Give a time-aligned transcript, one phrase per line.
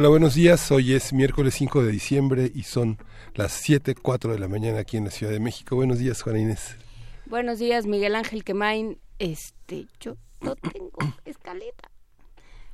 [0.00, 0.70] Hola, buenos días.
[0.70, 2.96] Hoy es miércoles 5 de diciembre y son
[3.34, 5.76] las 7.04 de la mañana aquí en la Ciudad de México.
[5.76, 6.78] Buenos días, Juana Inés.
[7.26, 8.98] Buenos días, Miguel Ángel Quemain.
[9.18, 11.90] Este, yo no tengo escaleta.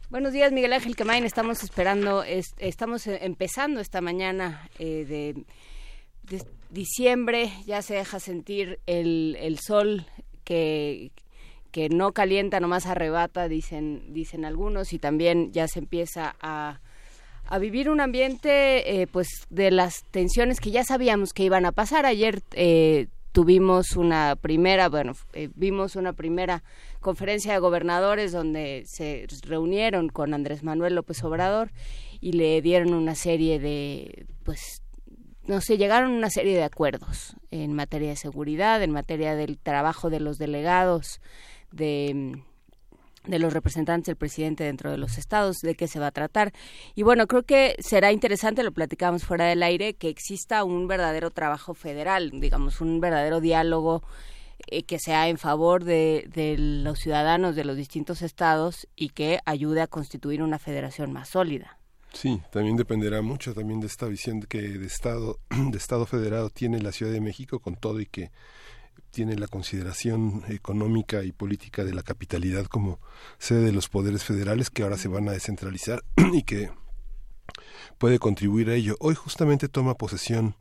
[0.08, 1.24] Buenos días, Miguel Ángel Quemain.
[1.24, 6.38] Estamos esperando, estamos e, empezando esta mañana eh, de,
[6.70, 7.50] diciembre.
[7.66, 10.06] Ya se deja sentir el, sol
[10.44, 11.10] que,
[11.72, 16.82] que no calienta, nomás arrebata, dicen, dicen algunos, y también ya se empieza a
[17.48, 21.72] a vivir un ambiente eh, pues de las tensiones que ya sabíamos que iban a
[21.72, 22.06] pasar.
[22.06, 26.62] Ayer eh, tuvimos una primera, bueno, eh, vimos una primera
[27.00, 31.70] conferencia de gobernadores donde se reunieron con Andrés Manuel López Obrador
[32.20, 34.82] y le dieron una serie de, pues,
[35.46, 40.10] no sé, llegaron una serie de acuerdos en materia de seguridad, en materia del trabajo
[40.10, 41.20] de los delegados,
[41.70, 42.42] de
[43.26, 46.52] de los representantes del presidente dentro de los estados, de qué se va a tratar.
[46.94, 51.30] Y bueno, creo que será interesante, lo platicamos fuera del aire, que exista un verdadero
[51.30, 54.02] trabajo federal, digamos, un verdadero diálogo
[54.68, 59.40] eh, que sea en favor de, de, los ciudadanos de los distintos estados y que
[59.44, 61.78] ayude a constituir una federación más sólida.
[62.12, 66.80] Sí, también dependerá mucho también de esta visión que de estado de estado federado tiene
[66.80, 68.30] la Ciudad de México con todo y que
[69.10, 73.00] tiene la consideración económica y política de la capitalidad como
[73.38, 76.70] sede de los poderes federales que ahora se van a descentralizar y que
[77.98, 78.96] puede contribuir a ello.
[79.00, 80.54] Hoy justamente toma posesión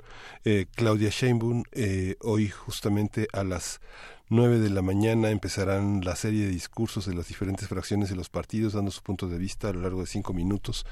[0.43, 3.81] eh, Claudia Sheinbaum, eh, hoy justamente a las
[4.29, 8.29] 9 de la mañana empezarán la serie de discursos de las diferentes fracciones de los
[8.29, 10.83] partidos dando su punto de vista a lo largo de cinco minutos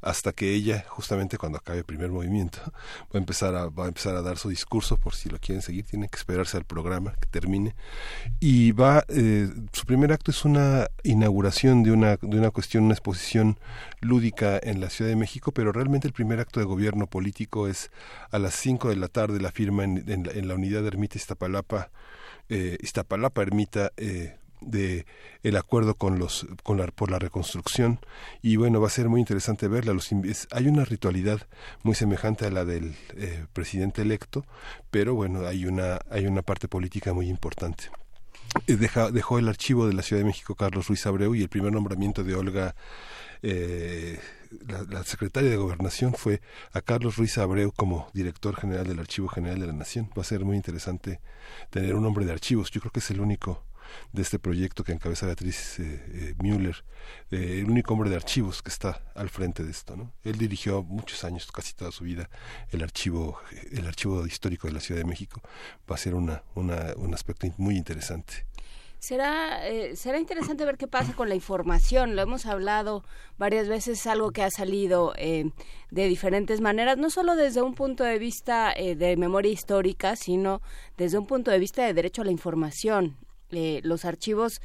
[0.00, 3.88] hasta que ella justamente cuando acabe el primer movimiento va a empezar a, va a
[3.88, 7.12] empezar a dar su discurso por si lo quieren seguir tienen que esperarse al programa
[7.20, 7.74] que termine.
[8.40, 12.94] Y va eh, su primer acto es una inauguración de una de una cuestión una
[12.94, 13.58] exposición
[14.00, 17.90] lúdica en la Ciudad de México pero realmente el primer acto de gobierno político es
[18.30, 20.88] a las 5 de la tarde la firma en, en, la, en la unidad de
[20.88, 21.90] Ermita Iztapalapa
[22.48, 25.06] eh, Iztapalapa ermita eh, de
[25.42, 28.00] el acuerdo con los con la, por la reconstrucción.
[28.42, 29.92] Y bueno va a ser muy interesante verla.
[29.92, 30.10] Los
[30.50, 31.46] hay una ritualidad
[31.82, 34.44] muy semejante a la del eh, presidente electo
[34.90, 37.84] pero bueno hay una hay una parte política muy importante.
[38.66, 38.76] Eh,
[39.12, 42.24] dejó el archivo de la Ciudad de México Carlos Ruiz Abreu y el primer nombramiento
[42.24, 42.74] de Olga
[43.42, 44.18] eh,
[44.90, 46.40] la, secretaria de Gobernación fue
[46.72, 50.10] a Carlos Ruiz Abreu como director general del Archivo General de la Nación.
[50.16, 51.20] Va a ser muy interesante
[51.70, 52.70] tener un hombre de archivos.
[52.70, 53.64] Yo creo que es el único
[54.12, 56.84] de este proyecto que encabeza Beatriz eh, eh, Müller,
[57.30, 59.96] eh, el único hombre de archivos que está al frente de esto.
[59.96, 60.12] ¿no?
[60.24, 62.28] Él dirigió muchos años, casi toda su vida,
[62.70, 63.38] el archivo,
[63.72, 65.40] el archivo histórico de la Ciudad de México.
[65.90, 68.46] Va a ser una, una, un aspecto muy interesante.
[68.98, 72.16] Será, eh, será interesante ver qué pasa con la información.
[72.16, 73.04] Lo hemos hablado
[73.38, 75.50] varias veces, algo que ha salido eh,
[75.90, 80.60] de diferentes maneras, no solo desde un punto de vista eh, de memoria histórica, sino
[80.96, 83.16] desde un punto de vista de derecho a la información.
[83.50, 84.60] los archivos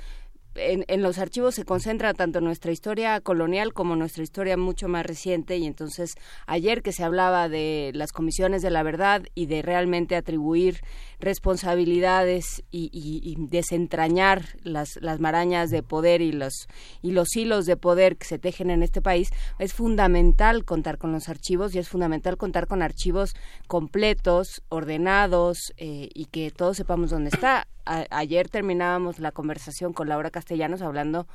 [0.55, 5.57] en, los archivos se concentra tanto nuestra historia colonial como nuestra historia mucho más reciente
[5.57, 6.15] y entonces
[6.45, 10.81] ayer que se hablaba de las comisiones de la verdad y de realmente atribuir
[11.23, 16.67] responsabilidades y, desentrañar las, las marañas de poder y los,
[17.01, 19.29] y los hilos de poder que se tejen en este país,
[19.59, 23.35] es fundamental contar con los archivos y es fundamental contar con archivos
[23.67, 30.31] completos, ordenados eh, y que todos sepamos dónde está ayer terminábamos la conversación con Laura
[30.31, 31.28] Castellanos hablando,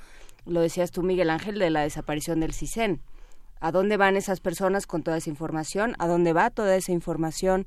[0.47, 3.01] lo decías tú Miguel Ángel, de la desaparición del CISEN.
[3.61, 5.95] ¿A dónde van esas personas con toda esa información?
[5.99, 7.67] ¿A dónde va toda esa información?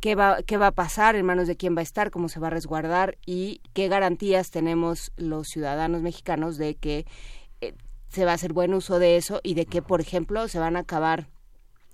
[0.00, 1.16] ¿Qué va, qué va a pasar?
[1.16, 2.10] ¿En manos de quién va a estar?
[2.10, 3.18] ¿Cómo se va a resguardar?
[3.26, 7.04] ¿Y qué garantías tenemos los ciudadanos mexicanos de que
[7.60, 7.74] eh,
[8.08, 10.76] se va a hacer buen uso de eso y de que, por ejemplo, se van
[10.76, 11.28] a acabar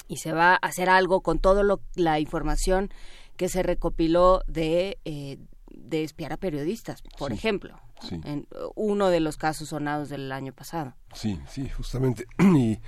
[0.07, 1.63] y se va a hacer algo con toda
[1.97, 2.91] la información
[3.37, 5.39] que se recopiló de, eh,
[5.71, 7.81] de espiar a periodistas, por ejemplo.
[8.11, 10.95] En uno de los casos sonados del año pasado.
[11.15, 12.27] Sí, sí, justamente.
[12.55, 12.79] Y,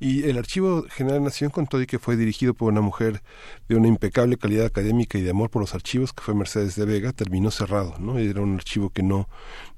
[0.00, 3.22] y el Archivo General de Nación con todo y que fue dirigido por una mujer
[3.68, 6.84] de una impecable calidad académica y de amor por los archivos, que fue Mercedes de
[6.84, 8.18] Vega, terminó cerrado, ¿no?
[8.18, 9.28] Era un archivo que no,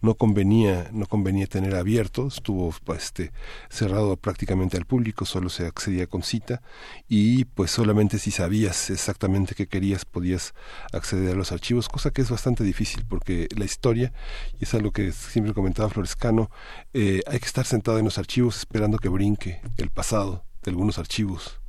[0.01, 3.33] no convenía, no convenía tener abierto, estuvo este,
[3.69, 6.63] cerrado prácticamente al público, solo se accedía con cita,
[7.09, 10.55] y pues solamente si sabías exactamente qué querías podías
[10.93, 14.13] acceder a los archivos, cosa que es bastante difícil, porque la historia,
[14.61, 16.51] y es algo que siempre comentaba Florescano,
[16.93, 20.99] eh, hay que estar sentado en los archivos esperando que brinque el pasado de algunos
[20.99, 21.61] archivos,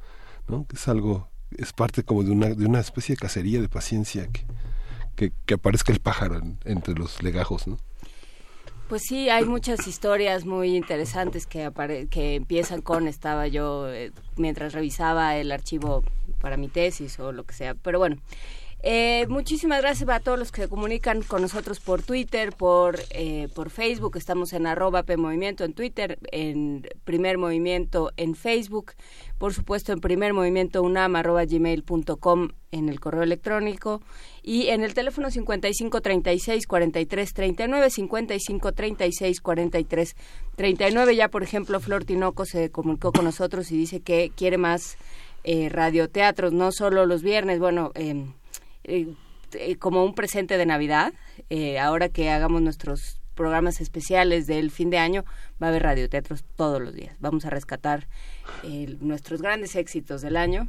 [0.48, 0.66] ¿no?
[0.74, 4.28] Es algo, es parte como de una, de una especie de cacería de paciencia
[5.16, 7.78] que, que, aparezca el pájaro entre los legajos, ¿no?
[8.90, 11.70] Pues sí, hay muchas historias muy interesantes que,
[12.10, 16.04] que empiezan con, estaba yo eh, mientras revisaba el archivo
[16.40, 18.18] para mi tesis o lo que sea, pero bueno,
[18.84, 23.48] eh, muchísimas gracias a todos los que se comunican con nosotros por Twitter, por, eh,
[23.56, 24.18] por Facebook.
[24.18, 28.94] Estamos en arroba PMovimiento en Twitter, en Primer Movimiento en Facebook,
[29.40, 31.44] por supuesto en Primer Movimiento UNAM arroba
[32.72, 34.02] en el correo electrónico
[34.44, 40.16] y en el teléfono 55 36 43 39 55 36 43
[40.56, 44.98] 39 ya por ejemplo Flor Tinoco se comunicó con nosotros y dice que quiere más
[45.44, 47.92] eh, radioteatros no solo los viernes bueno
[48.88, 49.14] eh,
[49.54, 51.14] eh, como un presente de Navidad.
[51.50, 55.24] Eh, ahora que hagamos nuestros programas especiales del fin de año,
[55.62, 57.16] va a haber radioteatros todos los días.
[57.20, 58.08] Vamos a rescatar
[59.00, 60.68] nuestros grandes éxitos del año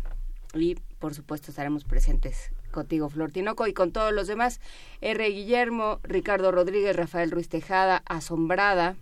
[0.53, 4.61] y, por supuesto, estaremos presentes contigo, Flor Tinoco, y con todos los demás.
[5.01, 5.27] R.
[5.31, 8.97] Guillermo, Ricardo Rodríguez, Rafael Ruiz Tejada, Asombrada,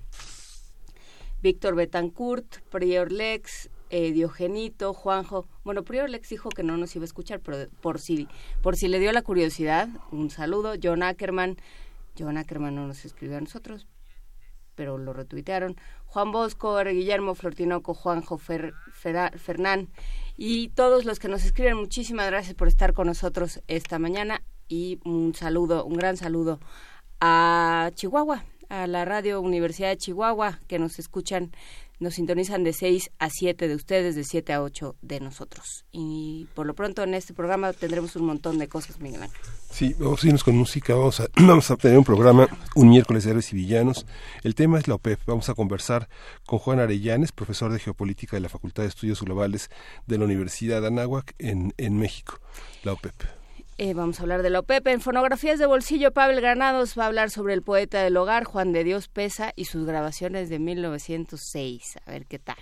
[1.42, 5.46] Víctor Betancourt, Prior Lex, eh, Diogenito, Juanjo.
[5.64, 8.28] Bueno, Prior Lex dijo que no nos iba a escuchar, pero por si,
[8.62, 10.74] por si le dio la curiosidad, un saludo.
[10.82, 11.56] John Ackerman.
[12.18, 13.86] John Ackerman no nos escribió a nosotros,
[14.74, 15.76] pero lo retuitearon.
[16.06, 19.88] Juan Bosco, Guillermo Flortinoco, Juanjo Fer, Fernán
[20.36, 24.98] y todos los que nos escriben, muchísimas gracias por estar con nosotros esta mañana y
[25.04, 26.60] un saludo, un gran saludo
[27.20, 31.52] a Chihuahua, a la Radio Universidad de Chihuahua, que nos escuchan
[31.98, 35.84] nos sintonizan de 6 a 7 de ustedes, de 7 a 8 de nosotros.
[35.92, 39.40] Y por lo pronto en este programa tendremos un montón de cosas, Miguel Ángel.
[39.70, 43.52] Sí, vamos a irnos con música, vamos a, tener un programa, un miércoles de héroes
[43.52, 44.06] y villanos.
[44.42, 45.20] El tema es la OPEP.
[45.26, 46.08] Vamos a conversar
[46.46, 49.70] con Juan Arellanes, profesor de Geopolítica de la Facultad de Estudios Globales
[50.06, 52.40] de la Universidad de Anáhuac en, en México,
[52.84, 53.35] la OPEP.
[53.78, 54.86] Eh, vamos a hablar de la OPEP.
[54.86, 58.72] En Fonografías de Bolsillo, Pavel Granados va a hablar sobre el poeta del hogar, Juan
[58.72, 61.98] de Dios Pesa, y sus grabaciones de 1906.
[62.06, 62.56] A ver qué tal.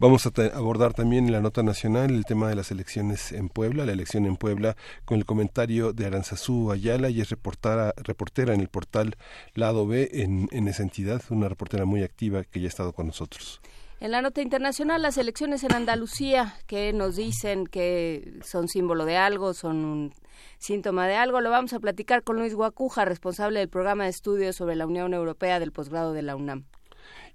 [0.00, 3.86] Vamos a abordar también en la nota nacional el tema de las elecciones en Puebla,
[3.86, 8.60] la elección en Puebla, con el comentario de Aranzazú Ayala, y es reportera, reportera en
[8.60, 9.14] el portal
[9.54, 13.06] Lado B en, en esa entidad, una reportera muy activa que ya ha estado con
[13.06, 13.60] nosotros.
[14.00, 19.18] En la nota internacional, las elecciones en Andalucía, que nos dicen que son símbolo de
[19.18, 20.14] algo, son un
[20.58, 21.40] síntoma de algo.
[21.40, 25.14] Lo vamos a platicar con Luis Guacuja, responsable del programa de estudios sobre la Unión
[25.14, 26.64] Europea del posgrado de la UNAM.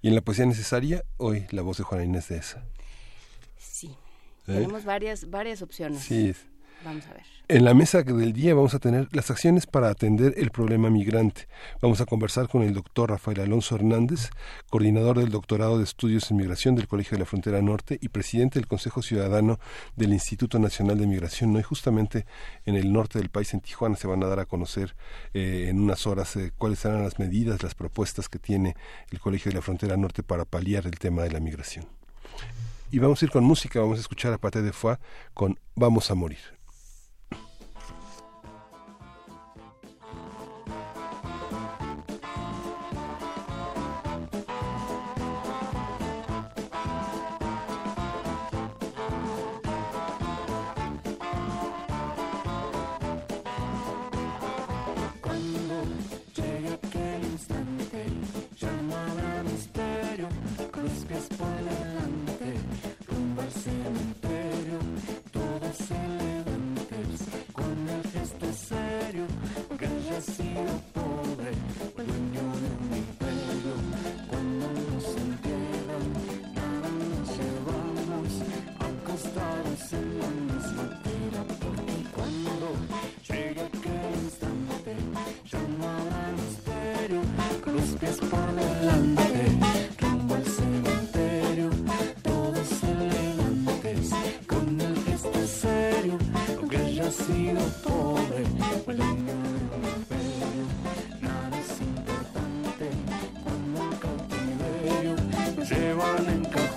[0.01, 2.63] Y en la poesía necesaria, hoy la voz de Juana Inés de esa.
[3.57, 4.53] Sí, ¿Eh?
[4.53, 6.01] tenemos varias, varias opciones.
[6.01, 6.33] Sí.
[6.83, 7.35] Vamos a ver.
[7.47, 11.47] En la mesa del día vamos a tener las acciones para atender el problema migrante.
[11.79, 14.31] Vamos a conversar con el doctor Rafael Alonso Hernández,
[14.71, 18.57] coordinador del doctorado de estudios en migración del Colegio de la Frontera Norte y presidente
[18.57, 19.59] del Consejo Ciudadano
[19.95, 21.53] del Instituto Nacional de Migración.
[21.53, 21.59] ¿no?
[21.59, 22.25] Y justamente
[22.65, 24.95] en el norte del país, en Tijuana, se van a dar a conocer
[25.35, 28.75] eh, en unas horas eh, cuáles serán las medidas, las propuestas que tiene
[29.11, 31.85] el Colegio de la Frontera Norte para paliar el tema de la migración.
[32.91, 34.97] Y vamos a ir con música, vamos a escuchar a Pate de Foix
[35.35, 36.54] con Vamos a morir.
[70.21, 71.51] siempre sido pobre,
[71.95, 73.75] dueño de mi pelo.
[74.29, 76.05] Cuando nos entierran,
[76.55, 78.33] nada nos llevamos,
[78.79, 81.41] aunque estamos en la misma tira.
[81.59, 82.67] Porque cuando
[83.27, 84.91] llegue aquel instante,
[85.51, 87.21] llamará al misterio,
[87.63, 89.34] con los pies por delante.
[105.69, 106.74] llevan en.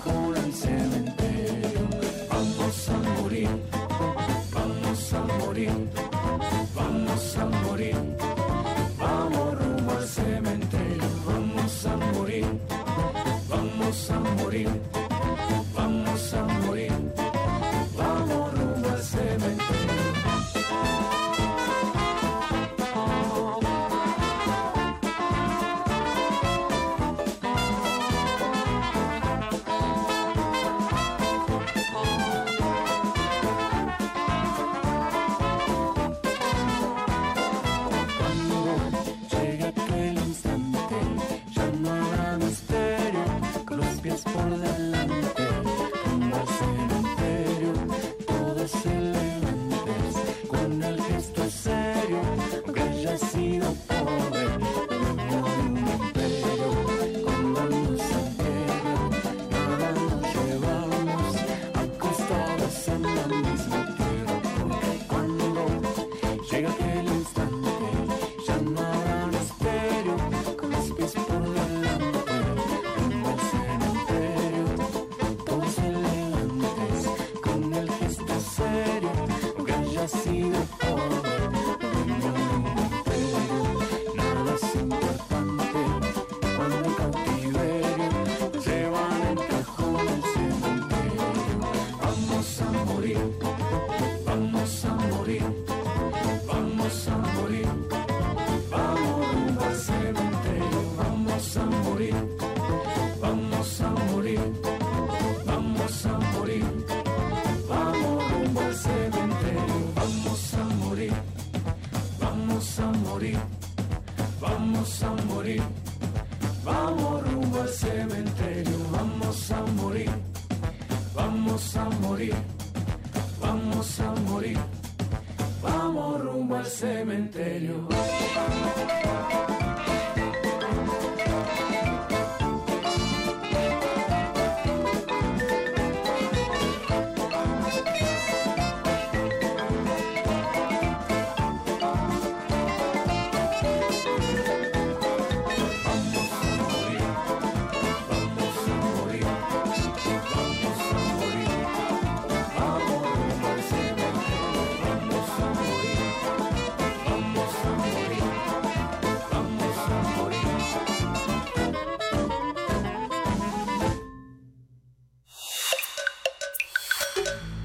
[127.38, 127.97] espelho.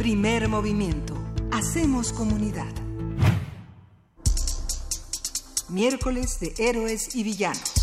[0.03, 1.15] Primer movimiento.
[1.49, 2.67] Hacemos comunidad.
[5.69, 7.73] Miércoles de Héroes y Villanos.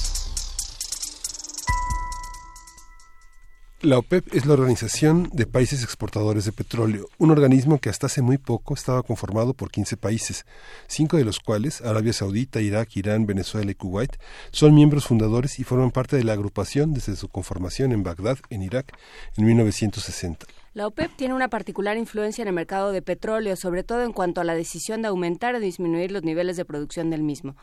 [3.80, 8.20] La OPEP es la Organización de Países Exportadores de Petróleo, un organismo que hasta hace
[8.20, 10.44] muy poco estaba conformado por 15 países,
[10.88, 14.18] cinco de los cuales, Arabia Saudita, Irak, Irán, Venezuela y Kuwait,
[14.52, 18.60] son miembros fundadores y forman parte de la agrupación desde su conformación en Bagdad, en
[18.60, 18.92] Irak,
[19.38, 20.46] en 1960.
[20.72, 24.40] La OPEP tiene una particular influencia en el mercado de petróleo, sobre todo en cuanto
[24.40, 27.56] a la decisión de aumentar o disminuir los niveles de producción del mismo.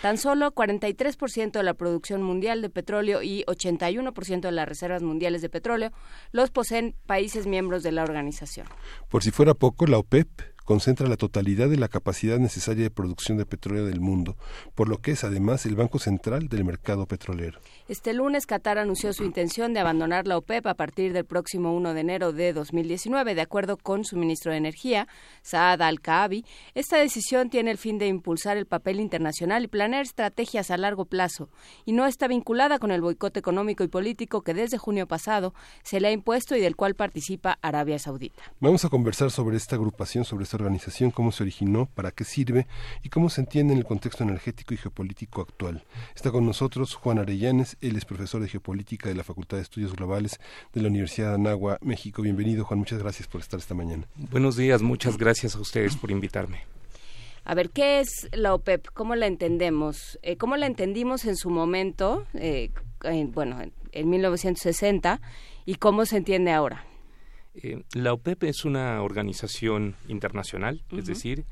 [0.00, 5.42] Tan solo 43% de la producción mundial de petróleo y 81% de las reservas mundiales
[5.42, 5.90] de petróleo
[6.30, 8.68] los poseen países miembros de la organización.
[9.08, 13.38] Por si fuera poco, la OPEP concentra la totalidad de la capacidad necesaria de producción
[13.38, 14.36] de petróleo del mundo,
[14.74, 17.60] por lo que es además el Banco Central del mercado petrolero.
[17.88, 21.94] Este lunes Qatar anunció su intención de abandonar la OPEP a partir del próximo 1
[21.94, 25.08] de enero de 2019, de acuerdo con su ministro de Energía,
[25.42, 26.44] Saad Al-Kaabi.
[26.74, 31.04] Esta decisión tiene el fin de impulsar el papel internacional y planear estrategias a largo
[31.04, 31.48] plazo,
[31.84, 36.00] y no está vinculada con el boicot económico y político que desde junio pasado se
[36.00, 38.42] le ha impuesto y del cual participa Arabia Saudita.
[38.60, 42.66] Vamos a conversar sobre esta agrupación, sobre esta organización, cómo se originó, para qué sirve
[43.02, 45.82] y cómo se entiende en el contexto energético y geopolítico actual.
[46.14, 49.94] Está con nosotros Juan Arellanes, él es profesor de geopolítica de la Facultad de Estudios
[49.96, 50.40] Globales
[50.74, 52.20] de la Universidad de Anáhuac, México.
[52.20, 54.06] Bienvenido, Juan, muchas gracias por estar esta mañana.
[54.14, 56.60] Buenos días, muchas gracias a ustedes por invitarme.
[57.44, 58.88] A ver, ¿qué es la OPEP?
[58.92, 60.18] ¿Cómo la entendemos?
[60.22, 62.70] Eh, ¿Cómo la entendimos en su momento, eh,
[63.32, 63.58] bueno,
[63.90, 65.20] en 1960,
[65.64, 66.84] y cómo se entiende ahora?
[67.54, 71.44] Eh, la OPEP es una organización internacional, es decir,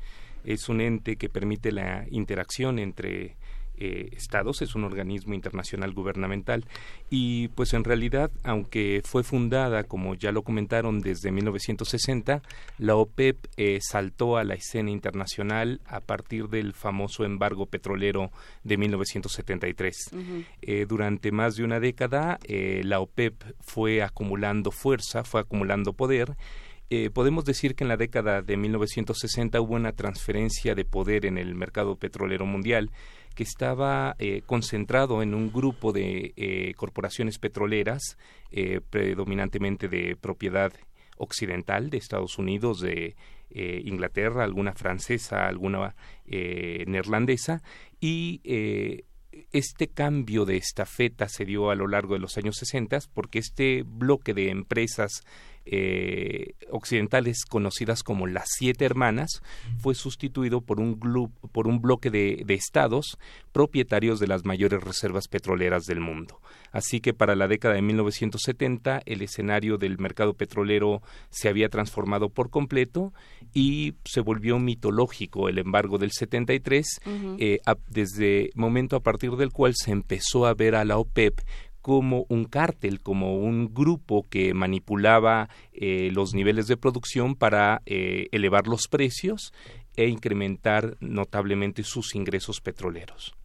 [0.43, 3.35] es un ente que permite la interacción entre
[3.83, 6.65] eh, estados, es un organismo internacional gubernamental.
[7.09, 12.43] Y pues en realidad, aunque fue fundada, como ya lo comentaron, desde 1960,
[12.77, 18.31] la OPEP eh, saltó a la escena internacional a partir del famoso embargo petrolero
[18.63, 20.11] de 1973.
[20.61, 26.35] Eh, durante más de una década, la OPEP fue acumulando fuerza, fue acumulando poder.
[26.93, 31.37] Eh, podemos decir que en la década de 1960 hubo una transferencia de poder en
[31.37, 32.91] el mercado petrolero mundial
[33.35, 38.17] que estaba eh, concentrado en un grupo de eh, corporaciones petroleras,
[38.89, 40.73] predominantemente de propiedad
[41.15, 43.15] occidental de Estados Unidos, de
[43.49, 45.95] Inglaterra, alguna francesa, alguna
[46.25, 47.63] neerlandesa,
[48.01, 48.41] y
[49.53, 53.83] este cambio de estafeta se dio a lo largo de los años 60 porque este
[53.85, 55.23] bloque de empresas
[55.65, 59.43] eh, occidentales conocidas como las siete hermanas
[59.77, 60.99] fue sustituido por un,
[61.51, 63.17] por un bloque de, estados
[63.51, 66.39] propietarios de las mayores reservas petroleras del mundo.
[66.71, 72.29] Así que para la década de 1970 el escenario del mercado petrolero se había transformado
[72.29, 73.13] por completo
[73.53, 77.01] y se volvió mitológico el embargo del 73,
[77.39, 81.39] eh, desde momento a partir del cual se empezó a ver a la OPEP
[81.81, 88.27] como un cártel, como un grupo que manipulaba eh, los niveles de producción para eh,
[88.31, 89.53] elevar los precios
[89.95, 93.35] e incrementar notablemente sus ingresos petroleros.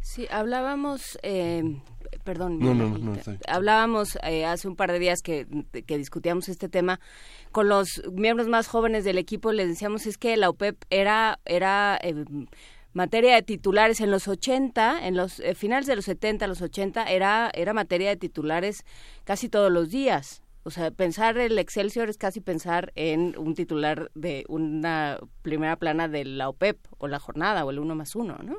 [0.00, 1.62] Sí, hablábamos, eh,
[2.24, 2.58] perdón,
[3.46, 5.46] hablábamos hace un par de días que,
[5.86, 6.98] que, discutíamos este tema
[7.52, 12.00] con los miembros más jóvenes del equipo, les decíamos es que la OPEP era, era
[12.92, 17.04] materia de titulares en los 80, en los eh, finales de los 70, los 80,
[17.04, 18.84] era, era materia de titulares
[19.24, 20.42] casi todos los días.
[20.62, 26.06] O sea, pensar el Excelsior es casi pensar en un titular de una primera plana
[26.06, 28.58] de la OPEP o la jornada o el uno más uno, ¿no?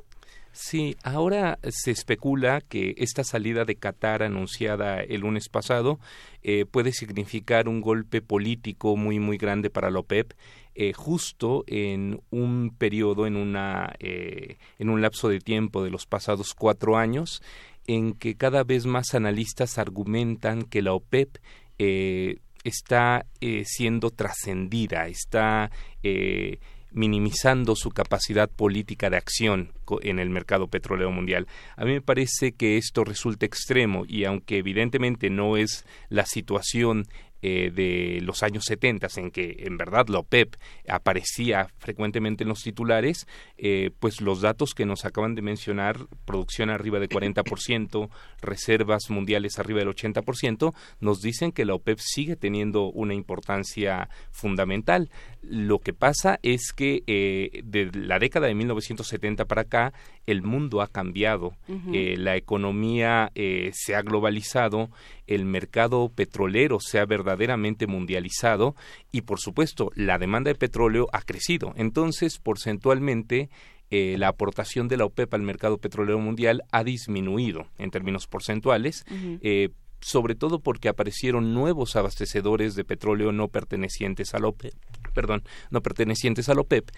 [0.54, 5.98] Sí, ahora se especula que esta salida de Qatar anunciada el lunes pasado
[6.44, 10.34] eh, puede significar un golpe político muy muy grande para la OPEP
[10.74, 16.06] eh, justo en un periodo, en, una, eh, en un lapso de tiempo de los
[16.06, 17.42] pasados cuatro años,
[17.88, 21.38] en que cada vez más analistas argumentan que la OPEP
[21.78, 23.26] eh, está
[23.66, 25.72] siendo trascendida, está
[26.92, 31.48] minimizando su capacidad política de acción en el mercado petrolero mundial.
[31.76, 37.06] A mí me parece que esto resulta extremo y aunque evidentemente no es la situación
[37.42, 40.56] eh, de los años 70 en que en verdad la OPEP
[40.88, 46.70] aparecía frecuentemente en los titulares, eh, pues los datos que nos acaban de mencionar, producción
[46.70, 48.10] arriba de 40%,
[48.42, 55.10] reservas mundiales arriba del 80%, nos dicen que la OPEP sigue teniendo una importancia fundamental.
[55.42, 59.94] Lo que pasa es que eh, de la década de 1970 para acá,
[60.26, 61.56] el mundo ha cambiado,
[61.92, 63.32] la economía
[63.72, 64.90] se ha globalizado,
[65.26, 68.76] el mercado petrolero se ha verdaderamente mundializado
[69.12, 71.74] y por supuesto la demanda de petróleo ha crecido.
[71.76, 73.50] Entonces, porcentualmente,
[73.94, 79.04] eh, la aportación de la OPEP al mercado petrolero mundial ha disminuido en términos porcentuales.
[79.42, 84.74] Eh, sobre todo porque aparecieron nuevos abastecedores de petróleo no pertenecientes a la OPEP,
[85.14, 86.92] perdón, no pertenecientes a la OPEP,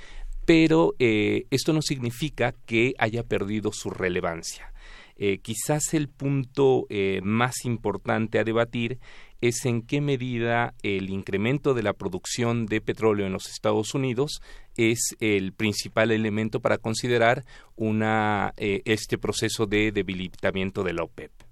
[0.45, 4.73] pero eh, esto no significa que haya perdido su relevancia.
[5.15, 8.99] Eh, quizás el punto eh, más importante a debatir
[9.41, 14.41] es en qué medida el incremento de la producción de petróleo en los Estados Unidos
[14.75, 17.43] es el principal elemento para considerar
[17.75, 21.42] una, este proceso de debilitamiento de la OPEP.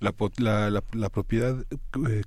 [0.00, 1.62] La, la, propiedad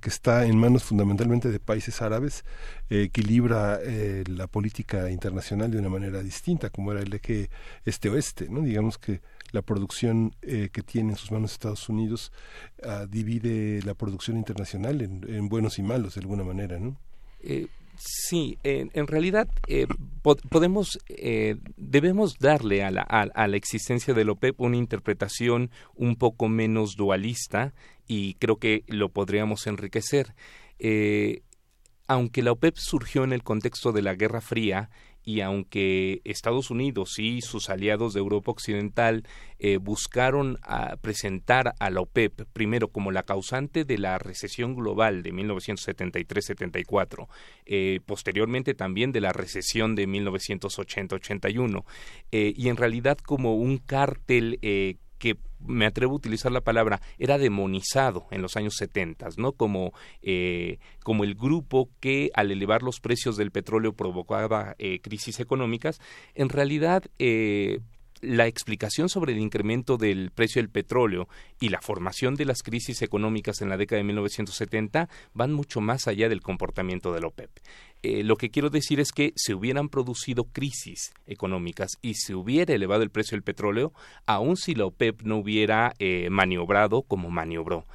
[0.00, 2.44] que está en manos fundamentalmente de países árabes
[2.88, 3.80] equilibra
[4.26, 7.50] la política internacional de una manera distinta, como era el eje
[7.84, 8.60] este-oeste, ¿no?
[8.60, 9.20] Digamos que
[9.54, 12.32] la producción eh, que tiene en sus manos Estados Unidos
[12.82, 16.96] ah, divide la producción internacional en, buenos y malos de alguna manera, ¿no?
[17.94, 19.86] Eh, sí, en, realidad eh,
[20.22, 20.98] podemos,
[21.76, 27.74] debemos darle a la, a, la existencia del OPEP una interpretación un poco menos dualista
[28.06, 30.34] y creo que lo podríamos enriquecer.
[32.06, 34.90] aunque la OPEP surgió en el contexto de la Guerra Fría,
[35.24, 39.24] y aunque Estados Unidos y sus aliados de Europa Occidental
[39.58, 40.58] eh, buscaron
[41.00, 47.28] presentar a la OPEP primero como la causante de la recesión global de 1973-74,
[47.64, 51.84] eh, posteriormente también de la recesión de 1980-81,
[52.32, 57.38] eh, y en realidad como un cártel que me atrevo a utilizar la palabra, era
[57.38, 59.52] demonizado en los años 70, ¿no?
[59.52, 59.92] Como,
[61.02, 66.00] como el grupo que al elevar los precios del petróleo provocaba crisis económicas,
[66.34, 67.04] en realidad
[68.24, 71.28] la explicación sobre el incremento del precio del petróleo
[71.60, 76.08] y la formación de las crisis económicas en la década de 1970 van mucho más
[76.08, 77.50] allá del comportamiento de la OPEP.
[78.04, 82.74] Eh, lo que quiero decir es que si hubieran producido crisis económicas y se hubiera
[82.74, 83.94] elevado el precio del petróleo,
[84.26, 87.86] aun si la OPEP no hubiera eh, maniobrado como maniobró.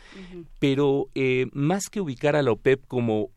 [0.57, 3.29] Pero eh, más que ubicar a la OPEP como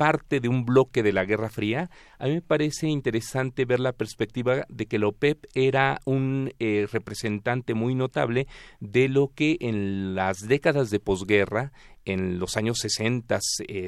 [0.00, 3.92] parte de un bloque de la Guerra Fría, a mí me parece interesante ver la
[3.92, 8.46] perspectiva de que la OPEP era un eh, representante muy notable
[8.80, 11.72] de lo que en las décadas de posguerra,
[12.06, 13.40] en los años 60,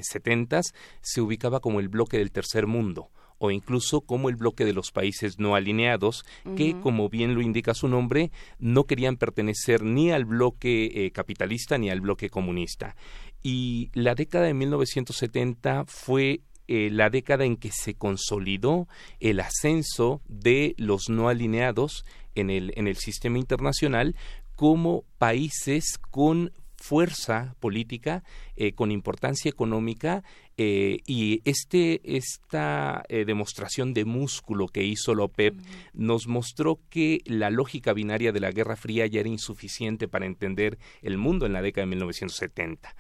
[0.03, 0.63] 70, eh,
[1.01, 4.93] se ubicaba como el bloque del tercer mundo o incluso como el bloque de los
[4.93, 6.25] países no alineados,
[6.57, 11.77] que, como bien lo indica su nombre, no querían pertenecer ni al bloque eh, capitalista
[11.77, 12.95] ni al bloque comunista
[13.43, 18.87] y la década de 1970 fue eh, la década en que se consolidó
[19.21, 24.15] el ascenso de los no alineados en el, en el sistema internacional
[24.55, 28.25] como países con fuerza política,
[28.57, 30.25] eh, con importancia económica
[30.57, 35.61] eh, y este, esta demostración de músculo que hizo la OPEP
[35.93, 40.79] nos mostró que la lógica binaria de la Guerra Fría ya era insuficiente para entender
[41.03, 42.95] el mundo en la década de 1970.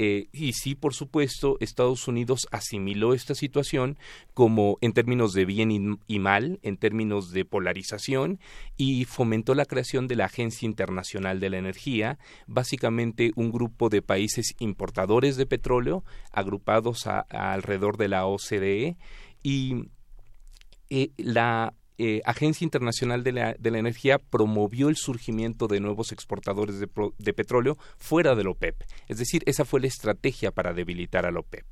[0.00, 3.98] Eh, y sí, por supuesto, Estados Unidos asimiló esta situación
[4.32, 8.38] como en términos de bien y, mal, en términos de polarización,
[8.76, 14.00] y fomentó la creación de la Agencia Internacional de la Energía, básicamente un grupo de
[14.00, 18.96] países importadores de petróleo agrupados alrededor de la OCDE
[19.42, 19.88] y
[20.90, 27.32] eh, la eh, Agencia Internacional de la, Energía promovió el surgimiento de nuevos exportadores de,
[27.32, 28.84] petróleo fuera del OPEP.
[29.08, 31.66] Es decir, esa fue la estrategia para debilitar al OPEP.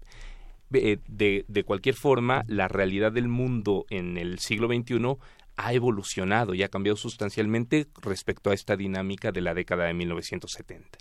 [0.72, 5.16] Eh, de, de, cualquier forma, la realidad del mundo en el siglo XXI
[5.56, 10.98] ha evolucionado y ha cambiado sustancialmente respecto a esta dinámica de la década de 1970.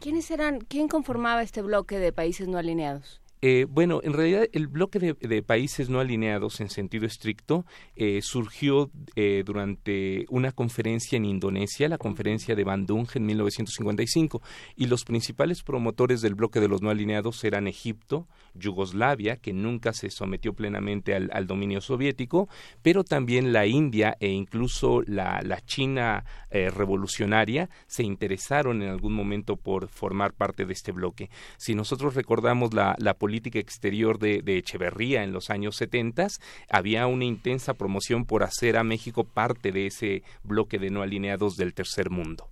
[0.00, 3.22] ¿Quiénes eran, quién conformaba este bloque de países no alineados?
[3.40, 8.90] Eh, bueno, en realidad el bloque de, países no alineados en sentido estricto eh, surgió
[9.14, 14.42] eh, durante una conferencia en Indonesia, la conferencia de Bandung en 1955,
[14.74, 19.92] y los principales promotores del bloque de los no alineados eran Egipto, Yugoslavia, que nunca
[19.92, 22.48] se sometió plenamente al, dominio soviético,
[22.82, 29.88] pero también la India e incluso la, China revolucionaria se interesaron en algún momento por
[29.88, 31.30] formar parte de este bloque.
[31.56, 36.28] Si nosotros recordamos la política exterior de, Echeverría en los años 70,
[36.68, 41.56] había una intensa promoción por hacer a México parte de ese bloque de no alineados
[41.56, 42.48] del tercer mundo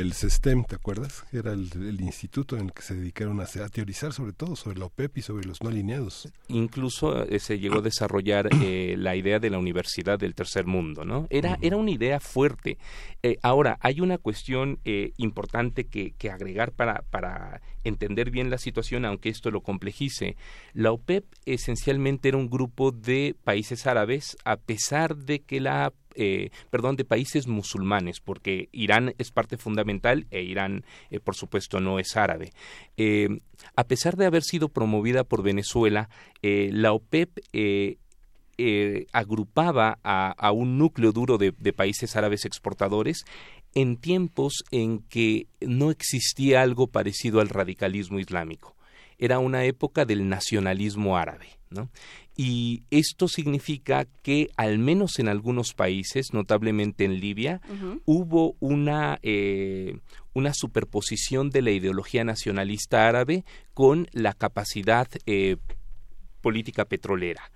[0.00, 1.24] el SESTEM, ¿te acuerdas?
[1.30, 5.18] Era el, instituto en el que se dedicaron a, teorizar sobre todo sobre la OPEP
[5.18, 6.28] y sobre los no alineados.
[6.48, 11.04] Incluso eh, se llegó a desarrollar eh, la idea de la universidad del tercer mundo,
[11.04, 11.26] ¿no?
[11.28, 12.78] Era, era una idea fuerte.
[13.22, 14.78] Eh, ahora, hay una cuestión
[15.18, 20.36] importante que, que agregar para, para entender bien la situación, aunque esto lo complejice.
[20.72, 26.50] La OPEP esencialmente era un grupo de países árabes, a pesar de que la eh,
[26.70, 31.98] perdón, de países musulmanes, porque Irán es parte fundamental e Irán, eh, por supuesto, no
[31.98, 32.50] es árabe.
[32.96, 33.28] Eh,
[33.76, 36.08] a pesar de haber sido promovida por Venezuela,
[36.42, 37.40] la OPEP
[39.12, 43.24] agrupaba a, un núcleo duro de, países árabes exportadores
[43.74, 48.74] en tiempos en que no existía algo parecido al radicalismo islámico.
[49.18, 51.59] Era una época del nacionalismo árabe.
[51.70, 51.88] ¿No?
[52.36, 57.60] y esto significa que al menos en algunos países, notablemente en Libia,
[58.06, 59.98] hubo una, eh,
[60.32, 65.56] una superposición de la ideología nacionalista árabe con la capacidad eh,
[66.40, 67.50] política petrolera.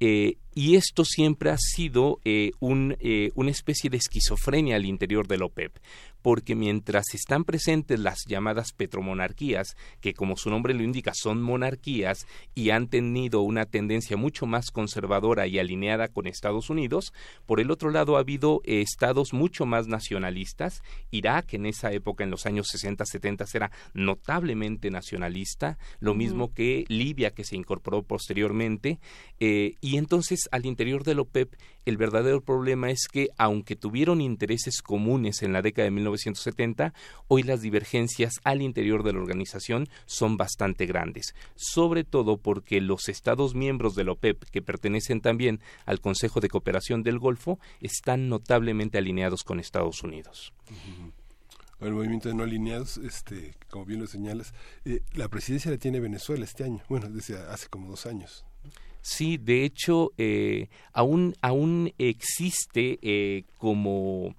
[0.00, 5.36] Eh, y esto siempre ha sido eh, eh, una especie de esquizofrenia al interior de
[5.36, 5.76] la OPEP,
[6.22, 12.26] porque mientras están presentes las llamadas petromonarquías, que como su nombre lo indica son monarquías
[12.54, 17.12] y han tenido una tendencia mucho más conservadora y alineada con Estados Unidos,
[17.44, 20.82] por el otro lado ha habido estados mucho más nacionalistas.
[21.10, 26.86] Irak en esa época, en los años 60, 70, era notablemente nacionalista, lo mismo que
[26.88, 28.98] Libia, que se incorporó posteriormente,
[29.38, 31.54] y entonces al interior de la OPEP,
[31.84, 36.94] el verdadero problema es que, aunque tuvieron intereses comunes en la década de 1970,
[37.28, 43.08] hoy las divergencias al interior de la organización son bastante grandes, sobre todo porque los
[43.08, 48.28] Estados miembros de la OPEP, que pertenecen también al Consejo de Cooperación del Golfo, están
[48.28, 50.52] notablemente alineados con Estados Unidos.
[51.80, 54.54] el movimiento de no alineados, este, como bien lo señalas,
[54.84, 58.45] eh, la presidencia la tiene Venezuela este año, bueno, desde hace como dos años.
[59.08, 64.34] Sí, de hecho, eh, aún, aún existe eh, como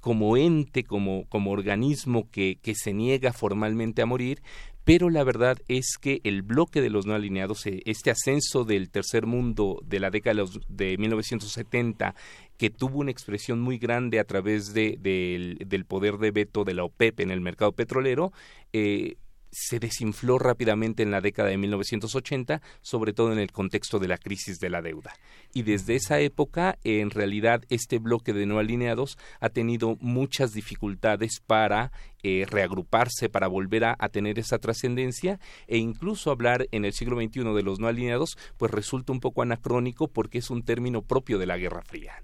[0.00, 4.40] como ente, como, como organismo que, que, se niega formalmente a morir,
[4.84, 8.90] pero la verdad es que el bloque de los no alineados, eh, este ascenso del
[8.90, 12.16] tercer mundo de la década de 1970,
[12.56, 16.82] que tuvo una expresión muy grande a través de, del poder de veto de la
[16.82, 18.32] OPEP en el mercado petrolero,
[18.72, 19.16] eh,
[19.50, 24.18] se desinfló rápidamente en la década de 1980, sobre todo en el contexto de la
[24.18, 25.12] crisis de la deuda.
[25.52, 31.40] Y desde esa época, en realidad, este bloque de no alineados ha tenido muchas dificultades
[31.46, 37.16] para eh, reagruparse, para volver a, tener esa trascendencia e incluso hablar en el siglo
[37.16, 41.38] XXI de los no alineados, pues resulta un poco anacrónico porque es un término propio
[41.38, 42.14] de la Guerra Fría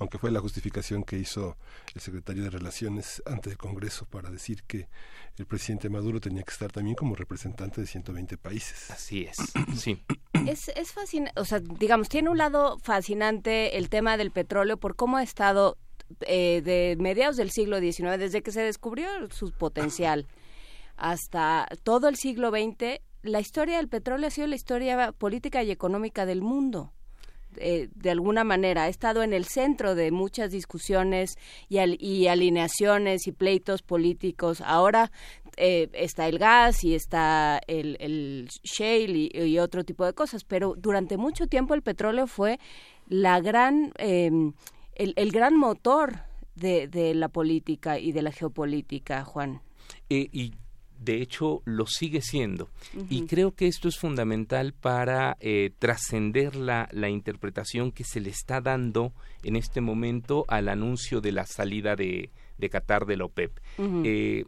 [0.00, 1.56] aunque fue la justificación que hizo
[1.94, 4.88] el secretario de Relaciones ante el Congreso para decir que
[5.36, 8.90] el presidente Maduro tenía que estar también como representante de 120 países.
[8.90, 9.36] Así es,
[9.76, 10.02] sí.
[10.46, 14.96] Es, es fascinante, o sea, digamos, tiene un lado fascinante el tema del petróleo por
[14.96, 15.76] cómo ha estado
[16.22, 20.26] eh, de mediados del siglo XIX, desde que se descubrió su potencial,
[20.96, 25.70] hasta todo el siglo XX, la historia del petróleo ha sido la historia política y
[25.70, 26.94] económica del mundo.
[27.56, 31.36] Eh, de alguna manera ha estado en el centro de muchas discusiones
[31.68, 34.60] y, y alineaciones y pleitos políticos.
[34.60, 35.10] Ahora
[35.56, 40.74] eh, está el gas y está el, el shale y, otro tipo de cosas, pero
[40.76, 42.58] durante mucho tiempo el petróleo fue
[43.08, 44.52] la gran, em,
[44.94, 46.20] el, gran motor
[46.54, 49.60] de, de, la política y de la geopolítica, Juan.
[50.08, 50.54] Eh, y
[51.00, 52.68] de hecho lo sigue siendo.
[53.08, 58.30] Y creo que esto es fundamental para eh, trascender la, la, interpretación que se le
[58.30, 63.24] está dando en este momento al anuncio de la salida de, de Qatar de la
[63.24, 63.58] OPEP.
[64.04, 64.44] Eh,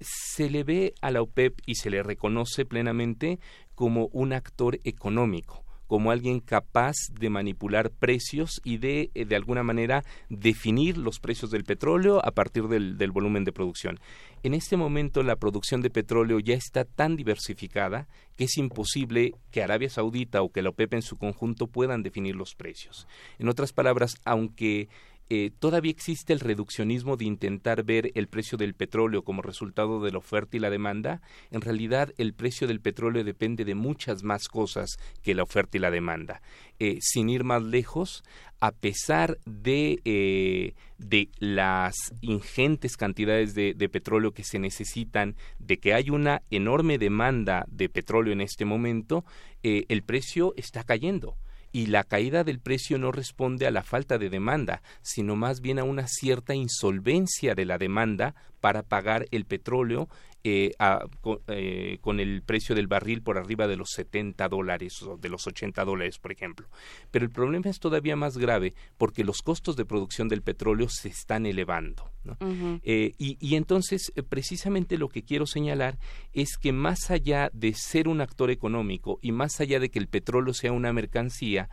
[0.00, 3.38] se le ve a la OPEP y se le reconoce plenamente
[3.74, 9.62] como un actor económico como alguien capaz de manipular precios y de, eh, de alguna
[9.62, 13.98] manera, definir los precios del petróleo a partir del, del volumen de producción.
[14.42, 19.62] En este momento la producción de petróleo ya está tan diversificada que es imposible que
[19.62, 23.08] Arabia Saudita o que la OPEP en su conjunto puedan definir los precios.
[23.38, 24.88] En otras palabras, aunque
[25.28, 30.12] eh, todavía existe el reduccionismo de intentar ver el precio del petróleo como resultado de
[30.12, 34.46] la oferta y la demanda, en realidad el precio del petróleo depende de muchas más
[34.48, 36.42] cosas que la oferta y la demanda.
[36.78, 38.22] Eh, sin ir más lejos,
[38.60, 45.78] a pesar de, eh, de las ingentes cantidades de, de, petróleo que se necesitan, de
[45.78, 49.24] que hay una enorme demanda de petróleo en este momento,
[49.62, 51.36] el precio está cayendo
[51.72, 55.78] y la caída del precio no responde a la falta de demanda, sino más bien
[55.78, 60.08] a una cierta insolvencia de la demanda para pagar el petróleo
[60.48, 60.72] eh,
[61.48, 65.44] eh, con, el precio del barril por arriba de los 70 dólares o de los
[65.46, 66.68] 80 dólares, por ejemplo.
[67.10, 71.08] Pero el problema es todavía más grave porque los costos de producción del petróleo se
[71.08, 72.10] están elevando.
[72.82, 75.98] Eh, y, y, entonces, precisamente lo que quiero señalar
[76.32, 80.08] es que más allá de ser un actor económico y más allá de que el
[80.08, 81.68] petróleo sea una mercancía,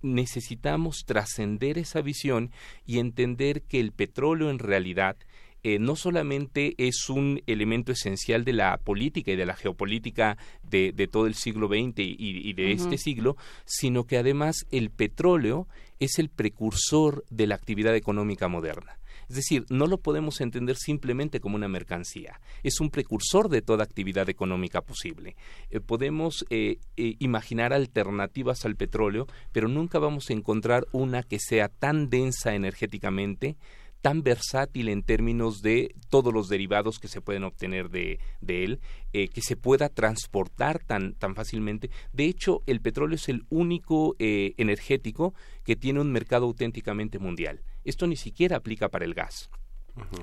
[0.00, 2.52] necesitamos trascender esa visión
[2.86, 5.16] y entender que el petróleo en realidad
[5.62, 10.92] eh, no solamente es un elemento esencial de la política y de la geopolítica de,
[11.10, 15.66] todo el siglo XX y, de este siglo, sino que además el petróleo
[15.98, 18.98] es el precursor de la actividad económica moderna.
[19.28, 23.84] Es decir, no lo podemos entender simplemente como una mercancía, es un precursor de toda
[23.84, 25.36] actividad económica posible.
[25.70, 31.68] Eh, podemos eh, imaginar alternativas al petróleo, pero nunca vamos a encontrar una que sea
[31.68, 33.56] tan densa energéticamente,
[34.00, 38.80] tan versátil en términos de todos los derivados que se pueden obtener de, de él,
[39.12, 41.90] eh, que se pueda transportar tan, tan fácilmente.
[42.12, 45.34] De hecho, el petróleo es el único eh, energético
[45.64, 47.62] que tiene un mercado auténticamente mundial.
[47.84, 49.50] Esto ni siquiera aplica para el gas.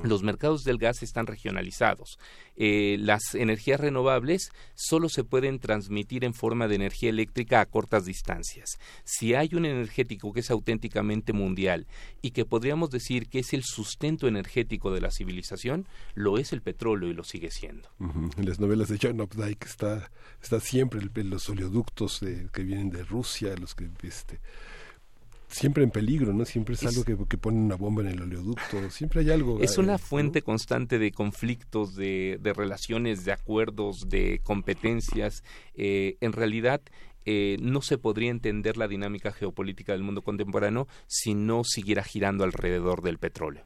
[0.04, 2.20] Los mercados del gas están regionalizados.
[2.56, 8.06] Eh, las energías renovables solo se pueden transmitir en forma de energía eléctrica a cortas
[8.06, 8.80] distancias.
[9.04, 11.88] Si hay un energético que es auténticamente mundial
[12.22, 16.62] y que podríamos decir que es el sustento energético de la civilización, lo es el
[16.62, 17.90] petróleo y lo sigue siendo.
[18.00, 20.12] En las novelas de John Updike está,
[20.42, 22.20] está siempre los oleoductos
[22.52, 24.40] que vienen de Rusia, los que este,
[25.56, 26.44] siempre en peligro, ¿no?
[26.44, 29.62] Siempre es, algo que, que pone una bomba en el oleoducto, siempre hay algo.
[29.62, 35.44] Es una fuente constante de conflictos, de, de, relaciones, de acuerdos, de competencias.
[35.76, 36.82] Eh, en realidad,
[37.24, 42.44] eh, no se podría entender la dinámica geopolítica del mundo contemporáneo si no siguiera girando
[42.44, 43.66] alrededor del petróleo.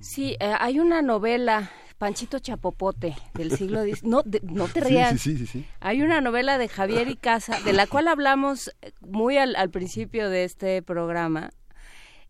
[0.00, 4.02] Sí, eh, hay una novela Panchito Chapopote del siglo X.
[4.06, 5.20] No, no te rías.
[5.20, 9.36] Sí, sí, sí, Hay una novela de Javier y Casa, de la cual hablamos muy
[9.36, 11.50] al, principio de este programa,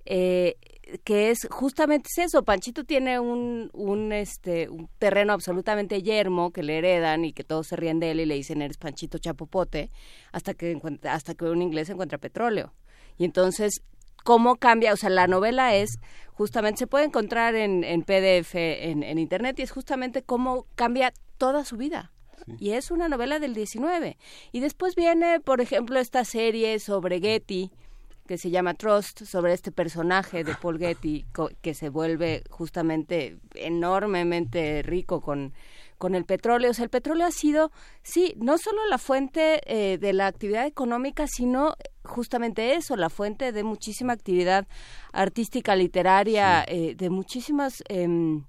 [0.05, 0.57] eh,
[1.05, 2.45] que es justamente eso.
[2.45, 7.67] Panchito tiene un, un, este, un terreno absolutamente yermo que le heredan y que todos
[7.67, 9.91] se ríen de él y le dicen eres Panchito Chapopote
[10.33, 12.73] hasta que, hasta que un inglés encuentra petróleo.
[13.19, 13.83] Y entonces
[14.27, 16.01] cómo cambia, o sea, la novela es
[16.35, 21.13] justamente, se puede encontrar en, en PDF en, en, Internet y es justamente cómo cambia
[21.39, 22.13] toda su vida.
[22.59, 24.19] Y es una novela del 19.
[24.51, 27.71] Y después viene, por ejemplo, esta serie sobre Getty,
[28.27, 31.25] que se llama Trust, sobre este personaje de Paul Getty,
[31.63, 35.55] que se vuelve justamente enormemente rico con
[35.99, 36.71] con el petróleo.
[36.71, 37.71] O sea, el petróleo ha sido,
[38.03, 43.53] sí, no solo la fuente eh, de la actividad económica, sino justamente eso, la fuente
[43.53, 44.67] de muchísima actividad
[45.13, 47.83] artística, literaria, eh, de muchísimas...
[47.89, 48.45] Em,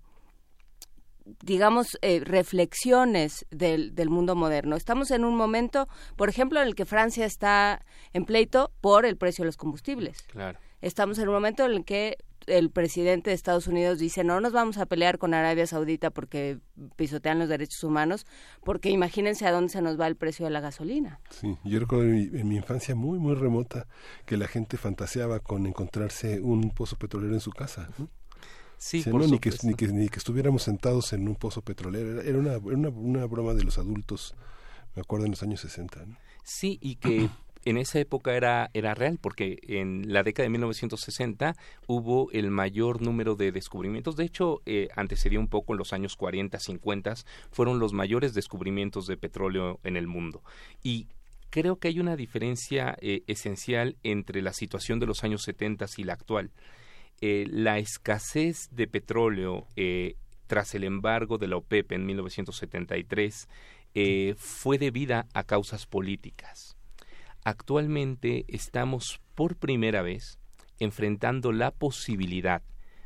[1.44, 4.78] digamos, eh, reflexiones del, del mundo moderno.
[4.78, 9.18] Estamos en un momento, por ejemplo, en el que Francia está en pleito por el
[9.18, 10.22] precio de los combustibles.
[10.28, 10.58] Claro.
[10.82, 14.54] Estamos en un momento en el que el presidente de Estados Unidos dice no nos
[14.54, 16.60] vamos a pelear con Arabia Saudita porque
[16.96, 18.26] pisotean los derechos humanos,
[18.64, 21.20] porque imagínense a dónde se nos va el precio de la gasolina.
[21.30, 23.88] Sí, yo recuerdo en mi, infancia muy, muy remota
[24.26, 27.90] que la gente fantaseaba con encontrarse un pozo petrolero en su casa.
[28.78, 32.22] Sí, ni, que, ni, que, ni que estuviéramos sentados en un pozo petrolero.
[32.22, 34.36] Era, una, una, una broma de los adultos,
[34.96, 36.06] me acuerdo en los años 60.
[36.44, 37.30] Sí, y que
[37.70, 41.56] en esa época era, era real, porque en la década de 1960
[41.88, 44.16] hubo el mayor número de descubrimientos.
[44.16, 47.16] De hecho, eh, antecedió un poco en los años 40, 50,
[47.52, 50.44] fueron los mayores descubrimientos de petróleo en el mundo.
[50.82, 51.08] Y
[51.50, 56.04] creo que hay una diferencia eh, esencial entre la situación de los años 70 y
[56.04, 56.52] la actual.
[57.20, 63.50] Eh, la escasez de petróleo eh, tras el embargo de la OPEP en 1973
[64.38, 66.77] fue debida a causas políticas
[67.48, 70.38] actualmente estamos por primera vez
[70.80, 72.62] enfrentando la posibilidad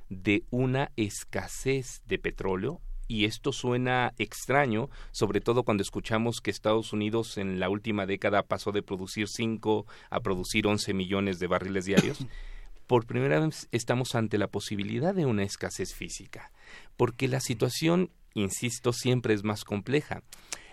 [0.09, 6.91] de una escasez de petróleo y esto suena extraño, sobre todo cuando escuchamos que Estados
[6.91, 11.85] Unidos en la última década pasó de producir 5 a producir 11 millones de barriles
[11.85, 12.25] diarios.
[12.87, 16.51] Por primera vez estamos ante la posibilidad de una escasez física,
[16.97, 20.23] porque la situación, insisto, siempre es más compleja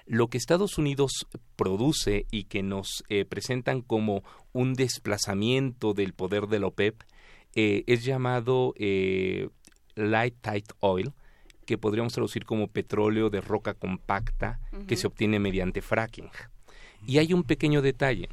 [0.09, 6.47] lo que Estados Unidos produce y que nos eh, presentan como un desplazamiento del poder
[6.47, 7.03] de la OPEP
[7.55, 9.49] eh, es llamado eh,
[9.95, 11.13] light tight oil,
[11.67, 16.31] que podríamos traducir como petróleo de roca compacta que se obtiene mediante fracking.
[17.07, 18.29] Y hay un pequeño detalle.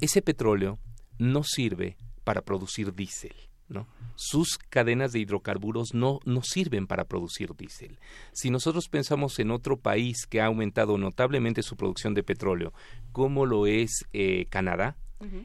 [0.00, 0.78] Ese petróleo
[1.18, 3.34] no sirve para producir diésel.
[3.68, 3.86] ¿no?
[4.24, 7.98] Sus cadenas de hidrocarburos no, no sirven para producir diésel.
[8.32, 12.72] Si nosotros pensamos en otro país que ha aumentado notablemente su producción de petróleo,
[13.10, 14.96] como lo es eh, Canadá,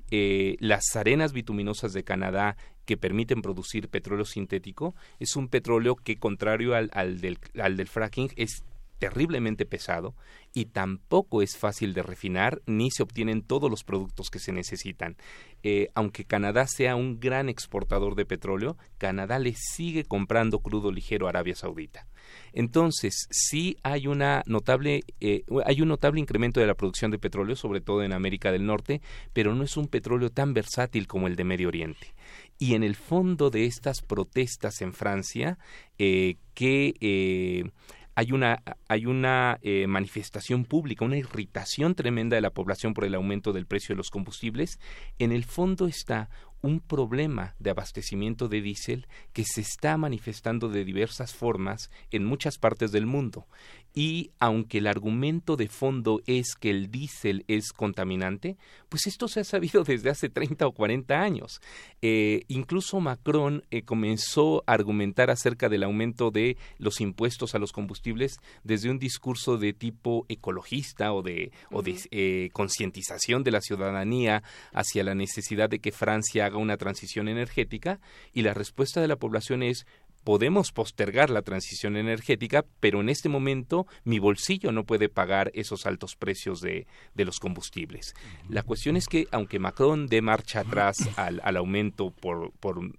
[0.10, 6.18] eh, las arenas bituminosas de Canadá que permiten producir petróleo sintético es un petróleo que,
[6.18, 8.64] contrario al, al, del, al del fracking, es
[9.00, 10.16] terriblemente pesado
[10.54, 15.18] y tampoco es fácil de refinar ni se obtienen todos los productos que se necesitan.
[15.64, 21.28] Eh, aunque Canadá sea un gran exportador de petróleo, Canadá le sigue comprando crudo ligero
[21.28, 22.08] a Arabia Saudita.
[22.54, 27.56] Entonces, sí hay, una notable, eh, hay un notable incremento de la producción de petróleo,
[27.56, 29.02] sobre todo en América del Norte,
[29.34, 32.14] pero no es un petróleo tan versátil como el de Medio Oriente.
[32.58, 35.58] Y en el fondo de estas protestas en Francia,
[35.98, 37.72] eh, que
[38.18, 43.14] hay una, hay una eh, manifestación pública, una irritación tremenda de la población por el
[43.14, 44.80] aumento del precio de los combustibles.
[45.20, 50.86] En el fondo está un problema de abastecimiento de diésel que se está manifestando de
[50.86, 53.48] diversas formas en muchas partes del mundo.
[53.94, 58.56] Y aunque el argumento de fondo es que el diésel es contaminante,
[58.90, 61.62] pues esto se ha sabido desde hace 30 o 40 años.
[62.04, 67.72] Eh, incluso Macron eh, comenzó a argumentar acerca del aumento de los impuestos a los
[67.72, 73.62] combustibles desde un discurso de tipo ecologista o de, o de eh, concientización de la
[73.62, 74.44] ciudadanía
[74.74, 78.00] hacia la necesidad de que Francia haga una transición energética
[78.34, 79.86] y la respuesta de la población es
[80.28, 85.86] podemos postergar la transición energética, pero en este momento mi bolsillo no puede pagar esos
[85.86, 88.14] altos precios de, los combustibles.
[88.50, 92.52] La cuestión es que, aunque Macron dé marcha atrás al, aumento por,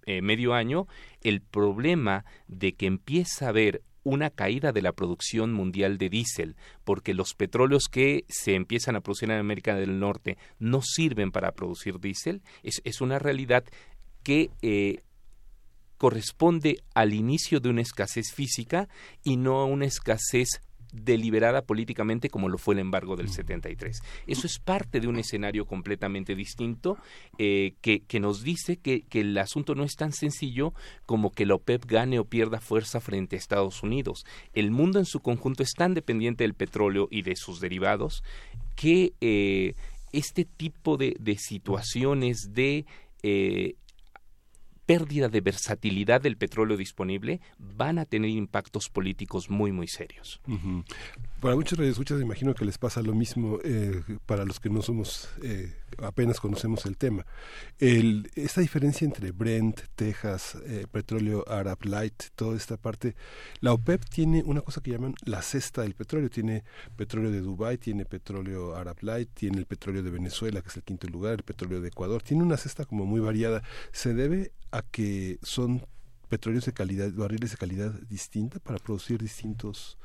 [0.07, 0.87] eh, medio año,
[1.23, 6.57] el problema de que empieza a haber una caída de la producción mundial de diésel,
[6.85, 11.53] porque los petróleos que se empiezan a producir en América del Norte no sirven para
[11.53, 13.65] producir diésel, es, una realidad
[14.23, 15.03] que eh,
[15.99, 18.89] corresponde al inicio de una escasez física
[19.25, 20.61] y no a una escasez
[20.93, 24.03] deliberada políticamente como lo fue el embargo del 73.
[24.27, 26.99] Eso es parte de un escenario completamente distinto
[27.39, 30.73] eh, que, que, nos dice que, que, el asunto no es tan sencillo
[31.07, 34.25] como que la OPEP gane o pierda fuerza frente a Estados Unidos.
[34.55, 38.23] El mundo en su conjunto es tan dependiente del petróleo y de sus derivados
[38.77, 39.75] que eh,
[40.13, 42.87] este tipo de, de situaciones de
[43.23, 43.75] eh,
[44.89, 50.41] pérdida de versatilidad del petróleo disponible van a tener impactos políticos muy, muy serios.
[51.41, 55.29] Para muchos radioescuchas imagino que les pasa lo mismo eh, para los que no somos,
[55.41, 57.25] eh, apenas conocemos el tema.
[57.79, 63.15] Esta diferencia entre Brent, Texas, eh, petróleo Arab Light, toda esta parte,
[63.61, 66.29] la OPEP tiene una cosa que llaman la cesta del petróleo.
[66.29, 66.65] Tiene
[66.97, 70.83] petróleo de Dubái, tiene petróleo Arab Light, tiene el petróleo de Venezuela, que es el
[70.83, 72.21] quinto lugar, el petróleo de Ecuador.
[72.21, 73.63] Tiene una cesta como muy variada.
[73.93, 75.87] Se debe a que son
[76.29, 79.99] petróleos de calidad, barriles de calidad distinta para producir distintos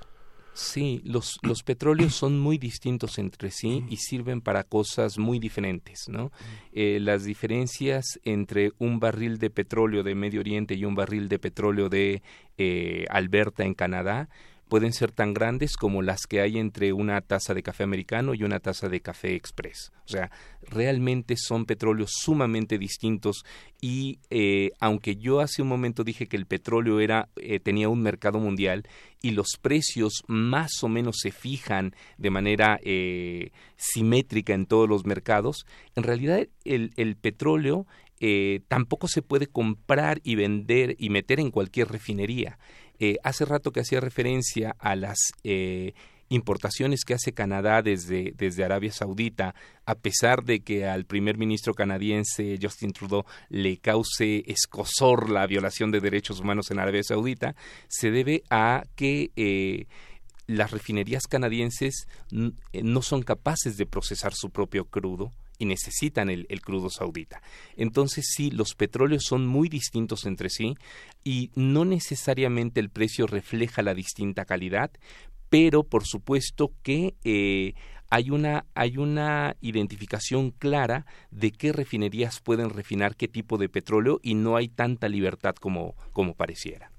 [0.53, 6.05] Sí, los, los petróleos son muy distintos entre sí y sirven para cosas muy diferentes,
[6.07, 6.31] ¿no?
[6.73, 11.39] Eh, las diferencias entre un barril de petróleo de Medio Oriente y un barril de
[11.39, 12.21] petróleo de
[12.59, 14.29] eh, Alberta en Canadá
[14.73, 18.41] pueden ser tan grandes como las que hay entre una taza de café americano y
[18.41, 19.91] una taza de café express.
[20.03, 20.31] O sea,
[20.63, 23.45] realmente son petróleos sumamente distintos
[23.79, 28.01] y eh, aunque yo hace un momento dije que el petróleo era eh, tenía un
[28.01, 28.87] mercado mundial
[29.21, 35.05] y los precios más o menos se fijan de manera eh, simétrica en todos los
[35.05, 37.85] mercados, en realidad el, el petróleo
[38.69, 42.57] tampoco se puede comprar y vender y meter en cualquier refinería.
[42.99, 45.93] Eh, hace rato que hacía referencia a las eh,
[46.29, 51.73] importaciones que hace Canadá desde, desde Arabia Saudita, a pesar de que al primer ministro
[51.73, 57.55] canadiense Justin Trudeau le cause escosor la violación de derechos humanos en Arabia Saudita,
[57.87, 59.85] se debe a que eh,
[60.47, 66.89] las refinerías canadienses no son capaces de procesar su propio crudo y necesitan el, crudo
[66.89, 67.41] saudita.
[67.75, 70.75] Entonces sí, los petróleos son muy distintos entre sí
[71.23, 74.91] y no necesariamente el precio refleja la distinta calidad,
[75.49, 77.73] pero por supuesto que eh,
[78.09, 84.19] hay una, hay una identificación clara de qué refinerías pueden refinar qué tipo de petróleo
[84.21, 86.91] y no hay tanta libertad como, como pareciera.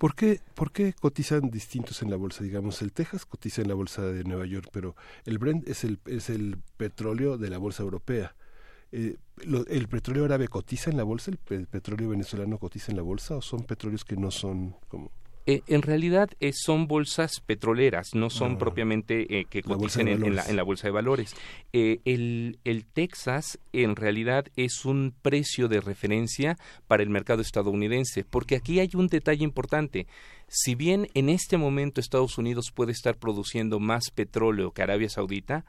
[0.00, 2.42] ¿Por qué, ¿Por qué cotizan distintos en la bolsa?
[2.42, 4.96] Digamos, el Texas cotiza en la bolsa de Nueva York, pero
[5.26, 8.34] el Brent es el, es el petróleo de la bolsa europea.
[8.92, 9.18] Eh,
[9.68, 11.32] ¿El petróleo árabe cotiza en la bolsa?
[11.50, 13.36] ¿El petróleo venezolano cotiza en la bolsa?
[13.36, 15.10] ¿O son petróleos que no son como...?
[15.50, 18.58] Eh, en realidad eh, son bolsas petroleras, no son ah.
[18.58, 21.34] propiamente eh, que cotizan en, la, bolsa de valores.
[21.72, 28.54] El, el, Texas en realidad es un precio de referencia para el mercado estadounidense, porque
[28.54, 30.06] aquí hay un detalle importante.
[30.46, 35.64] Si bien en este momento Estados Unidos puede estar produciendo más petróleo que Arabia Saudita,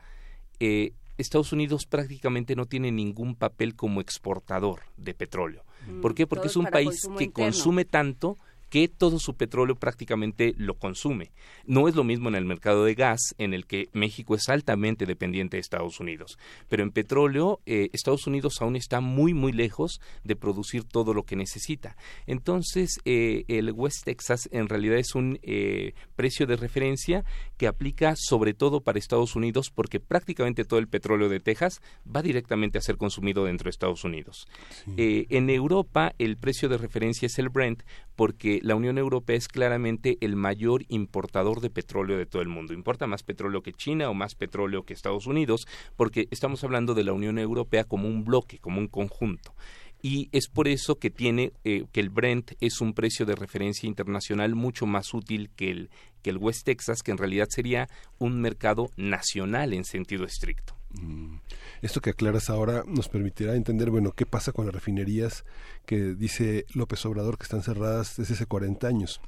[1.18, 5.64] Estados Unidos prácticamente no tiene ningún papel como exportador de petróleo.
[6.04, 6.28] ¿Por qué?
[6.28, 8.38] Porque es un país que consume tanto
[8.72, 11.32] que todo su petróleo prácticamente lo consume.
[11.66, 15.06] No es lo mismo en el mercado de gas, en el que México es altamente
[15.06, 16.40] dependiente de Estados Unidos.
[16.70, 21.24] Pero en petróleo, eh, Estados Unidos aún está muy, muy lejos de producir todo lo
[21.24, 21.98] que necesita.
[22.28, 27.26] Entonces, eh, el West Texas en realidad es un eh, precio de referencia
[27.58, 32.22] que aplica sobre todo para Estados Unidos porque prácticamente todo el petróleo de Texas va
[32.22, 34.48] directamente a ser consumido dentro de Estados Unidos.
[34.96, 37.84] en Europa, el precio de referencia es el Brent
[38.16, 42.74] porque la Unión Europea es claramente el mayor importador de petróleo de todo el mundo.
[42.74, 47.04] Importa más petróleo que China o más petróleo que Estados Unidos, porque estamos hablando de
[47.04, 49.54] la Unión Europea como un bloque, como un conjunto
[50.02, 53.88] y es por eso que tiene eh, que el Brent es un precio de referencia
[53.88, 55.90] internacional mucho más útil que el
[56.22, 57.90] que el West Texas, que en realidad sería
[58.20, 60.81] un mercado nacional en sentido estricto.
[61.00, 61.38] Mm.
[61.82, 65.46] Esto que aclaras ahora nos permitirá entender, bueno, qué pasa con las refinerías
[65.86, 69.22] que dice López Obrador que están cerradas desde hace 40 años.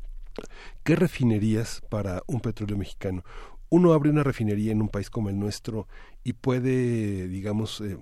[0.83, 3.23] ¿Qué refinerías para un petróleo mexicano?
[3.69, 5.87] Uno abre una refinería en un país como el nuestro
[6.23, 7.97] y puede, digamos, eh,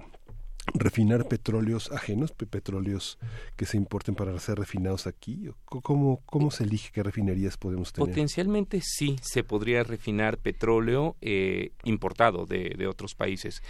[0.73, 3.17] refinar petróleos ajenos, petróleos
[3.55, 5.49] que se importen para ser refinados aquí?
[5.65, 8.09] ¿Cómo, cómo se elige qué refinerías podemos tener?
[8.09, 13.61] Potencialmente sí se podría refinar petróleo eh, importado de, de otros países,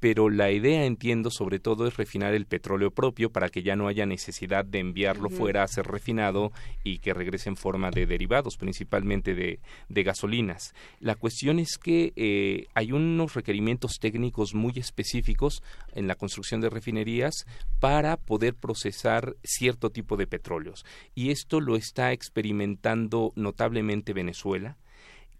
[0.00, 3.88] pero la idea, entiendo, sobre todo es refinar el petróleo propio para que ya no
[3.88, 6.52] haya necesidad de enviarlo fuera a ser refinado
[6.84, 10.74] y que regrese en forma de derivados, principalmente de, de gasolinas.
[11.00, 15.62] La cuestión es que eh, hay unos requerimientos técnicos muy específicos
[15.94, 17.46] en la construcción de refinerías
[17.80, 20.84] para poder procesar cierto tipo de petróleos.
[21.14, 24.76] Y esto lo está experimentando notablemente Venezuela,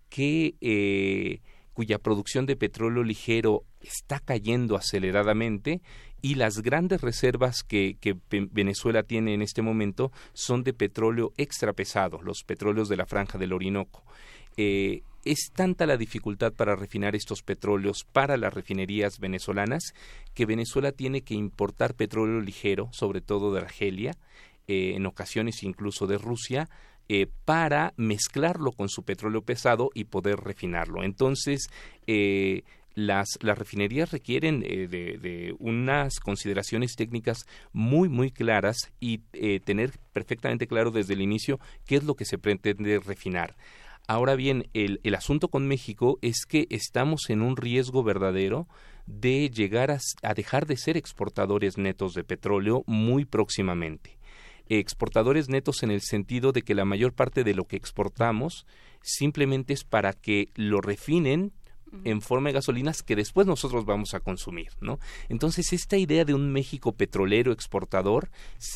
[0.08, 1.40] que eh,
[1.76, 5.82] cuya producción de petróleo ligero está cayendo aceleradamente
[6.22, 7.98] y las grandes reservas que,
[8.30, 13.36] Venezuela tiene en este momento son de petróleo extra pesado, los petróleos de la franja
[13.36, 14.02] del Orinoco.
[14.56, 19.92] Eh, es tanta la dificultad para refinar estos petróleos para las refinerías venezolanas
[20.32, 24.16] que Venezuela tiene que importar petróleo ligero, sobre todo de Argelia,
[24.66, 26.70] eh, en ocasiones incluso de Rusia,
[27.08, 31.04] eh, para mezclarlo con su petróleo pesado y poder refinarlo.
[31.04, 31.68] Entonces,
[32.08, 39.18] eh, las, las, refinerías requieren eh, de, unas consideraciones técnicas muy, muy claras y
[39.64, 43.54] tener perfectamente claro desde el inicio qué es lo que se pretende refinar.
[44.08, 48.66] Ahora bien, el, el asunto con México es que estamos en un riesgo verdadero
[49.06, 54.15] de llegar a dejar de ser exportadores netos de petróleo muy próximamente
[54.68, 58.66] exportadores netos en el sentido de que la mayor parte de lo que exportamos
[59.02, 61.52] simplemente es para que lo refinen
[62.04, 64.98] en forma de gasolinas que después nosotros vamos a consumir, ¿no?
[65.28, 68.30] Entonces esta idea de un México petrolero exportador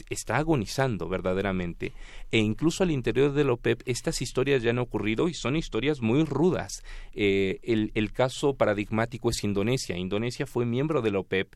[0.08, 1.92] está agonizando verdaderamente
[2.30, 6.00] e incluso al interior de la OPEP estas historias ya han ocurrido y son historias
[6.00, 6.82] muy rudas.
[7.12, 9.96] Eh, el, el caso paradigmático es Indonesia.
[9.96, 11.54] Indonesia fue miembro de la OPEP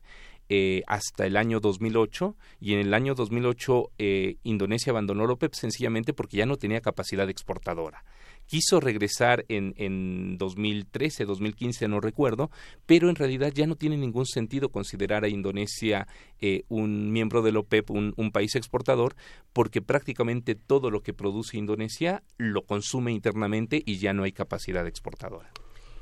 [0.48, 5.54] eh, hasta el año 2008 y en el año 2008 eh, Indonesia abandonó la OPEP
[5.54, 8.04] sencillamente porque ya no tenía capacidad exportadora.
[8.46, 12.50] Quiso regresar en, en 2013, 2015, no recuerdo,
[12.84, 16.06] pero en realidad ya no tiene ningún sentido considerar a Indonesia
[16.40, 19.16] eh, un miembro de la OPEP, un, un país exportador,
[19.54, 24.86] porque prácticamente todo lo que produce Indonesia lo consume internamente y ya no hay capacidad
[24.86, 25.50] exportadora.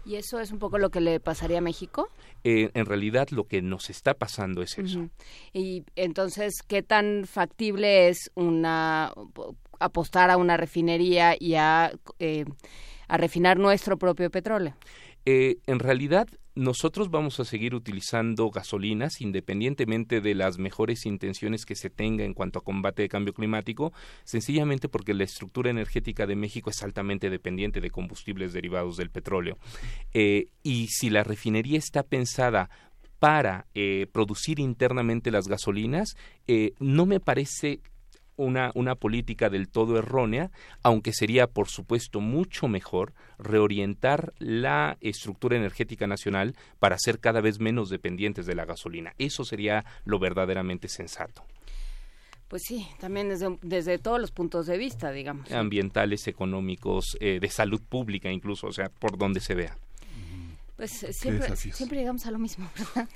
[0.04, 2.08] ¿Y eso es un poco lo que le pasaría a México?
[2.44, 5.08] Eh, en realidad lo que nos está pasando es eso.
[5.52, 9.12] Y entonces, ¿qué tan factible es una
[9.78, 12.44] apostar a una refinería y a, eh,
[13.08, 14.74] a refinar nuestro propio petróleo?
[15.24, 21.74] Eh, en realidad, nosotros vamos a seguir utilizando gasolinas independientemente de las mejores intenciones que
[21.74, 23.92] se tenga en cuanto a combate de cambio climático,
[24.24, 29.58] sencillamente porque la estructura energética de México es altamente dependiente de combustibles derivados del petróleo.
[30.12, 32.70] Eh, y si la refinería está pensada
[33.18, 36.16] para eh, producir internamente las gasolinas,
[36.80, 37.80] no me parece
[38.36, 40.50] una, una política del todo errónea,
[40.82, 47.60] aunque sería, por supuesto, mucho mejor reorientar la estructura energética nacional para ser cada vez
[47.60, 49.14] menos dependientes de la gasolina.
[49.18, 51.44] Eso sería lo verdaderamente sensato.
[52.48, 55.50] Pues sí, también desde, desde todos los puntos de vista, digamos.
[55.52, 59.74] Ambientales, económicos, eh, de salud pública incluso, o sea, por donde se vea.
[60.76, 63.08] Pues siempre, siempre llegamos a lo mismo, ¿verdad?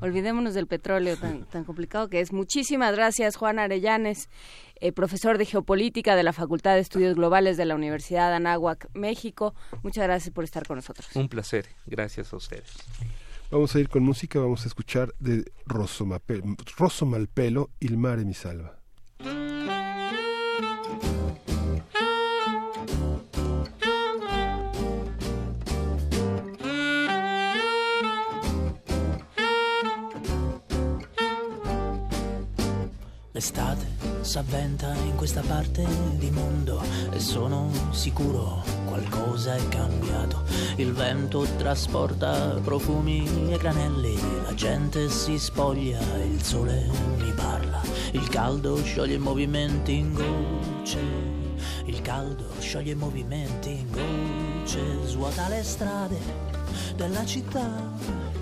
[0.00, 2.32] Olvidémonos del petróleo tan, tan complicado que es.
[2.32, 4.28] Muchísimas gracias, Juan Arellanes,
[4.76, 8.88] eh, profesor de Geopolítica de la Facultad de Estudios Globales de la Universidad de Anáhuac,
[8.94, 9.54] México.
[9.82, 11.08] Muchas gracias por estar con nosotros.
[11.14, 11.66] Un placer.
[11.86, 12.72] Gracias a ustedes.
[13.50, 16.08] Vamos a ir con música, vamos a escuchar de Rosso,
[16.76, 18.83] Rosso Malpelo, Il mare mi salva.
[33.34, 33.84] L'estate
[34.20, 35.84] s'avventa in questa parte
[36.18, 36.80] di mondo
[37.10, 40.44] e sono sicuro qualcosa è cambiato.
[40.76, 47.82] Il vento trasporta profumi e granelli, la gente si spoglia, il sole mi parla,
[48.12, 51.34] il caldo scioglie i movimenti in gocce
[52.04, 56.18] caldo scioglie i movimenti, gocce svuota le strade
[56.96, 58.33] della città.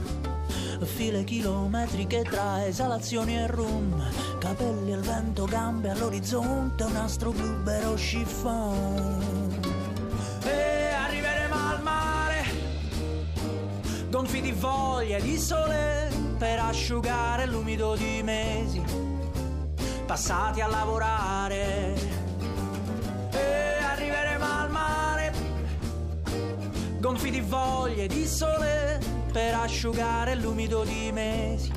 [0.85, 4.03] File chilometriche tra esalazioni e rum,
[4.39, 9.61] capelli al vento, gambe all'orizzonte, un astro blu vero chiffon.
[10.45, 12.45] E arriveremo al mare,
[14.11, 18.83] gonfi di voglia e di sole, per asciugare l'umido di mesi,
[20.05, 21.95] passati a lavorare.
[23.31, 25.33] E arriveremo al mare,
[26.99, 31.73] gonfi di voglia e di sole, per asciugare l'umido di mesi,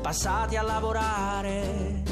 [0.00, 2.04] passati a lavorare.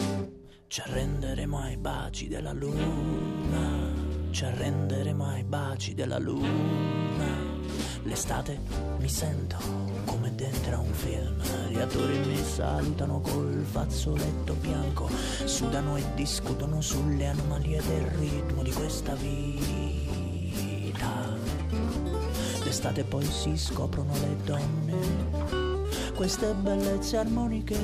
[0.66, 3.92] Ci arrenderemo ai baci della luna,
[4.30, 7.44] ci arrenderemo ai baci della luna.
[8.02, 8.58] L'estate
[8.98, 9.56] mi sento
[10.06, 15.08] come dentro a un film, gli attori mi salutano col fazzoletto bianco,
[15.44, 20.05] sudano e discutono sulle anomalie del ritmo di questa vita.
[22.66, 24.92] D'estate poi si scoprono le donne,
[26.16, 27.78] queste bellezze armoniche,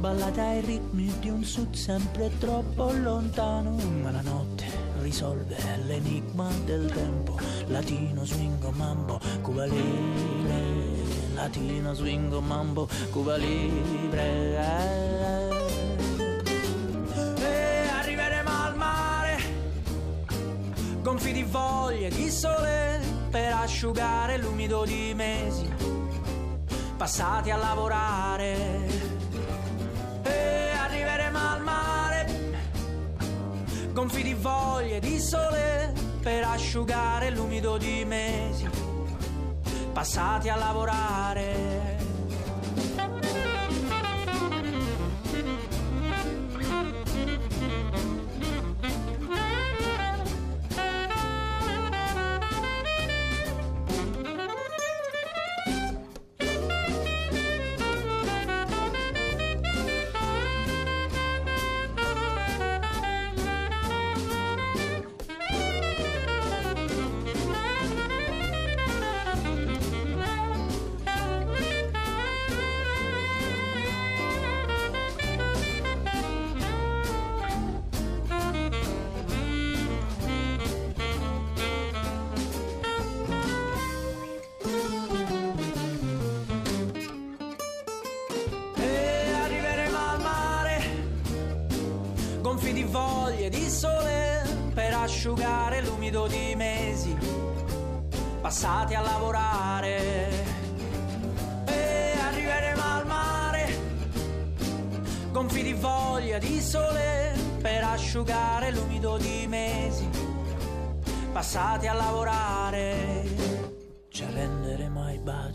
[0.00, 4.64] ballate ai ritmi di un sud sempre troppo lontano, ma la notte
[5.00, 5.56] risolve
[5.86, 10.64] l'enigma del tempo, latino swingo mambo, Cuba libre,
[11.32, 14.58] latino swingo mambo, Cuba libre.
[17.38, 19.38] E arriveremo al mare
[21.00, 25.68] gonfi di voglia di sole per asciugare l'umido di mesi
[26.96, 28.88] passati a lavorare.
[30.22, 32.26] E arriveremo al mare
[33.92, 38.68] gonfi di voglia e di sole per asciugare l'umido di mesi
[39.92, 41.79] passati a lavorare.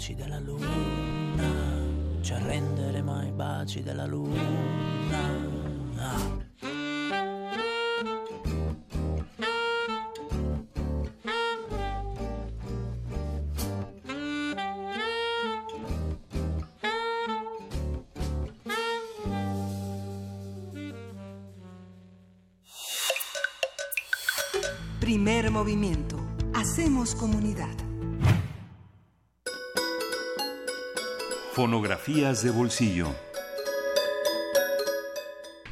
[0.05, 0.67] Baci della luna
[2.21, 4.94] ci arrenderemo ai baci della luna.
[31.55, 33.15] Fonografías de bolsillo.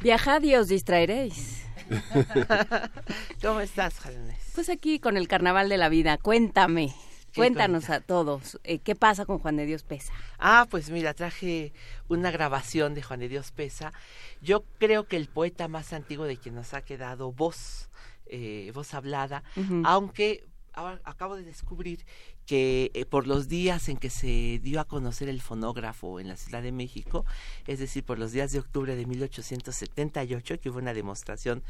[0.00, 1.66] Viajad y os distraeréis.
[3.42, 4.38] ¿Cómo estás, Jóvenes?
[4.54, 6.94] Pues aquí con el carnaval de la vida, cuéntame.
[7.32, 7.96] ¿Qué Cuéntanos cuenta?
[7.96, 10.14] a todos, eh, ¿qué pasa con Juan de Dios Pesa?
[10.38, 11.74] Ah, pues mira, traje
[12.08, 13.92] una grabación de Juan de Dios Pesa.
[14.40, 17.90] Yo creo que el poeta más antiguo de quien nos ha quedado voz,
[18.24, 19.44] eh, voz hablada,
[19.84, 22.06] aunque ahora acabo de descubrir
[22.46, 26.36] que eh, por los días en que se dio a conocer el fonógrafo en la
[26.36, 27.24] Ciudad de México,
[27.66, 31.62] es decir, por los días de octubre de 1878, que hubo una demostración,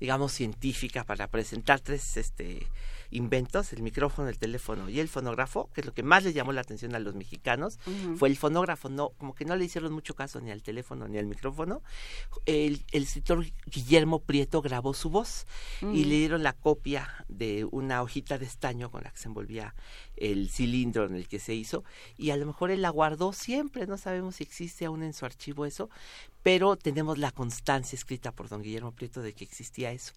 [0.00, 2.66] digamos, científica para presentar tres este,
[3.10, 6.52] inventos, el micrófono, el teléfono y el fonógrafo, que es lo que más les llamó
[6.52, 7.78] la atención a los mexicanos,
[8.16, 11.18] fue el fonógrafo, no, como que no le hicieron mucho caso ni al teléfono ni
[11.18, 11.82] al micrófono.
[12.46, 15.46] El, el escritor Guillermo Prieto grabó su voz
[15.82, 19.74] y le dieron la copia de una hojita de estaño con la que se envolvía
[20.22, 21.82] el cilindro en el que se hizo
[22.16, 25.26] y a lo mejor él la guardó siempre, no sabemos si existe aún en su
[25.26, 25.90] archivo eso,
[26.42, 30.12] pero tenemos la constancia escrita por don Guillermo Prieto de que existía eso.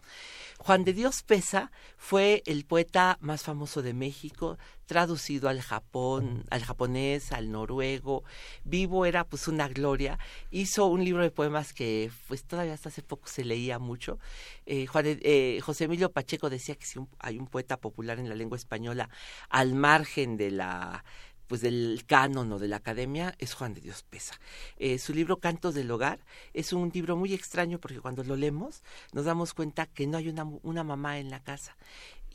[0.57, 6.63] Juan de Dios Pesa fue el poeta más famoso de México, traducido al Japón, al
[6.63, 8.23] japonés, al noruego,
[8.63, 10.19] vivo era pues una gloria,
[10.51, 14.19] hizo un libro de poemas que pues todavía hasta hace poco se leía mucho.
[14.65, 18.57] Eh, eh, José Emilio Pacheco decía que si hay un poeta popular en la lengua
[18.57, 19.09] española
[19.49, 21.03] al margen de la
[21.48, 24.39] pues del canon o de la academia es Juan de Dios Pesa.
[24.78, 26.20] Eh, su libro Cantos del Hogar
[26.54, 28.84] es un libro muy extraño porque cuando lo leemos
[29.14, 31.76] nos damos cuenta que no hay una, una mamá en la casa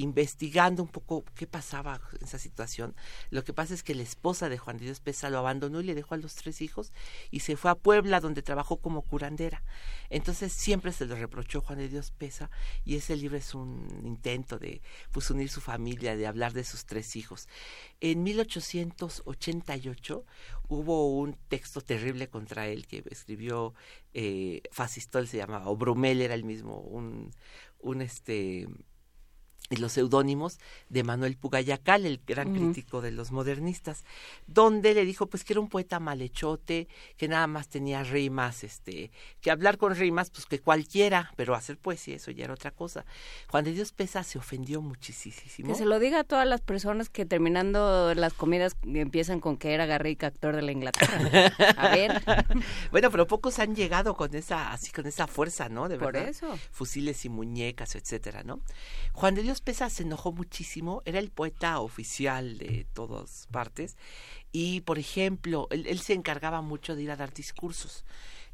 [0.01, 2.95] investigando un poco qué pasaba en esa situación.
[3.31, 5.85] Lo que pasa es que la esposa de Juan de Dios Pesa lo abandonó y
[5.85, 6.93] le dejó a los tres hijos
[7.31, 9.63] y se fue a Puebla donde trabajó como curandera.
[10.09, 12.51] Entonces siempre se le reprochó Juan de Dios Pesa
[12.85, 14.81] y ese libro es un intento de
[15.13, 17.49] pues, unir su familia, de hablar de sus tres hijos.
[18.01, 20.25] En 1888
[20.69, 23.75] hubo un texto terrible contra él que escribió
[24.15, 24.63] eh,
[25.27, 27.31] se llamaba, o Brumel era el mismo, un,
[27.81, 28.69] un este
[29.71, 30.59] y los seudónimos
[30.89, 34.05] de Manuel Pugayacal, el gran crítico de los modernistas,
[34.49, 39.12] donde le dijo pues que era un poeta malhechote, que nada más tenía rimas, este,
[39.41, 43.05] que hablar con rimas, pues que cualquiera, pero hacer poesía, eso ya era otra cosa.
[43.49, 45.31] Juan de Dios Pesa se ofendió muchísimo.
[45.68, 49.73] Que se lo diga a todas las personas que terminando las comidas empiezan con que
[49.73, 51.53] era Garrick, actor de la Inglaterra.
[51.77, 52.21] A ver.
[52.91, 55.89] bueno, pero pocos han llegado con esa, así con esa fuerza, ¿no?
[55.89, 56.59] De Por eso.
[56.73, 58.61] Fusiles y muñecas, etcétera, ¿no?
[59.12, 63.97] Juan de Dios Pesa se enojó muchísimo, era el poeta oficial de todas partes
[64.53, 68.05] y, por ejemplo, él, se encargaba mucho de ir a dar discursos.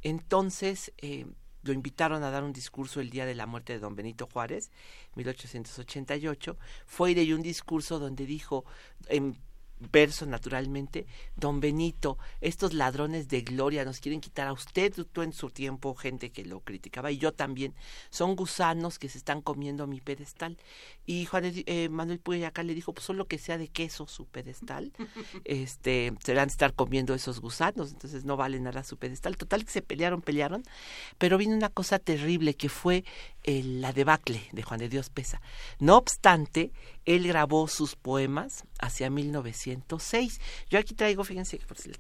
[0.03, 1.27] Entonces, eh,
[1.63, 4.71] lo invitaron a dar un discurso el día de la muerte de don Benito Juárez,
[5.17, 6.57] 1888.
[6.87, 8.65] Fue y dio un discurso donde dijo,
[9.09, 9.37] en
[9.79, 11.07] verso naturalmente,
[11.37, 15.95] don Benito, estos ladrones de gloria nos quieren quitar a usted, tú en su tiempo,
[15.95, 17.75] gente que lo criticaba, y yo también,
[18.11, 20.57] son gusanos que se están comiendo mi pedestal.
[21.05, 24.93] Y Juan eh, Manuel acá le dijo, pues solo que sea de queso su pedestal,
[25.45, 29.37] este, se van a estar comiendo esos gusanos, entonces no vale nada su pedestal.
[29.37, 30.63] Total que se pelearon, pelearon,
[31.19, 33.05] pero vino una cosa terrible que fue
[33.45, 35.41] la debacle de Juan de Dios Pesa.
[35.79, 36.73] No obstante,
[37.07, 40.41] él grabó sus poemas hacia 1906.
[40.69, 41.99] Yo aquí traigo, fíjense, por si les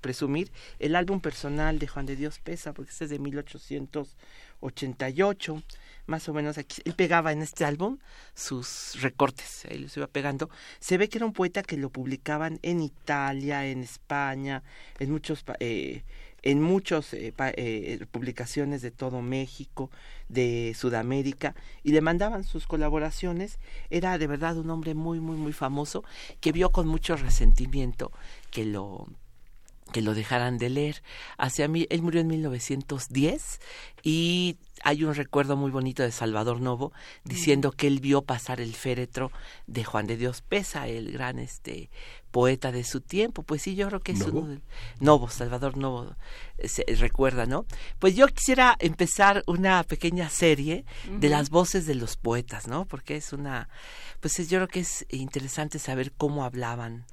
[0.00, 5.62] presumir, el álbum personal de Juan de Dios Pesa, porque este es de 1888,
[6.06, 6.82] más o menos aquí.
[6.84, 7.98] Él pegaba en este álbum
[8.34, 10.48] sus recortes, ahí los iba pegando.
[10.80, 14.62] Se ve que era un poeta que lo publicaban en Italia, en España,
[14.98, 15.44] en muchos...
[15.60, 16.02] Eh,
[16.42, 19.90] en muchas eh, eh, publicaciones de todo México,
[20.28, 23.58] de Sudamérica, y le mandaban sus colaboraciones.
[23.90, 26.04] Era de verdad un hombre muy, muy, muy famoso
[26.40, 28.12] que vio con mucho resentimiento
[28.50, 29.06] que lo
[29.92, 31.02] que lo dejaran de leer.
[31.38, 33.60] Hacia mí, él murió en 1910
[34.02, 36.92] y hay un recuerdo muy bonito de Salvador Novo
[37.24, 39.30] diciendo que él vio pasar el féretro
[39.66, 41.88] de Juan de Dios Pesa, el gran este
[42.36, 43.44] poeta de su tiempo.
[43.44, 44.60] Pues sí, yo creo que es uno de
[45.00, 46.14] Novo, Salvador Novo
[46.58, 47.64] eh, se recuerda, ¿no?
[47.98, 52.84] Pues yo quisiera empezar una pequeña serie de las voces de los poetas, ¿no?
[52.84, 53.70] Porque es una
[54.20, 57.06] pues yo creo que es interesante saber cómo hablaban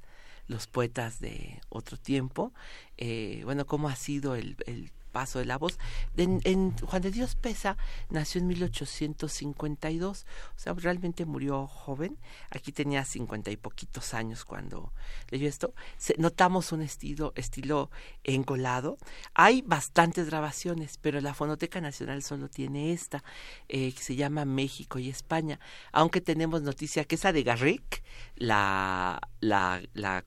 [0.46, 2.52] los poetas de otro tiempo,
[2.98, 5.78] eh, bueno, cómo ha sido el, el paso de la voz.
[6.16, 7.76] Juan de Dios Pesa
[8.10, 12.18] nació en 1852, o sea, realmente murió joven.
[12.50, 14.92] Aquí tenía cincuenta y poquitos años cuando
[15.30, 15.72] leyó esto.
[16.18, 17.90] notamos un estilo, estilo
[18.24, 18.98] encolado.
[19.34, 23.22] Hay bastantes grabaciones, pero la Fonoteca Nacional solo tiene esta,
[23.68, 25.60] eh, que se llama México y España.
[25.92, 28.02] Aunque tenemos noticia que esa de Garrick,
[28.34, 30.24] la, la, la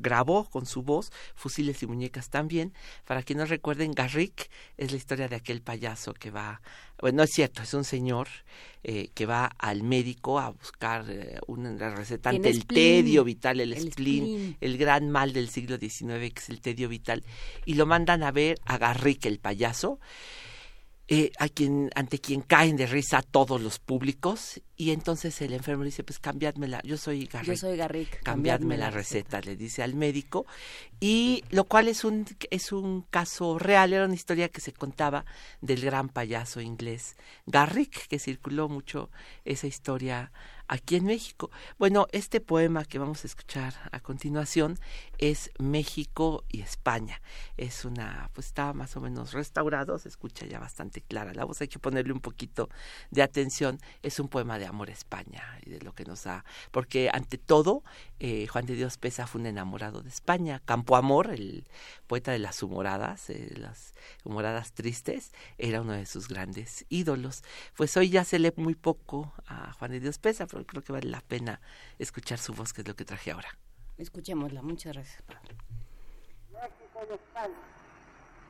[0.00, 2.72] grabó con su voz Fusiles y Muñecas también.
[3.04, 6.60] Para quien no recuerden, Garrick es la historia de aquel payaso que va,
[7.00, 8.28] bueno, no es cierto, es un señor
[8.82, 13.76] eh, que va al médico a buscar eh, una receta ante el tedio vital, el,
[13.78, 17.22] spleen, el gran mal del siglo XIX que es el tedio vital,
[17.64, 20.00] y lo mandan a ver a Garrick el payaso
[21.12, 25.82] eh, a quien, ante quien caen de risa todos los públicos y entonces el enfermo
[25.82, 29.94] dice pues cambiadmela, yo soy Garrick, yo soy Garrick, cambiadme, la, receta, le dice al
[29.94, 30.46] médico
[31.00, 35.24] y lo cual es un es un caso real, era una historia que se contaba
[35.60, 39.10] del gran payaso inglés Garrick que circuló mucho
[39.44, 40.30] esa historia
[40.70, 41.50] aquí en México.
[41.78, 44.78] Bueno, este poema que vamos a escuchar a continuación
[45.18, 47.20] es México y España.
[47.56, 51.60] Es una, pues está más o menos restaurado, se escucha ya bastante clara la voz,
[51.60, 52.68] hay que ponerle un poquito
[53.10, 53.80] de atención.
[54.02, 57.36] Es un poema de amor a España y de lo que nos ha, porque ante
[57.36, 57.82] todo,
[58.20, 60.62] eh, Juan de Dios Pesa fue un enamorado de España.
[60.64, 61.66] Campo Amor, el
[62.06, 67.42] poeta de las humoradas, eh, las humoradas tristes, era uno de sus grandes ídolos.
[67.76, 70.92] Pues hoy ya se lee muy poco a Juan de Dios Pesa, pero creo que
[70.92, 71.60] vale la pena
[71.98, 73.48] escuchar su voz, que es lo que traje ahora.
[73.98, 75.54] Escuchémosla, muchas gracias, Pablo.
[76.52, 77.60] México y España.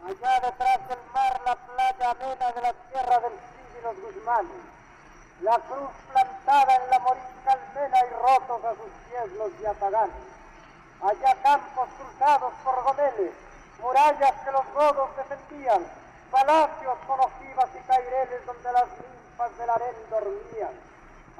[0.04, 4.62] Allá detrás del mar, la playa amena de la tierra del Cid y los Guzmanes.
[5.42, 10.30] La cruz plantada en la morisca almena y rotos a sus pies los yataganes.
[11.02, 13.32] Allá campos cruzados por godeles,
[13.80, 15.82] murallas que los godos defendían,
[16.30, 20.89] palacios con ojivas y caireles donde las ninfas del harén dormían.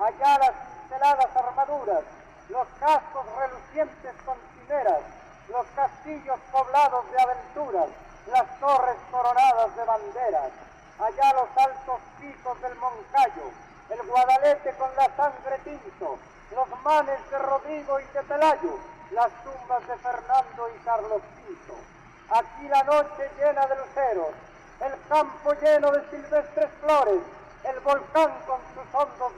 [0.00, 0.54] Allá las
[0.88, 2.00] cinceladas armaduras,
[2.48, 5.02] los cascos relucientes con cimeras,
[5.50, 7.88] los castillos poblados de aventuras,
[8.32, 10.50] las torres coronadas de banderas,
[10.98, 13.52] allá los altos picos del Moncayo,
[13.90, 16.18] el Guadalete con la sangre tinto,
[16.54, 18.78] los manes de Rodrigo y de Pelayo,
[19.10, 21.74] las tumbas de Fernando y Carlos Pinto.
[22.30, 24.32] Aquí la noche llena de luceros,
[24.80, 27.20] el campo lleno de silvestres flores,
[27.64, 29.32] el volcán con sus hondos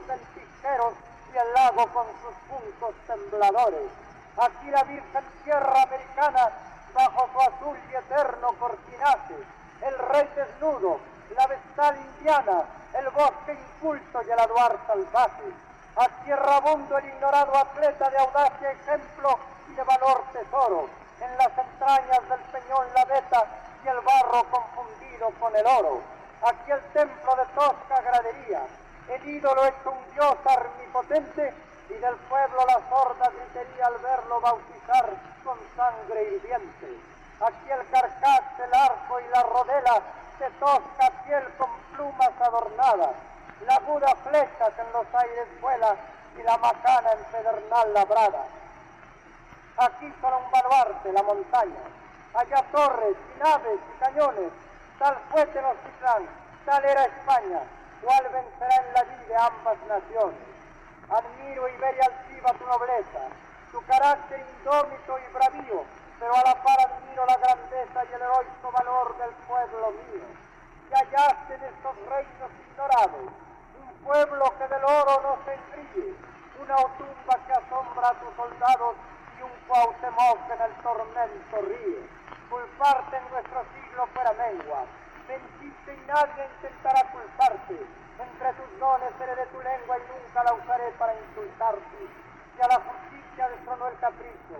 [0.63, 3.89] y el lago con sus puntos tembladores.
[4.37, 6.51] Aquí la Virgen Tierra Americana
[6.93, 9.35] bajo su azul y eterno cortinaje,
[9.81, 10.99] el rey desnudo,
[11.35, 15.43] la vestal indiana, el bosque inculto y el aduar salvaje.
[15.97, 19.37] Aquí errabundo el ignorado atleta de audacia ejemplo
[19.69, 20.87] y de valor tesoro,
[21.19, 23.45] en las entrañas del peñón la veta
[23.83, 26.01] y el barro confundido con el oro.
[26.41, 28.61] Aquí el templo de tosca gradería,
[29.09, 31.53] el ídolo hecho un dios armipotente
[31.89, 35.09] y del pueblo la sorda gritería al verlo bautizar
[35.43, 36.97] con sangre hirviente.
[37.41, 40.01] Aquí el carcaj, el arco y la rodela
[40.39, 43.15] de tosca piel con plumas adornadas,
[43.67, 45.95] la aguda flecha que en los aires vuela
[46.37, 48.45] y la macana en pedernal labrada.
[49.77, 51.83] Aquí solo un baluarte, la montaña,
[52.33, 54.51] allá torres y naves y cañones,
[54.99, 56.27] tal fue Tenochtitlán,
[56.65, 57.59] tal era España,
[58.03, 60.43] cual vencerá en la vida ambas naciones.
[61.09, 63.23] Admiro y veré altiva tu nobleza,
[63.71, 65.83] tu carácter indómito y bravío,
[66.19, 70.27] pero a la par admiro la grandeza y el heroico valor del pueblo mío.
[70.89, 73.31] Y hallaste en estos reinos ignorados
[73.79, 76.13] un pueblo que del oro no se engríe,
[76.59, 78.95] una tumba que asombra a tus soldados
[79.39, 82.03] y un Cuauhtémoc que en el tormento ríe.
[82.49, 84.85] Culparte en nuestro siglo fuera mengua,
[85.27, 87.77] mentiste y nadie intentará culparte.
[88.19, 91.99] Entre tus dones seré de tu lengua y nunca la usaré para insultarte.
[92.57, 94.57] Y a la justicia destronó el capricho.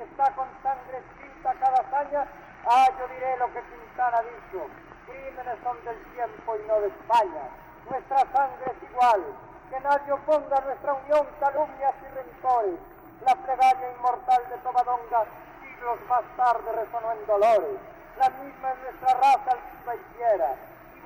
[0.00, 2.26] Está con sangre escrita cada hazaña.
[2.66, 4.66] Ah, yo diré lo que Quintana dicho.
[5.06, 7.44] Crímenes son del tiempo y no de España.
[7.88, 9.22] Nuestra sangre es igual.
[9.70, 12.78] Que nadie oponga nuestra unión calumnias y rencores.
[13.24, 15.24] La plegaria inmortal de Tobadonga
[15.60, 17.95] siglos más tarde resonó en dolores.
[18.18, 20.54] La misma es nuestra raza altiva y fiera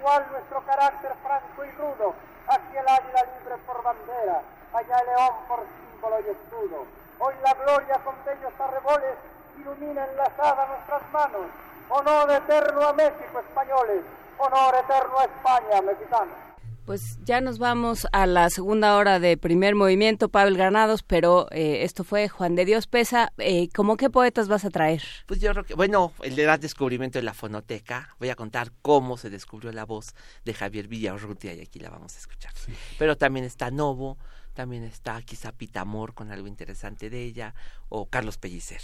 [0.00, 2.14] igual nuestro carácter franco y rudo,
[2.48, 4.40] aquí el águila libre por bandera,
[4.72, 6.86] allá el león por símbolo y escudo.
[7.18, 9.14] Hoy la gloria con bellos arreboles
[9.58, 11.46] ilumina enlazada nuestras manos.
[11.90, 14.02] Honor eterno a México, españoles.
[14.38, 16.49] Honor eterno a España, mexicanos.
[16.84, 21.84] Pues ya nos vamos a la segunda hora de primer movimiento, Pavel Granados, pero eh,
[21.84, 23.32] esto fue Juan de Dios Pesa.
[23.38, 25.02] Eh, ¿Cómo qué poetas vas a traer?
[25.26, 28.16] Pues yo creo que, bueno, el gran descubrimiento de la fonoteca.
[28.18, 30.14] Voy a contar cómo se descubrió la voz
[30.44, 32.52] de Javier Villarrutia y aquí la vamos a escuchar.
[32.98, 34.18] Pero también está Novo,
[34.54, 37.54] también está quizá Pitamor con algo interesante de ella,
[37.88, 38.80] o Carlos Pellicer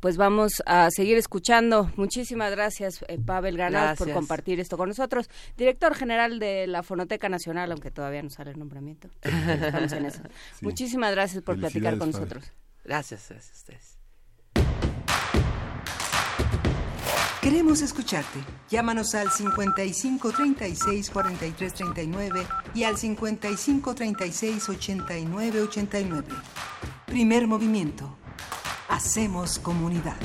[0.00, 1.90] pues vamos a seguir escuchando.
[1.96, 5.28] Muchísimas gracias, eh, Pavel Granados, por compartir esto con nosotros.
[5.56, 9.08] Director general de la Fonoteca Nacional, aunque todavía no sale el nombramiento.
[9.22, 10.22] Estamos en eso.
[10.60, 12.52] Muchísimas gracias por platicar con nosotros.
[12.84, 13.98] Gracias, gracias a ustedes.
[17.40, 18.40] Queremos escucharte.
[18.68, 26.28] Llámanos al 55 36 43 39 y al 55 36 89 89.
[27.06, 28.17] Primer movimiento
[28.88, 30.16] Hacemos comunidad.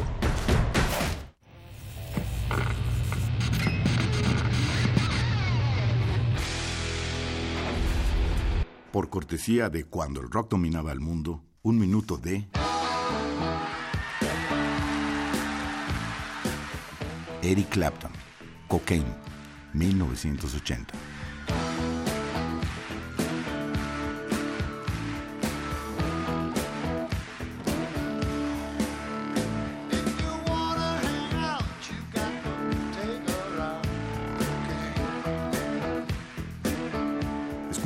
[8.91, 12.47] Por cortesía de Cuando el rock dominaba el mundo, un minuto de...
[17.41, 18.11] Eric Clapton,
[18.69, 19.13] Cocaine,
[19.73, 21.12] 1980.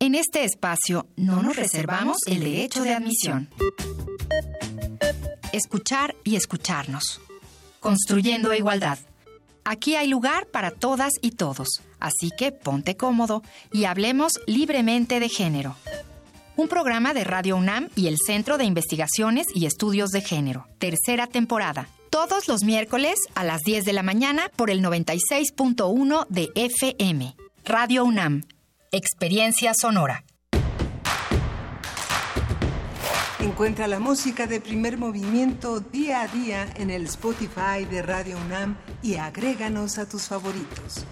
[0.00, 3.48] En este espacio no nos reservamos el derecho de admisión.
[5.52, 7.20] Escuchar y escucharnos.
[7.80, 9.00] Construyendo igualdad.
[9.64, 13.42] Aquí hay lugar para todas y todos, así que ponte cómodo
[13.72, 15.74] y hablemos libremente de género.
[16.54, 20.68] Un programa de Radio UNAM y el Centro de Investigaciones y Estudios de Género.
[20.78, 21.88] Tercera temporada.
[22.10, 27.34] Todos los miércoles a las 10 de la mañana por el 96.1 de FM.
[27.64, 28.42] Radio UNAM
[28.90, 30.24] Experiencia Sonora.
[33.38, 38.78] Encuentra la música de primer movimiento día a día en el Spotify de Radio UNAM
[39.02, 41.04] y agréganos a tus favoritos.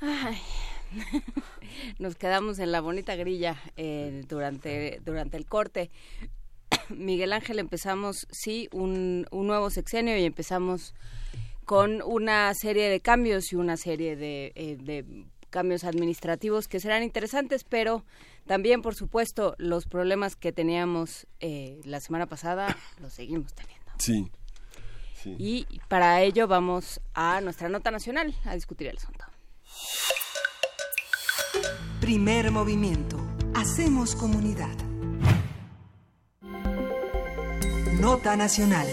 [0.00, 0.38] Ay.
[1.98, 5.90] Nos quedamos en la bonita grilla eh, durante, durante el corte.
[6.88, 10.94] Miguel Ángel, empezamos, sí, un, un nuevo sexenio y empezamos
[11.64, 17.04] con una serie de cambios y una serie de, eh, de, cambios administrativos que serán
[17.04, 18.04] interesantes, pero
[18.44, 23.92] también, por supuesto, los problemas que teníamos eh, la semana pasada los seguimos teniendo.
[23.98, 24.30] Sí.
[25.22, 25.36] sí.
[25.38, 29.24] Y para ello vamos a nuestra nota nacional a discutir el asunto.
[32.00, 33.16] Primer movimiento.
[33.54, 34.76] Hacemos comunidad.
[38.04, 38.86] Nota Nacional.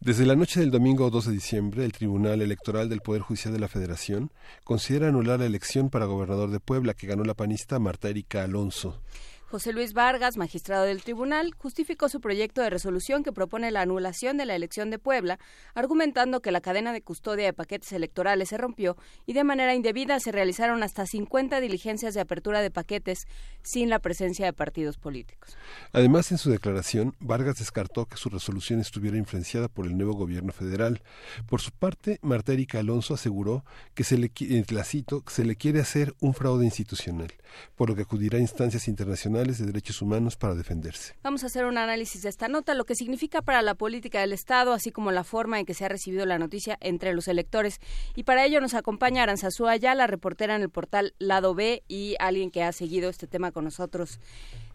[0.00, 3.60] Desde la noche del domingo 2 de diciembre, el Tribunal Electoral del Poder Judicial de
[3.60, 4.32] la Federación
[4.64, 9.02] considera anular la elección para gobernador de Puebla que ganó la panista Marta Erika Alonso.
[9.50, 14.36] José Luis Vargas, magistrado del tribunal, justificó su proyecto de resolución que propone la anulación
[14.36, 15.38] de la elección de Puebla,
[15.74, 20.20] argumentando que la cadena de custodia de paquetes electorales se rompió y de manera indebida
[20.20, 23.26] se realizaron hasta 50 diligencias de apertura de paquetes
[23.62, 25.56] sin la presencia de partidos políticos.
[25.92, 30.52] Además, en su declaración, Vargas descartó que su resolución estuviera influenciada por el nuevo gobierno
[30.52, 31.00] federal.
[31.48, 34.30] Por su parte, Marta Erika Alonso aseguró que se le,
[34.68, 37.32] la cito, se le quiere hacer un fraude institucional,
[37.76, 41.14] por lo que acudirá a instancias internacionales de derechos humanos para defenderse.
[41.22, 44.32] Vamos a hacer un análisis de esta nota, lo que significa para la política del
[44.32, 47.80] Estado, así como la forma en que se ha recibido la noticia entre los electores.
[48.16, 52.50] Y para ello nos acompaña Aranzazú la reportera en el portal Lado B y alguien
[52.50, 54.18] que ha seguido este tema con nosotros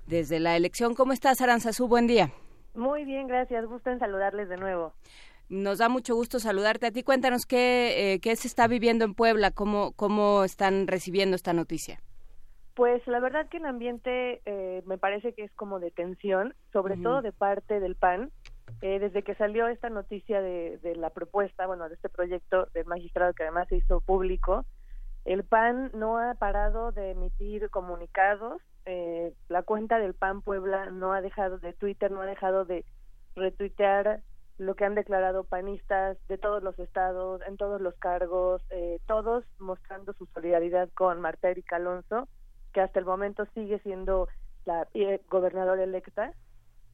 [0.07, 0.95] desde la elección.
[0.95, 1.87] ¿Cómo estás, Aranzazú?
[1.87, 2.31] Buen día.
[2.73, 3.65] Muy bien, gracias.
[3.65, 4.93] Gusto en saludarles de nuevo.
[5.49, 7.03] Nos da mucho gusto saludarte a ti.
[7.03, 12.01] Cuéntanos qué, eh, qué se está viviendo en Puebla, cómo, cómo están recibiendo esta noticia.
[12.75, 16.97] Pues la verdad que el ambiente eh, me parece que es como de tensión, sobre
[16.97, 18.31] todo de parte del PAN.
[18.81, 22.85] Eh, desde que salió esta noticia de, de, la propuesta, bueno, de este proyecto del
[22.85, 24.65] magistrado que además se hizo público,
[25.25, 28.61] el PAN no ha parado de emitir comunicados.
[28.85, 32.85] Eh, la cuenta del PAN Puebla no ha dejado de Twitter, no ha dejado de
[33.35, 34.21] retuitear
[34.57, 39.45] lo que han declarado panistas de todos los estados, en todos los cargos, eh, todos
[39.59, 42.27] mostrando su solidaridad con Marta Erika Alonso,
[42.73, 44.27] que hasta el momento sigue siendo
[44.65, 46.33] la eh, gobernadora electa.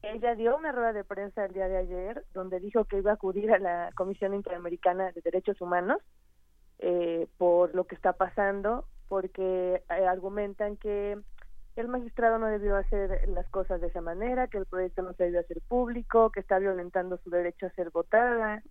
[0.02, 3.14] Ella dio una rueda de prensa el día de ayer donde dijo que iba a
[3.14, 5.98] acudir a la Comisión Interamericana de Derechos Humanos
[6.78, 11.18] eh, por lo que está pasando, porque eh, argumentan que
[11.76, 15.24] el magistrado no debió hacer las cosas de esa manera, que el proyecto no se
[15.24, 18.62] debió hacer público, que está violentando su derecho a ser votada,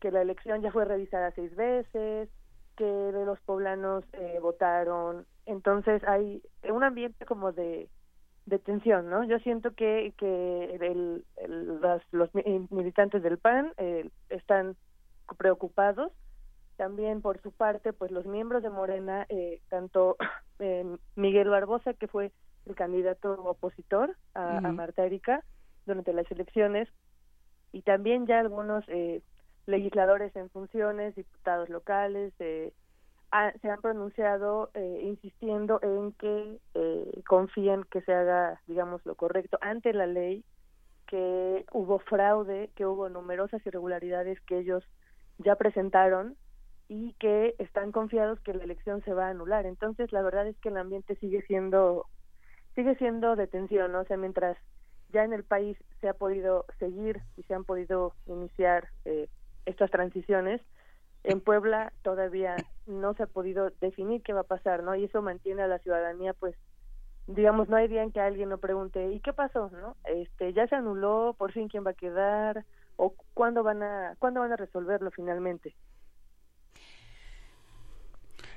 [0.00, 2.28] que la elección ya fue revisada seis veces,
[2.76, 5.26] que los poblanos eh, votaron.
[5.46, 7.88] Entonces hay un ambiente como de,
[8.46, 9.24] de tensión, ¿no?
[9.24, 11.24] Yo siento que, que el,
[12.10, 12.30] los
[12.70, 14.76] militantes del PAN eh, están
[15.38, 16.12] preocupados.
[16.76, 20.16] También por su parte, pues los miembros de Morena, eh, tanto
[21.16, 22.32] Miguel Barbosa, que fue
[22.66, 25.44] el candidato opositor a, Marta Erika
[25.86, 26.88] durante las elecciones,
[27.72, 29.22] y también ya algunos eh,
[29.66, 32.72] legisladores en funciones, diputados locales, eh,
[33.62, 39.58] se han pronunciado eh, insistiendo en que eh, confíen que se haga, digamos, lo correcto
[39.62, 40.44] ante la ley,
[41.06, 44.84] que hubo fraude, que hubo numerosas irregularidades que ellos
[45.38, 46.36] ya presentaron
[46.88, 49.64] y que están confiados que la elección se va a anular.
[49.64, 52.06] Entonces, la verdad es que el ambiente sigue siendo
[52.74, 53.94] sigue siendo de tensión.
[53.94, 54.56] O sea, mientras
[55.12, 59.28] ya en el país se ha podido seguir y se han podido iniciar eh,
[59.66, 60.60] estas transiciones,
[61.24, 62.56] en Puebla todavía
[62.86, 64.94] no se ha podido definir qué va a pasar, ¿no?
[64.96, 66.56] Y eso mantiene a la ciudadanía, pues,
[67.26, 69.96] digamos, no hay día en que alguien no pregunte, ¿y qué pasó, no?
[70.04, 72.64] Este, ya se anuló, por fin quién va a quedar,
[72.96, 75.74] o cuándo van a, cuándo van a resolverlo finalmente.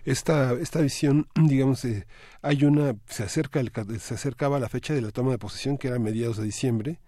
[0.04, 2.06] Esta, esta visión, digamos, eh,
[2.42, 5.88] hay una, se acerca, el, se acercaba la fecha de la toma de posesión, que
[5.88, 7.00] era mediados de diciembre,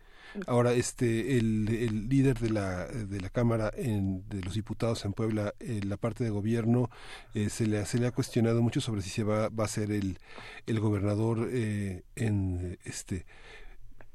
[0.45, 5.53] Ahora, este, el, el líder de la, de la Cámara de los Diputados en Puebla,
[5.59, 6.89] en la parte de gobierno,
[7.33, 9.91] eh, se, le, se le ha cuestionado mucho sobre si se va, va a ser
[9.91, 10.17] el,
[10.65, 13.25] el gobernador eh, en, este,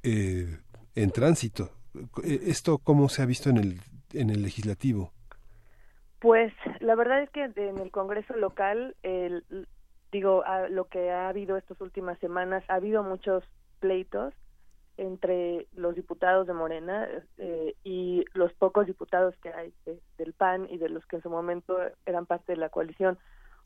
[0.02, 0.58] eh,
[0.94, 1.70] en tránsito.
[2.24, 3.80] ¿Esto cómo se ha visto en el,
[4.12, 5.12] en el legislativo?
[6.20, 9.44] Pues la verdad es que en el Congreso local, el,
[10.12, 13.42] digo, lo que ha habido estas últimas semanas, ha habido muchos
[13.80, 14.32] pleitos
[14.96, 19.72] entre los diputados de Morena eh, y los pocos diputados que hay
[20.18, 23.18] del PAN y de los que en su momento eran parte de la coalición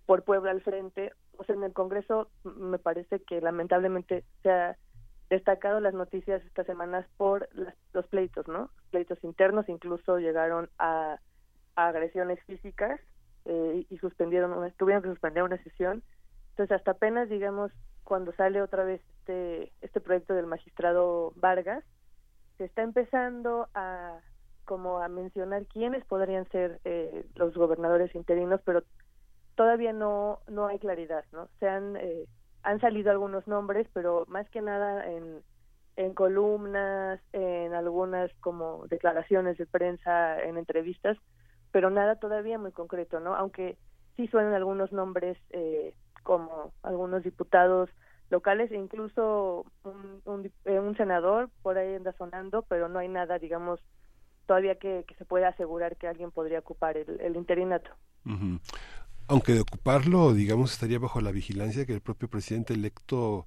[0.06, 1.12] por Puebla al frente.
[1.36, 4.76] O sea, en el Congreso me parece que lamentablemente se ha
[5.28, 7.48] destacado las noticias estas semanas por
[7.92, 8.70] los pleitos, ¿no?
[8.90, 11.18] Pleitos internos incluso llegaron a,
[11.74, 12.98] agresiones físicas
[13.44, 16.02] eh, y suspendieron, tuvieron que suspender una sesión.
[16.50, 17.70] Entonces, hasta apenas, digamos,
[18.06, 21.84] cuando sale otra vez este, este proyecto del magistrado Vargas,
[22.56, 24.20] se está empezando a
[24.64, 28.82] como a mencionar quiénes podrían ser eh, los gobernadores interinos, pero
[29.56, 31.48] todavía no no hay claridad, ¿no?
[31.60, 32.26] Se han eh,
[32.62, 35.42] han salido algunos nombres, pero más que nada en
[35.96, 41.16] en columnas, en algunas como declaraciones de prensa, en entrevistas,
[41.72, 43.34] pero nada todavía muy concreto, ¿no?
[43.34, 43.78] Aunque
[44.16, 45.94] sí suenan algunos nombres eh,
[46.26, 47.88] como algunos diputados
[48.30, 53.38] locales e incluso un, eh, un, senador por ahí anda sonando, pero no hay nada,
[53.38, 53.78] digamos,
[54.46, 57.90] todavía que, se pueda asegurar que alguien podría ocupar el, el interinato.
[59.28, 63.46] Aunque de ocuparlo, digamos, estaría bajo la vigilancia que el propio presidente electo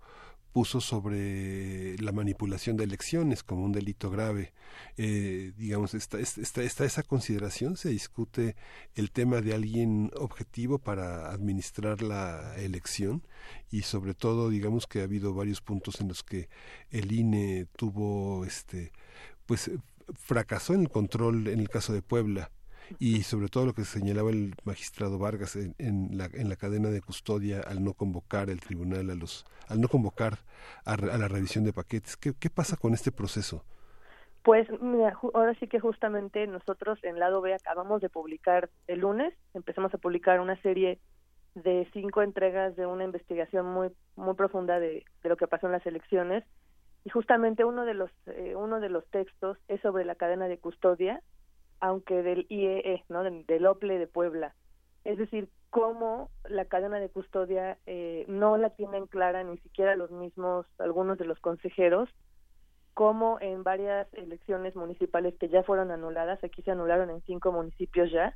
[0.52, 4.54] puso sobre la manipulación de elecciones como un delito grave.
[4.98, 8.56] Eh, digamos, está, está, está, esa consideración, se discute
[8.96, 13.24] el tema de alguien objetivo para administrar la elección
[13.72, 16.50] y sobre todo, digamos que ha habido varios puntos en los que
[16.92, 18.92] el INE tuvo, este,
[19.46, 19.72] pues
[20.14, 22.52] fracasó en el control en el caso de Puebla
[22.98, 27.02] y sobre todo lo que señalaba el magistrado Vargas en, la, en la cadena de
[27.02, 30.40] custodia al no convocar el tribunal a los al no convocar
[30.86, 32.18] a, la revisión de paquetes.
[32.18, 33.64] ¿Qué, qué pasa con este proceso
[34.42, 39.34] pues mira, ahora sí que justamente nosotros en lado B acabamos de publicar el lunes
[39.54, 41.00] empezamos a publicar una serie
[41.56, 45.74] de cinco entregas de una investigación muy muy profunda de, de lo que pasó en
[45.74, 46.44] las elecciones.
[47.06, 50.58] Y justamente uno de los eh, uno de los textos es sobre la cadena de
[50.58, 51.22] custodia
[51.80, 53.24] aunque del IEE, e, ¿no?
[53.24, 54.54] Del, OPLE de Puebla.
[55.04, 60.12] Es decir, cómo la cadena de custodia eh, no la tienen clara ni siquiera los
[60.12, 62.10] mismos, algunos de los consejeros,
[62.94, 68.12] como en varias elecciones municipales que ya fueron anuladas, aquí se anularon en cinco municipios
[68.12, 68.36] ya,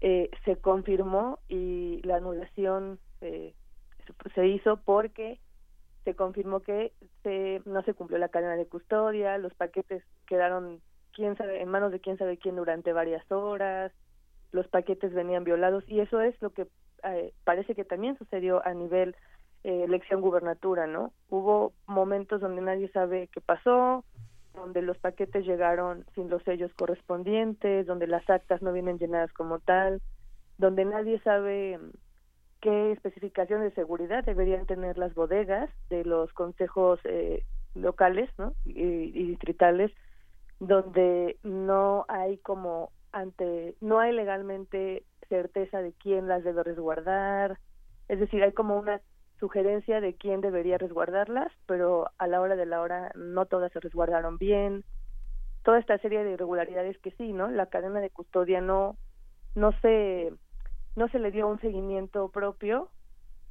[0.00, 3.54] eh, se confirmó y la anulación eh,
[4.34, 5.40] se hizo porque
[6.04, 6.92] se confirmó que
[7.22, 10.80] se, no se cumplió la cadena de custodia, los paquetes quedaron
[11.20, 13.92] quién sabe, en manos de quién sabe quién durante varias horas,
[14.52, 16.66] los paquetes venían violados y eso es lo que
[17.04, 19.14] eh, parece que también sucedió a nivel
[19.62, 21.12] eh, elección gubernatura, ¿no?
[21.28, 24.02] Hubo momentos donde nadie sabe qué pasó,
[24.54, 29.58] donde los paquetes llegaron sin los sellos correspondientes, donde las actas no vienen llenadas como
[29.58, 30.00] tal,
[30.56, 31.90] donde nadie sabe mm,
[32.62, 37.44] qué especificaciones de seguridad deberían tener las bodegas de los consejos eh,
[37.74, 38.54] locales ¿no?
[38.64, 39.92] y, y, distritales,
[40.60, 47.58] donde no hay como ante, no hay legalmente certeza de quién las debe resguardar,
[48.08, 49.00] es decir, hay como una
[49.38, 53.80] sugerencia de quién debería resguardarlas, pero a la hora de la hora no todas se
[53.80, 54.84] resguardaron bien.
[55.62, 57.48] Toda esta serie de irregularidades que sí, ¿no?
[57.48, 58.96] La cadena de custodia no
[59.54, 60.32] no se
[60.96, 62.90] no se le dio un seguimiento propio,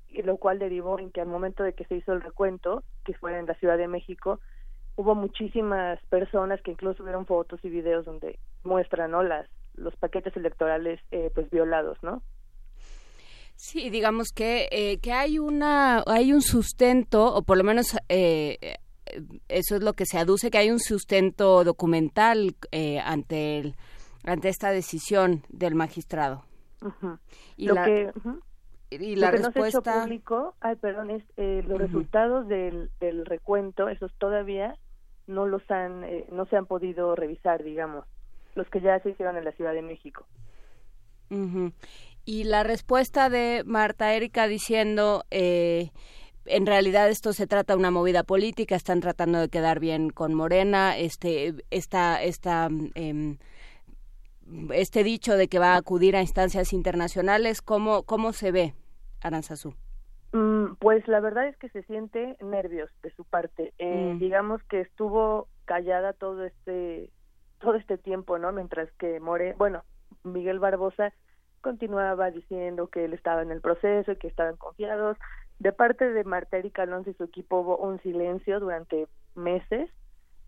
[0.10, 3.14] y lo cual derivó en que al momento de que se hizo el recuento, que
[3.14, 4.40] fue en la Ciudad de México,
[5.00, 9.24] hubo muchísimas personas que incluso vieron fotos y videos donde muestran, ¿no?
[9.24, 12.22] Las los paquetes electorales eh, pues violados, ¿no?
[13.56, 18.76] Sí, digamos que, eh, que hay una hay un sustento o por lo menos eh,
[19.48, 23.76] eso es lo que se aduce que hay un sustento documental eh, ante el,
[24.26, 26.44] ante esta decisión del magistrado.
[27.56, 28.12] Y lo la, que
[28.90, 33.26] y la respuesta no se hecho público, ay, perdón, es eh, los resultados del, del
[33.26, 34.76] recuento, esos todavía
[35.30, 38.06] no los han eh, no se han podido revisar, digamos,
[38.56, 40.26] los que ya se hicieron en la Ciudad de México.
[42.26, 45.91] Y la respuesta de Marta Erika diciendo eh,
[46.45, 50.34] en realidad esto se trata de una movida política, están tratando de quedar bien con
[50.34, 53.38] Morena, este, esta, esta, eh,
[54.73, 58.73] este dicho de que va a acudir a instancias internacionales, ¿cómo, cómo se ve,
[59.22, 59.76] Aranzazú?
[60.31, 63.73] Mm, pues la verdad es que se siente nervios de su parte.
[63.77, 64.19] Eh, mm.
[64.19, 67.10] Digamos que estuvo callada todo este
[67.60, 68.51] todo este tiempo, ¿no?
[68.51, 69.84] Mientras que More, bueno,
[70.23, 71.14] Miguel Barbosa
[71.61, 75.18] continuaba diciendo que él estaba en el proceso y que estaban confiados.
[75.60, 79.89] De parte de Marta Erika Alonso y su equipo hubo un silencio durante meses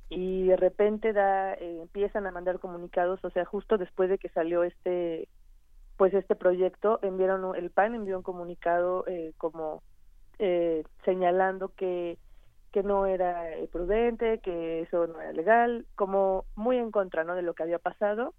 [0.10, 4.30] y de repente da eh, empiezan a mandar comunicados, o sea, justo después de que
[4.30, 5.28] salió este
[6.02, 9.84] pues este proyecto enviaron el PAN envió un comunicado eh, como
[10.40, 12.18] eh, señalando que
[12.72, 17.36] que no era prudente, que eso no era legal, como muy en contra, ¿no?
[17.36, 18.34] de lo que había pasado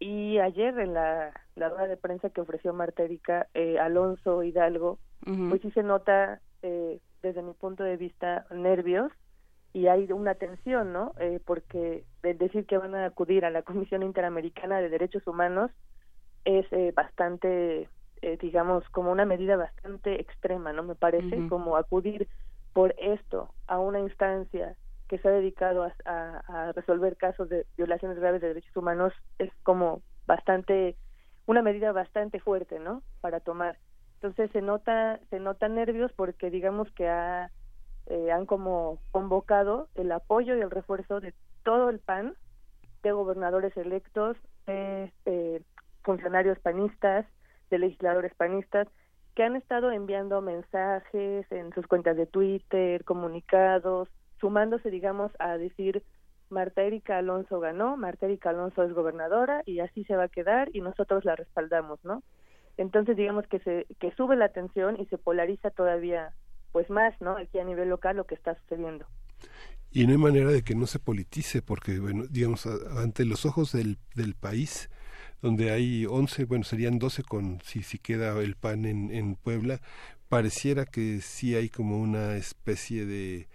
[0.00, 4.98] y ayer en la, la rueda de prensa que ofreció Marta Erika, eh, Alonso Hidalgo,
[5.48, 9.12] pues sí se nota eh, desde mi punto de vista nervios
[9.72, 11.12] y hay una tensión, ¿no?
[11.20, 15.70] Eh, porque decir que van a acudir a la Comisión Interamericana de Derechos Humanos
[16.46, 17.88] es eh, bastante,
[18.22, 20.84] eh, digamos, como una medida bastante extrema, ¿no?
[20.84, 22.28] Me parece, como acudir
[22.72, 24.76] por esto a una instancia
[25.08, 29.50] que se ha dedicado a, a, resolver casos de violaciones graves de derechos humanos es
[29.62, 30.96] como bastante
[31.46, 33.78] una medida bastante fuerte no para tomar.
[34.14, 37.50] Entonces se nota se notan nervios porque digamos que ha,
[38.06, 42.34] eh, han como convocado el apoyo y el refuerzo de todo el PAN
[43.02, 44.36] de gobernadores electos
[44.66, 45.62] de, de
[46.06, 47.26] funcionarios panistas
[47.68, 48.88] de legisladores panistas
[49.34, 54.08] que han estado enviando mensajes en sus cuentas de Twitter comunicados
[54.40, 56.02] sumándose, digamos, a decir
[56.48, 60.70] Marta Erika Alonso ganó, Marta Erika Alonso es gobernadora y así se va a quedar
[60.72, 62.22] y nosotros la respaldamos, ¿no?
[62.76, 66.32] Entonces, digamos que se que sube la tensión y se polariza todavía
[66.72, 67.36] pues más, ¿no?
[67.36, 69.06] Aquí a nivel local lo que está sucediendo.
[69.90, 73.72] Y no hay manera de que no se politice porque bueno, digamos ante los ojos
[73.72, 74.88] del del país
[75.46, 79.80] donde hay 11, bueno, serían 12 con si si queda el PAN en en Puebla,
[80.28, 83.46] pareciera que sí hay como una especie de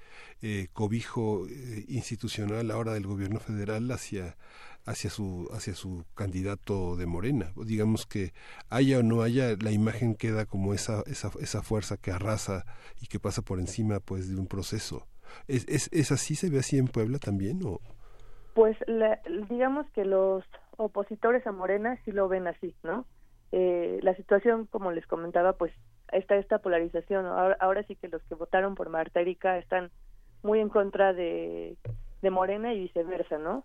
[0.41, 4.38] eh, cobijo eh, institucional ahora del gobierno federal hacia
[4.85, 7.51] hacia su hacia su candidato de Morena.
[7.57, 8.31] Digamos que
[8.69, 12.65] haya o no haya la imagen queda como esa esa esa fuerza que arrasa
[13.01, 15.07] y que pasa por encima pues de un proceso.
[15.49, 17.81] Es es, es así se ve así en Puebla también o
[18.53, 18.77] pues
[19.49, 20.43] digamos que los
[20.83, 23.05] opositores a Morena sí lo ven así no
[23.51, 25.73] eh, la situación como les comentaba pues
[26.11, 29.91] está esta polarización ahora, ahora sí que los que votaron por Marta Erika están
[30.43, 31.77] muy en contra de,
[32.21, 33.63] de Morena y viceversa, ¿no?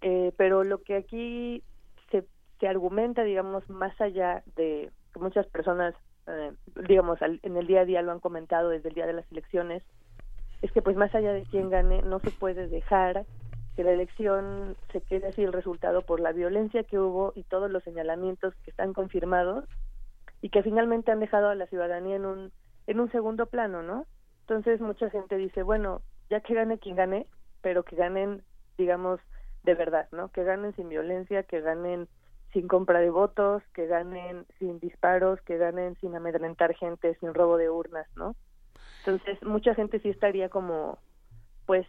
[0.00, 1.62] Eh, pero lo que aquí
[2.10, 2.24] se,
[2.60, 5.94] se argumenta, digamos, más allá de que muchas personas,
[6.26, 6.52] eh,
[6.88, 9.82] digamos, en el día a día lo han comentado desde el día de las elecciones,
[10.62, 13.26] es que pues más allá de quién gane, no se puede dejar
[13.76, 17.70] que la elección se quede así el resultado por la violencia que hubo y todos
[17.70, 19.64] los señalamientos que están confirmados
[20.40, 22.52] y que finalmente han dejado a la ciudadanía en un
[22.86, 24.06] en un segundo plano, ¿no?
[24.40, 27.26] Entonces mucha gente dice, bueno, ya que gane quien gane,
[27.62, 28.42] pero que ganen,
[28.76, 29.20] digamos,
[29.62, 30.28] de verdad, ¿no?
[30.28, 32.08] Que ganen sin violencia, que ganen
[32.52, 37.56] sin compra de votos, que ganen sin disparos, que ganen sin amedrentar gente, sin robo
[37.56, 38.36] de urnas, ¿no?
[38.98, 40.98] Entonces, mucha gente sí estaría como,
[41.66, 41.86] pues,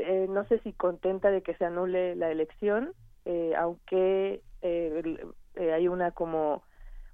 [0.00, 2.92] eh, no sé si contenta de que se anule la elección,
[3.24, 5.24] eh, aunque eh,
[5.56, 6.62] hay una como,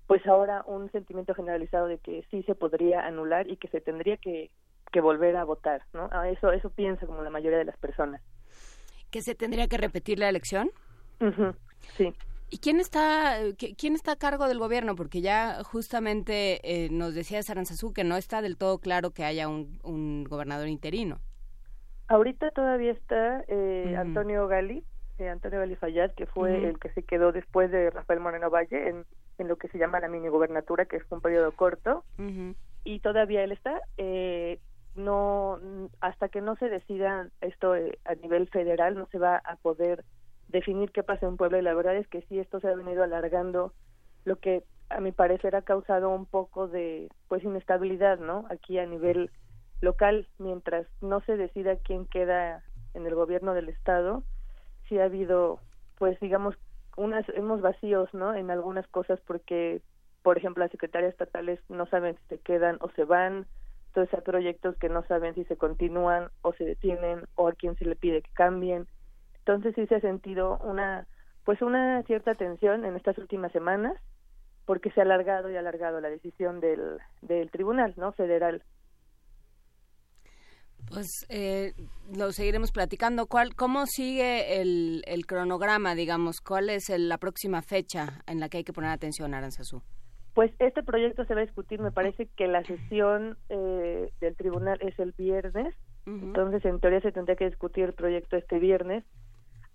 [0.06, 4.16] pues ahora un sentimiento generalizado de que sí se podría anular y que se tendría
[4.16, 4.50] que,
[4.92, 6.08] que volver a votar, ¿no?
[6.12, 8.22] A eso, eso piensa como la mayoría de las personas.
[9.10, 10.70] ¿Que se tendría que repetir la elección?
[11.96, 12.12] Sí.
[12.48, 13.38] ¿Y quién está,
[13.76, 14.94] quién está a cargo del gobierno?
[14.94, 19.48] Porque ya justamente eh, nos decía Saranzazú que no está del todo claro que haya
[19.48, 21.18] un, gobernador interino.
[22.08, 24.84] Ahorita todavía está eh, Antonio Gali,
[25.18, 28.88] eh, Antonio Gali Fayad, que fue el que se quedó después de Rafael Moreno Valle
[28.88, 29.04] en,
[29.38, 32.04] en lo que se llama la mini gobernatura, que es un periodo corto,
[32.84, 33.80] y todavía él está.
[34.94, 35.58] no
[36.00, 40.04] hasta que no se decida esto a nivel federal no se va a poder
[40.48, 43.02] definir qué pasa en Puebla y la verdad es que sí esto se ha venido
[43.02, 43.72] alargando
[44.24, 48.86] lo que a mi parecer ha causado un poco de pues inestabilidad no aquí a
[48.86, 49.30] nivel
[49.80, 52.62] local mientras no se decida quién queda
[52.94, 54.22] en el gobierno del estado
[54.88, 55.60] sí ha habido
[55.98, 56.56] pues digamos
[56.96, 59.82] unas hemos vacíos no en algunas cosas porque
[60.22, 63.46] por ejemplo las secretarias estatales no saben si se quedan o se van
[63.96, 67.76] entonces hay proyectos que no saben si se continúan o se detienen o a quién
[67.78, 68.86] se le pide que cambien.
[69.38, 71.06] Entonces sí se ha sentido una
[71.46, 73.96] pues una cierta tensión en estas últimas semanas
[74.66, 78.62] porque se ha alargado y alargado la decisión del, del tribunal no federal
[80.88, 81.72] pues eh,
[82.16, 83.26] lo seguiremos platicando.
[83.26, 86.40] ¿Cuál, ¿Cómo sigue el, el cronograma, digamos?
[86.40, 89.82] ¿Cuál es la próxima fecha en la que hay que poner atención, Aranzazú?
[90.34, 94.78] Pues este proyecto se va a discutir, me parece que la sesión eh, del tribunal
[94.82, 95.74] es el viernes,
[96.06, 99.02] entonces en teoría se tendría que discutir el proyecto este viernes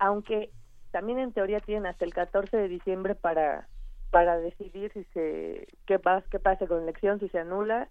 [0.01, 0.49] aunque
[0.91, 3.67] también en teoría tienen hasta el 14 de diciembre para
[4.09, 7.87] para decidir si se qué pasa qué pasa con la elección si se anula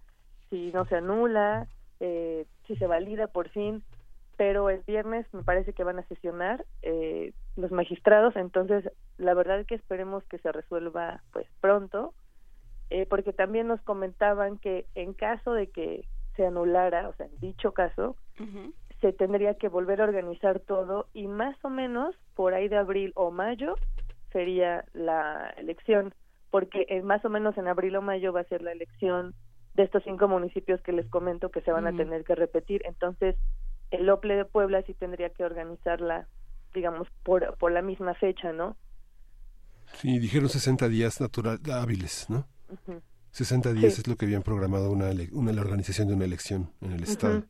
[0.49, 1.67] si no se anula
[2.01, 3.83] eh, si se valida por fin
[4.37, 9.59] pero el viernes me parece que van a sesionar eh, los magistrados entonces la verdad
[9.59, 12.13] es que esperemos que se resuelva pues pronto
[12.89, 17.39] eh, porque también nos comentaban que en caso de que se anulara o sea en
[17.39, 18.15] dicho caso
[19.01, 23.11] se tendría que volver a organizar todo y más o menos por ahí de abril
[23.15, 23.75] o mayo
[24.31, 26.13] sería la elección,
[26.49, 29.33] porque en, más o menos en abril o mayo va a ser la elección
[29.73, 32.81] de estos cinco municipios que les comento que se van a tener que repetir.
[32.85, 33.35] Entonces,
[33.91, 36.27] el OPLE de Puebla sí tendría que organizarla,
[36.73, 38.75] digamos, por, por la misma fecha, ¿no?
[39.93, 42.45] Sí, dijeron 60 días natural, hábiles, ¿no?
[43.31, 46.93] 60 días es lo que habían programado una, una, la organización de una elección en
[46.93, 47.43] el Estado.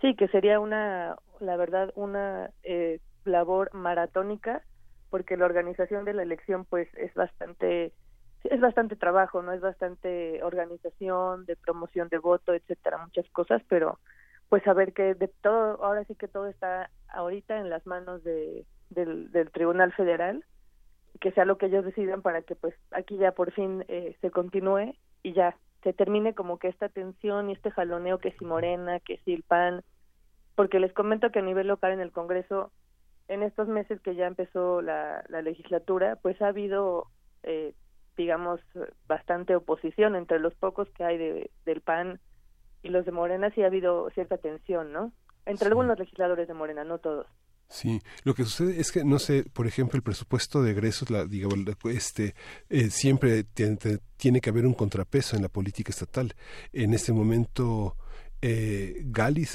[0.00, 4.62] Sí, que sería una, la verdad, una eh, labor maratónica,
[5.10, 7.92] porque la organización de la elección, pues, es bastante,
[8.44, 13.98] es bastante trabajo, no es bastante organización, de promoción de voto, etcétera, muchas cosas, pero,
[14.48, 18.66] pues, saber que de todo, ahora sí que todo está ahorita en las manos de,
[18.90, 20.44] del, Tribunal Federal,
[21.20, 24.30] que sea lo que ellos decidan para que, pues, aquí ya por fin eh, se
[24.30, 29.00] continúe y ya se termine como que esta tensión y este jaloneo que si Morena,
[29.00, 29.82] que si el PAN,
[30.54, 32.70] porque les comento que a nivel local en el Congreso,
[33.28, 37.06] en estos meses que ya empezó la, la legislatura, pues ha habido,
[37.42, 37.74] eh,
[38.16, 38.60] digamos,
[39.06, 42.20] bastante oposición entre los pocos que hay de, del PAN
[42.82, 45.12] y los de Morena, sí ha habido cierta tensión, ¿no?
[45.46, 47.26] Entre algunos legisladores de Morena, no todos.
[47.68, 51.24] Sí, lo que sucede es que, no sé, por ejemplo, el presupuesto de egresos, la,
[51.24, 52.34] digamos, este,
[52.68, 53.78] eh, siempre tiene,
[54.18, 56.34] tiene que haber un contrapeso en la política estatal.
[56.72, 57.96] En este momento,
[58.42, 59.04] eh,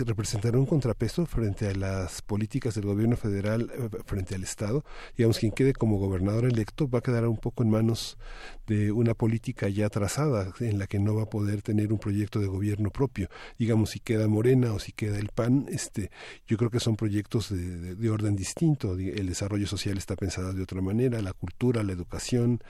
[0.05, 4.85] representará un contrapeso frente a las políticas del gobierno federal, eh, frente al Estado.
[5.17, 8.17] Digamos, quien quede como gobernador electo va a quedar un poco en manos
[8.65, 12.39] de una política ya trazada en la que no va a poder tener un proyecto
[12.39, 13.29] de gobierno propio.
[13.59, 16.09] Digamos, si queda Morena o si queda el PAN, este,
[16.47, 18.93] yo creo que son proyectos de, de orden distinto.
[18.93, 22.61] El desarrollo social está pensado de otra manera, la cultura, la educación,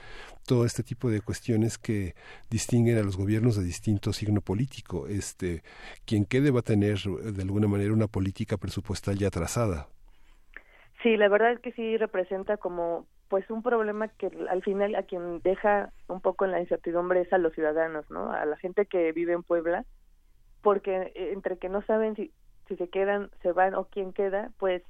[0.48, 2.14] todo este tipo de cuestiones que
[2.50, 5.06] distinguen a los gobiernos de distinto signo político.
[5.06, 5.62] Este,
[6.06, 9.88] quien quede va a tener de alguna manera una política presupuestal ya trazada.
[11.02, 15.02] Sí, la verdad es que sí representa como pues un problema que al final a
[15.02, 18.32] quien deja un poco en la incertidumbre es a los ciudadanos, ¿no?
[18.32, 19.84] A la gente que vive en Puebla,
[20.62, 22.32] porque eh, entre que no saben si
[22.68, 24.82] si se quedan, se van o quién queda, pues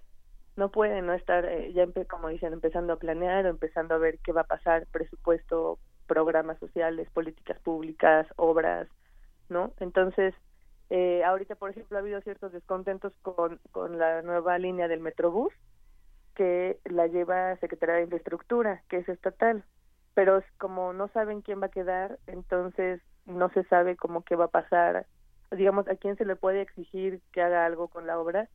[0.58, 4.18] no pueden no estar eh, ya como dicen empezando a planear o empezando a ver
[4.18, 8.88] qué va a pasar presupuesto programas sociales políticas públicas obras
[9.48, 10.34] no entonces
[10.90, 15.52] eh, ahorita por ejemplo ha habido ciertos descontentos con con la nueva línea del metrobús
[16.38, 19.64] que la lleva Secretaría de Infraestructura, que es estatal.
[20.14, 24.44] Pero como no saben quién va a quedar, entonces no se sabe cómo qué va
[24.44, 25.06] a pasar,
[25.50, 28.48] digamos, a quién se le puede exigir que haga algo con la obra.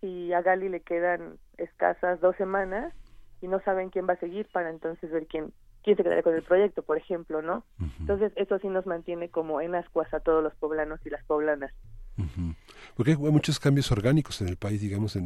[0.00, 2.94] Si a Gali le quedan escasas dos semanas
[3.40, 5.52] y no saben quién va a seguir para entonces ver quién
[5.82, 7.64] quién se quedaría con el proyecto, por ejemplo, ¿no?
[8.00, 11.72] Entonces eso sí nos mantiene como en ascuas a todos los poblanos y las poblanas.
[12.98, 15.22] Porque hay muchos cambios orgánicos en el país, digamos, eh,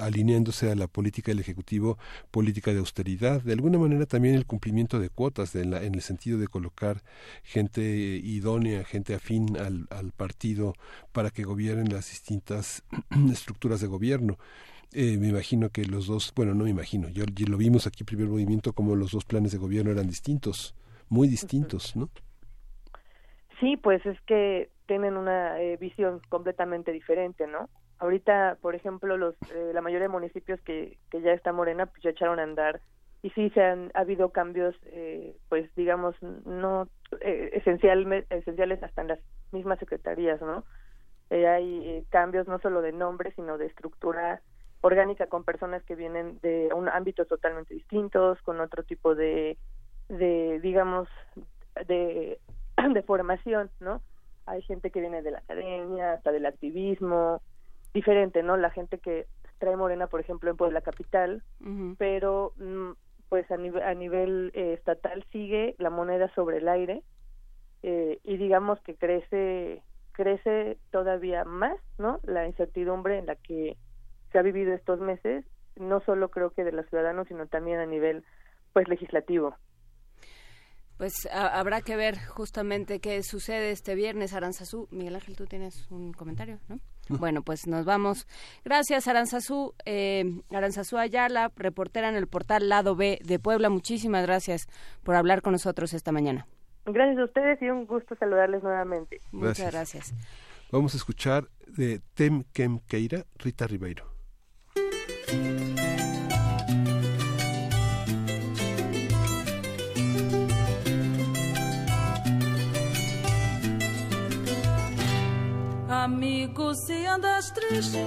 [0.00, 1.96] alineándose a la política del Ejecutivo,
[2.32, 6.48] política de austeridad, de alguna manera también el cumplimiento de cuotas, en el sentido de
[6.48, 7.02] colocar
[7.44, 10.74] gente idónea, gente afín al, al partido
[11.12, 12.82] para que gobiernen las distintas
[13.30, 14.36] estructuras de gobierno.
[14.90, 18.26] Eh, me imagino que los dos, bueno, no me imagino, yo, lo vimos aquí, primer
[18.26, 20.74] movimiento, como los dos planes de gobierno eran distintos,
[21.08, 22.10] muy distintos, ¿no?
[23.60, 27.70] Sí, pues es que tienen una eh, visión completamente diferente, ¿no?
[27.98, 32.02] Ahorita, por ejemplo, los eh, la mayoría de municipios que, que ya está Morena, pues
[32.02, 32.82] ya echaron a andar
[33.22, 34.74] y sí se han ha habido cambios,
[35.48, 36.14] pues digamos,
[36.44, 36.88] no
[37.20, 39.20] esencial, esenciales hasta en las
[39.50, 40.64] mismas secretarías, ¿no?
[41.30, 44.42] hay cambios no solo de nombre, sino de estructura
[44.82, 49.56] orgánica con personas que vienen de un ámbitos totalmente distintos, con otro tipo de,
[50.08, 51.08] de digamos,
[51.86, 52.38] de,
[52.92, 54.02] de formación, ¿no?
[54.46, 57.40] Hay gente que viene de la academia, hasta del activismo,
[57.94, 58.56] diferente, ¿no?
[58.56, 59.26] La gente que
[59.58, 61.42] trae Morena, por ejemplo, en Puebla Capital,
[61.98, 62.92] pero mm,
[63.28, 67.02] pues a nivel, a nivel eh, estatal sigue la moneda sobre el aire
[67.82, 69.82] eh, y digamos que crece
[70.12, 72.20] crece todavía más, ¿no?
[72.24, 73.76] La incertidumbre en la que
[74.30, 75.44] se ha vivido estos meses,
[75.76, 78.24] no solo creo que de los ciudadanos, sino también a nivel
[78.72, 79.54] pues legislativo.
[81.02, 84.86] Pues habrá que ver justamente qué sucede este viernes, Aranzazú.
[84.92, 86.78] Miguel Ángel, tú tienes un comentario, ¿no?
[87.08, 88.28] Bueno, pues nos vamos.
[88.64, 89.74] Gracias, Aranzazú.
[89.84, 90.22] Eh,
[90.52, 93.68] Aranzazú Ayala, reportera en el portal Lado B de Puebla.
[93.68, 94.68] Muchísimas gracias
[95.02, 96.46] por hablar con nosotros esta mañana.
[96.86, 99.18] Gracias a ustedes y un gusto saludarles nuevamente.
[99.32, 100.14] Muchas gracias.
[100.70, 104.11] Vamos a escuchar de Tem Kem Keira, Rita Ribeiro.
[116.02, 117.98] Amigo, se andas triste,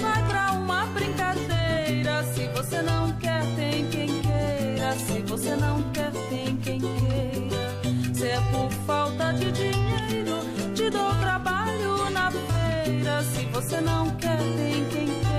[0.00, 2.22] vai pra uma brincadeira.
[2.32, 4.92] Se você não quer, tem quem queira.
[4.92, 8.14] Se você não quer, tem quem queira.
[8.14, 10.36] Se é por falta de dinheiro,
[10.72, 13.20] te dou trabalho na feira.
[13.24, 15.32] Se você não quer, tem quem queira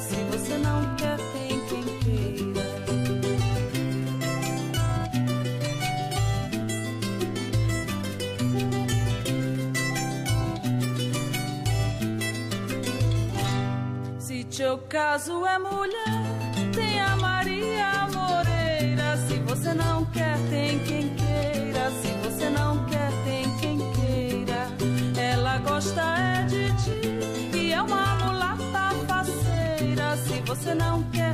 [0.00, 1.45] se você não quer, tem
[14.56, 19.14] teu caso é mulher, tem a Maria Moreira.
[19.28, 21.90] Se você não quer, tem quem queira.
[22.00, 24.68] Se você não quer, tem quem queira.
[25.20, 28.16] Ela gosta é de ti e é uma
[30.46, 31.25] você não quer,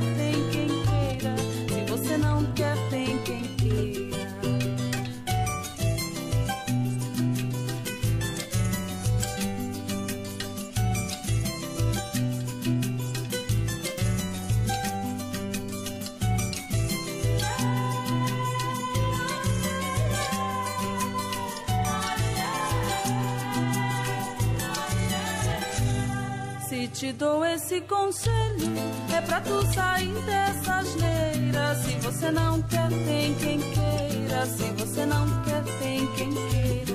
[27.03, 28.71] te dou esse conselho
[29.13, 31.75] é pra tu sair dessa asneira.
[31.75, 34.45] Se você não quer, tem quem queira.
[34.45, 36.93] Se você não quer, tem quem queira.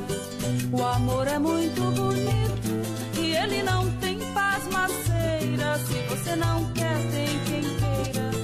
[0.73, 5.79] O amor é muito bonito e ele não tem paz maceira.
[5.87, 8.38] Se você não quer, tem quem queira.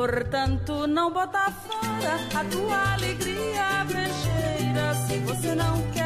[0.00, 4.94] Portanto, não bota fora a tua alegria brecheira.
[5.06, 5.99] Se você não quer,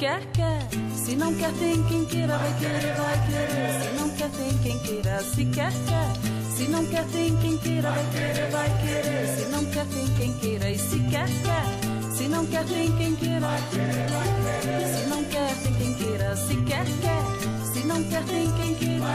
[0.00, 0.66] quer, quer.
[0.96, 2.38] Se não quer, tem quem queira.
[2.38, 3.82] Vai querer, vai querer.
[3.82, 5.22] Se não quer, tem quem queira.
[5.22, 6.56] Se quer, quer.
[6.56, 7.90] Se não quer, tem quem queira.
[7.90, 9.36] Vai querer, vai querer.
[9.36, 10.70] Se não quer, tem quem queira.
[10.70, 12.14] E se quer, quer.
[12.16, 13.48] Se não quer, tem quem queira.
[13.70, 16.36] Se não quer, tem quem queira.
[16.36, 17.72] Se quer, quer.
[17.72, 19.06] Se não quer, tem quem queira.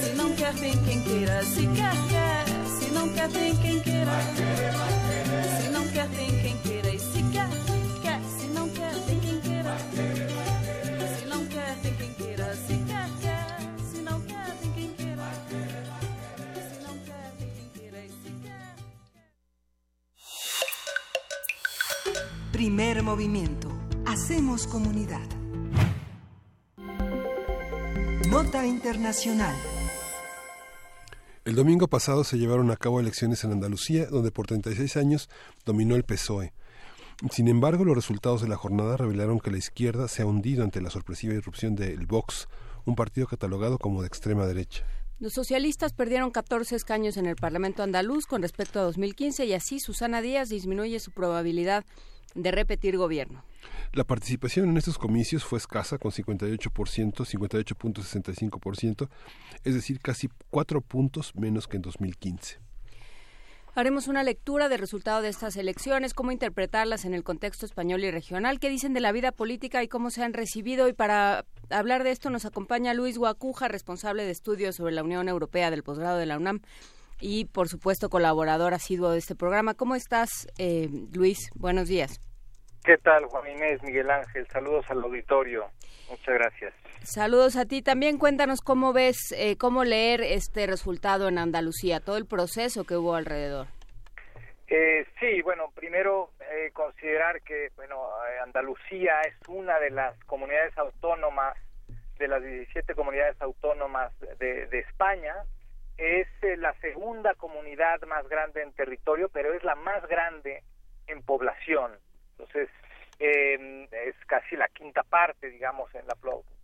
[0.00, 1.44] Se não quer, tem quem queira.
[1.44, 2.44] Se quer, quer.
[2.78, 4.12] Se não quer, tem quem queira.
[5.60, 6.79] Se não quer, tem quem queira.
[22.70, 23.68] Primer movimiento.
[24.06, 25.28] Hacemos comunidad.
[28.28, 29.56] Nota Internacional.
[31.44, 35.28] El domingo pasado se llevaron a cabo elecciones en Andalucía, donde por 36 años
[35.66, 36.52] dominó el PSOE.
[37.32, 40.80] Sin embargo, los resultados de la jornada revelaron que la izquierda se ha hundido ante
[40.80, 42.46] la sorpresiva irrupción del Vox,
[42.84, 44.86] un partido catalogado como de extrema derecha.
[45.18, 49.80] Los socialistas perdieron 14 escaños en el Parlamento andaluz con respecto a 2015 y así
[49.80, 51.84] Susana Díaz disminuye su probabilidad
[52.34, 53.44] de repetir gobierno.
[53.92, 59.08] La participación en estos comicios fue escasa, con 58%, 58.65%,
[59.64, 62.58] es decir, casi cuatro puntos menos que en 2015.
[63.74, 68.10] Haremos una lectura del resultado de estas elecciones, cómo interpretarlas en el contexto español y
[68.10, 70.88] regional, qué dicen de la vida política y cómo se han recibido.
[70.88, 75.28] Y para hablar de esto nos acompaña Luis Guacuja, responsable de estudios sobre la Unión
[75.28, 76.62] Europea del posgrado de la UNAM
[77.20, 79.74] y, por supuesto, colaborador asiduo de este programa.
[79.74, 81.50] ¿Cómo estás, eh, Luis?
[81.54, 82.20] Buenos días.
[82.84, 84.46] ¿Qué tal, Juan Inés, Miguel Ángel?
[84.48, 85.66] Saludos al auditorio.
[86.08, 86.74] Muchas gracias.
[87.02, 87.82] Saludos a ti.
[87.82, 92.96] También cuéntanos cómo ves, eh, cómo leer este resultado en Andalucía, todo el proceso que
[92.96, 93.68] hubo alrededor.
[94.70, 97.96] Eh, sí, bueno, primero eh, considerar que bueno,
[98.28, 101.56] eh, Andalucía es una de las comunidades autónomas,
[102.18, 105.34] de las 17 comunidades autónomas de, de España.
[106.00, 110.62] Es eh, la segunda comunidad más grande en territorio, pero es la más grande
[111.06, 111.92] en población.
[112.32, 112.70] Entonces,
[113.18, 116.16] eh, es casi la quinta parte, digamos, en la,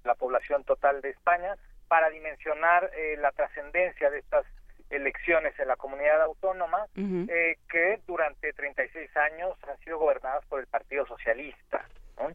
[0.04, 1.54] la población total de España,
[1.86, 4.46] para dimensionar eh, la trascendencia de estas
[4.88, 10.66] elecciones en la comunidad autónoma, eh, que durante 36 años han sido gobernadas por el
[10.66, 11.84] Partido Socialista.
[12.18, 12.30] ¿no?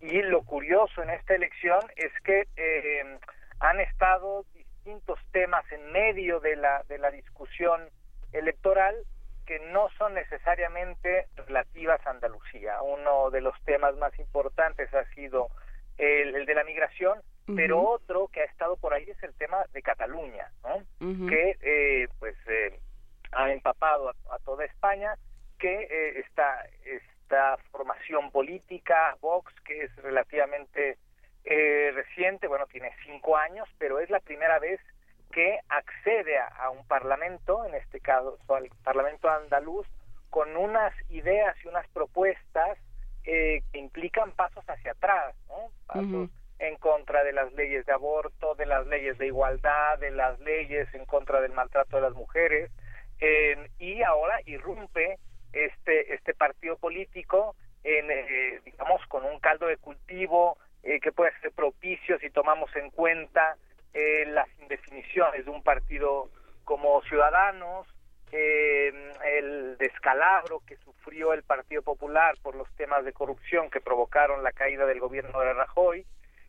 [0.00, 3.18] Y lo curioso en esta elección es que eh,
[3.60, 4.44] han estado
[4.82, 7.88] distintos temas en medio de la, de la discusión
[8.32, 8.96] electoral
[9.46, 12.82] que no son necesariamente relativas a Andalucía.
[12.82, 15.50] Uno de los temas más importantes ha sido
[15.98, 17.20] el, el de la migración,
[17.54, 20.82] pero otro que ha estado por ahí es el tema de Cataluña, ¿no?
[21.28, 22.80] Que eh, pues eh,
[23.32, 25.14] ha empapado a, a toda España,
[25.58, 30.98] que eh, esta, esta formación política, Vox, que es relativamente
[31.44, 34.80] eh, reciente, bueno, tiene cinco años, pero es la primera vez
[35.32, 39.86] que accede a, a un parlamento, en este caso al Parlamento andaluz,
[40.30, 42.78] con unas ideas y unas propuestas
[43.24, 45.70] eh, que implican pasos hacia atrás, ¿no?
[45.86, 50.38] Pasos en contra de las leyes de aborto, de las leyes de igualdad, de las
[50.40, 52.70] leyes en contra del maltrato de las mujeres,
[53.20, 55.18] eh, y ahora irrumpe
[55.52, 57.54] este este partido político
[57.84, 62.74] en eh, digamos con un caldo de cultivo eh, que puede ser propicio si tomamos
[62.76, 63.56] en cuenta
[63.94, 66.30] eh, las indefiniciones de un partido
[66.64, 67.86] como Ciudadanos,
[68.30, 74.42] eh, el descalabro que sufrió el Partido Popular por los temas de corrupción que provocaron
[74.42, 76.06] la caída del gobierno de Rajoy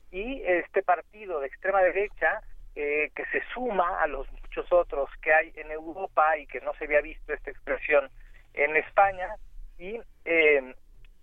[0.09, 2.41] y este partido de extrema derecha
[2.75, 6.73] eh, que se suma a los muchos otros que hay en Europa y que no
[6.75, 8.09] se había visto esta expresión
[8.53, 9.35] en España
[9.77, 10.73] y eh,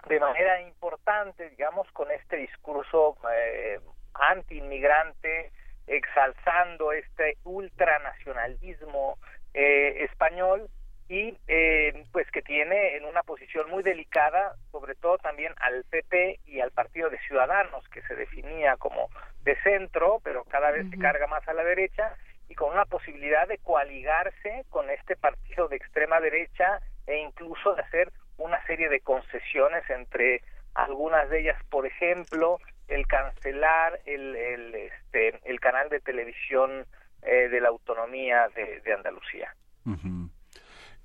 [0.08, 3.80] de manera importante, digamos, con este discurso eh,
[4.14, 5.52] anti-inmigrante,
[5.86, 9.18] exalzando este ultranacionalismo
[9.54, 10.68] eh, español
[11.08, 16.38] y eh, pues que tiene en una posición muy delicada, sobre todo también al PP
[16.46, 19.08] y al Partido de Ciudadanos, que se definía como
[19.42, 22.16] de centro, pero cada vez se carga más a la derecha,
[22.48, 27.82] y con una posibilidad de coaligarse con este partido de extrema derecha e incluso de
[27.82, 30.42] hacer una serie de concesiones entre
[30.74, 32.58] algunas de ellas, por ejemplo,
[32.88, 36.86] el cancelar el, el, este, el canal de televisión
[37.22, 39.54] eh, de la autonomía de, de Andalucía.
[39.84, 40.30] Ujú.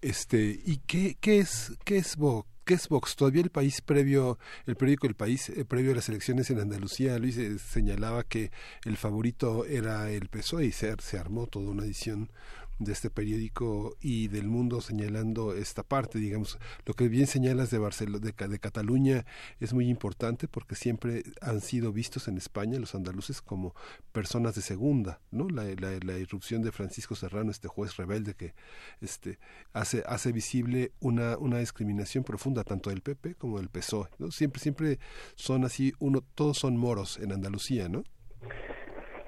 [0.02, 2.48] Este, ¿y qué, qué es qué es Vox?
[2.66, 3.16] ¿Qué es Vox?
[3.16, 7.20] Todavía el país previo, el periódico El País, eh, previo a las elecciones en Andalucía,
[7.20, 8.50] Luis eh, señalaba que
[8.86, 12.32] el favorito era el PSOE y se, se armó toda una edición
[12.80, 17.78] de este periódico y del mundo señalando esta parte, digamos, lo que bien señalas de
[17.78, 19.26] Barcelona, de, de, Cataluña
[19.60, 23.74] es muy importante porque siempre han sido vistos en España los andaluces como
[24.12, 25.48] personas de segunda, ¿no?
[25.50, 28.54] La, la, irrupción de Francisco Serrano, este juez rebelde que
[29.02, 29.40] este
[29.74, 34.32] hace hace visible una una discriminación profunda tanto del PP como del PSOE, ¿no?
[34.32, 35.00] Siempre siempre
[35.36, 38.04] son así, uno todos son moros en Andalucía, ¿no?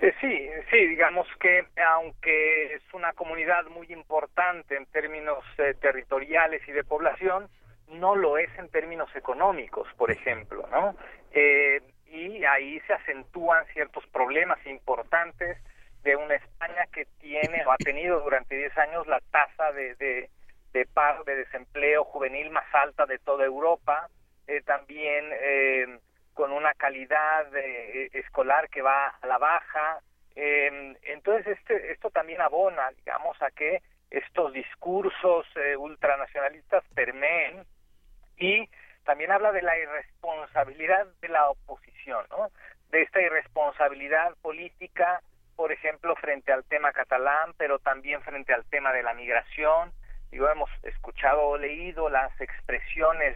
[0.01, 1.65] Eh, sí, sí, digamos que
[1.95, 7.49] aunque es una comunidad muy importante en términos eh, territoriales y de población,
[7.89, 10.95] no lo es en términos económicos, por ejemplo, ¿no?
[11.31, 15.57] Eh, y ahí se acentúan ciertos problemas importantes
[16.03, 20.29] de una España que tiene o ha tenido durante 10 años la tasa de, de,
[20.73, 24.09] de paro, de desempleo juvenil más alta de toda Europa,
[24.47, 25.99] eh, también eh,
[26.37, 29.99] con una calidad eh, escolar que va a la baja.
[30.35, 33.81] Eh, entonces, este, esto también abona, digamos, a que
[34.11, 37.65] estos discursos eh, ultranacionalistas permeen
[38.37, 38.69] y
[39.03, 42.49] también habla de la irresponsabilidad de la oposición, ¿no?
[42.91, 45.21] de esta irresponsabilidad política,
[45.55, 49.91] por ejemplo, frente al tema catalán, pero también frente al tema de la migración.
[50.29, 53.35] Digo, hemos escuchado o leído las expresiones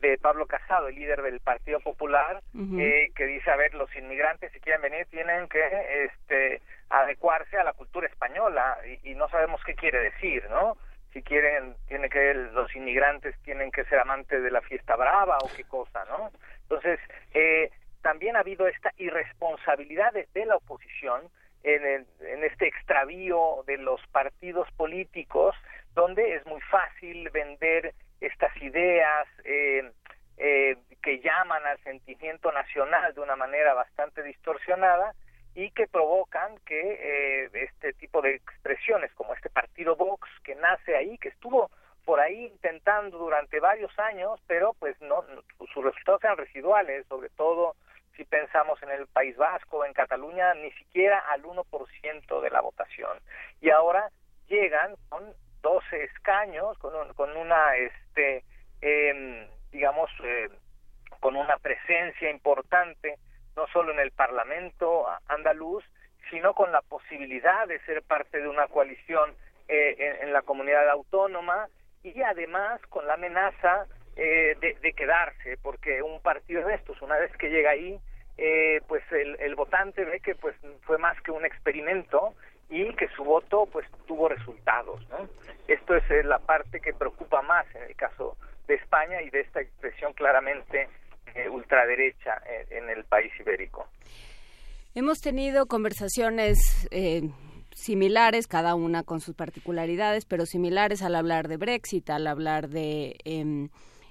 [0.00, 2.80] de Pablo Casado, el líder del Partido Popular, uh -huh.
[2.80, 5.60] eh, que dice, a ver, los inmigrantes si quieren venir tienen que
[6.04, 10.76] este, adecuarse a la cultura española y, y no sabemos qué quiere decir, ¿no?
[11.12, 15.50] Si quieren, tiene que los inmigrantes tienen que ser amantes de la fiesta brava o
[15.56, 16.30] qué cosa, ¿no?
[16.62, 17.00] Entonces,
[17.34, 17.70] eh,
[18.02, 21.22] también ha habido esta irresponsabilidad de, de la oposición
[21.62, 25.54] en, el, en este extravío de los partidos políticos,
[25.94, 29.90] donde es muy fácil vender estas ideas eh,
[30.36, 35.14] eh, que llaman al sentimiento nacional de una manera bastante distorsionada
[35.54, 40.96] y que provocan que eh, este tipo de expresiones como este partido Vox que nace
[40.96, 41.70] ahí, que estuvo
[42.04, 45.24] por ahí intentando durante varios años, pero pues no,
[45.72, 47.74] sus resultados eran residuales, sobre todo
[48.16, 53.18] si pensamos en el País Vasco, en Cataluña, ni siquiera al 1% de la votación.
[53.60, 54.10] Y ahora
[54.48, 58.44] llegan con 12 escaños, con, un, con una, este,
[58.82, 60.48] eh, digamos, eh,
[61.20, 63.16] con una presencia importante,
[63.56, 65.84] no solo en el Parlamento andaluz,
[66.30, 69.34] sino con la posibilidad de ser parte de una coalición
[69.68, 71.68] eh, en, la comunidad autónoma
[72.02, 77.18] y además con la amenaza eh, de, de, quedarse, porque un partido de estos, una
[77.18, 77.98] vez que llega ahí,
[78.36, 82.34] eh, pues el, el votante ve que pues fue más que un experimento
[82.70, 85.28] y que su voto pues tuvo resultados ¿no?
[85.66, 88.36] esto es eh, la parte que preocupa más en el caso
[88.68, 90.88] de España y de esta expresión claramente
[91.34, 92.40] eh, ultraderecha
[92.70, 93.88] en, en, el país ibérico
[94.94, 97.22] hemos tenido conversaciones eh,
[97.74, 103.16] similares cada una con sus particularidades pero similares al hablar de Brexit al hablar de
[103.24, 103.68] em,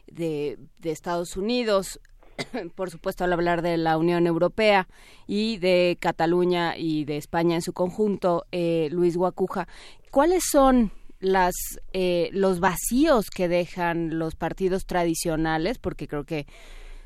[0.08, 2.00] de, de Estados Unidos
[2.76, 4.88] por supuesto, al hablar de la Unión Europea
[5.28, 9.68] y de Cataluña y de España en su conjunto, eh, Luis Guacuja,
[10.12, 11.54] ¿cuáles son las
[11.94, 15.78] eh, los vacíos que dejan los partidos tradicionales?
[15.78, 16.48] Porque creo que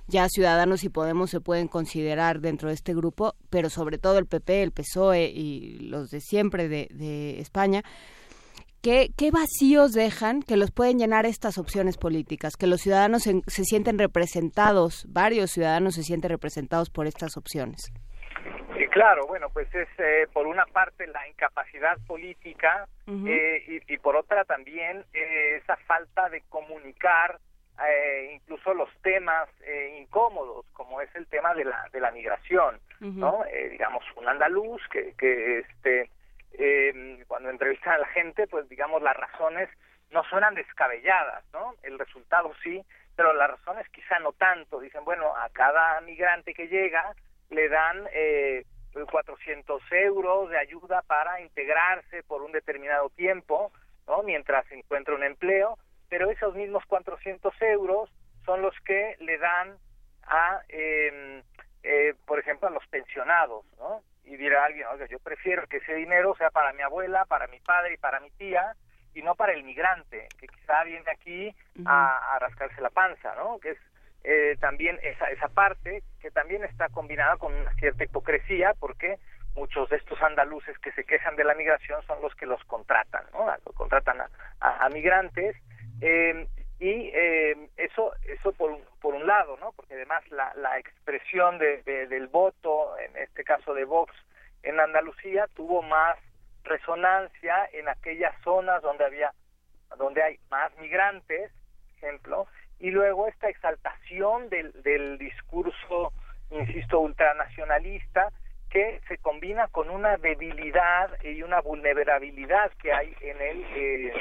[0.08, 4.26] ya Ciudadanos y Podemos se pueden considerar dentro de este grupo, pero sobre todo el
[4.26, 7.84] PP, el PSOE y los de siempre de, de España.
[8.84, 12.58] ¿Qué, ¿Qué, vacíos dejan que los pueden llenar estas opciones políticas?
[12.58, 17.94] Que los ciudadanos se, se sienten representados, varios ciudadanos se sienten representados por estas opciones.
[18.76, 23.30] Sí, claro, bueno, pues es eh, por una parte la incapacidad política uh -huh.
[23.30, 27.40] eh, y, y, por otra también eh, esa falta de comunicar
[27.88, 32.82] eh, incluso los temas eh, incómodos, como es el tema de la, de la migración,
[33.00, 33.14] uh -huh.
[33.14, 33.44] ¿no?
[33.72, 36.10] digamos, un andaluz que, que este
[36.54, 39.70] eh, cuando entrevistan a la gente, pues digamos las razones
[40.12, 41.76] no suenan descabelladas, ¿no?
[41.84, 42.84] El resultado sí,
[43.16, 44.80] pero las razones quizá no tanto.
[44.80, 47.16] Dicen, bueno, a cada migrante que llega
[47.50, 48.64] le dan eh,
[49.10, 53.72] 400 euros de ayuda para integrarse por un determinado tiempo,
[54.08, 54.24] ¿no?
[54.24, 55.78] Mientras encuentra un empleo,
[56.10, 58.10] pero esos mismos 400 euros
[58.46, 59.78] son los que le dan
[60.24, 61.42] a, eh,
[61.84, 64.04] eh, por ejemplo, a los pensionados, ¿no?
[64.26, 67.60] Y dirá alguien, oiga, yo prefiero que ese dinero sea para mi abuela, para mi
[67.60, 68.76] padre y para mi tía,
[69.14, 71.56] y no para el migrante, que quizá viene aquí
[71.86, 73.60] a, a, rascarse la panza, ¿no?
[73.60, 73.78] Que es
[74.24, 79.20] eh, también esa, esa parte que también está combinada con una cierta hipocresía, porque
[79.56, 83.26] muchos de estos andaluces que se quejan de la migración son los que los contratan,
[83.34, 83.46] ¿no?
[83.66, 84.30] Los contratan a,
[84.60, 85.56] a, a migrantes,
[86.02, 86.48] eh,
[86.84, 91.82] y eh, eso eso por, por un lado no porque además la, la expresión de,
[91.84, 94.14] de, del voto en este caso de Vox
[94.64, 96.18] en Andalucía tuvo más
[96.66, 99.32] resonancia en aquellas zonas donde había
[99.98, 101.52] donde hay más migrantes,
[101.98, 102.48] ejemplo,
[102.80, 106.12] y luego esta exaltación del, del discurso,
[106.50, 108.30] insisto, ultranacionalista,
[108.70, 114.14] que se combina con una debilidad y una vulnerabilidad que hay en el, eh,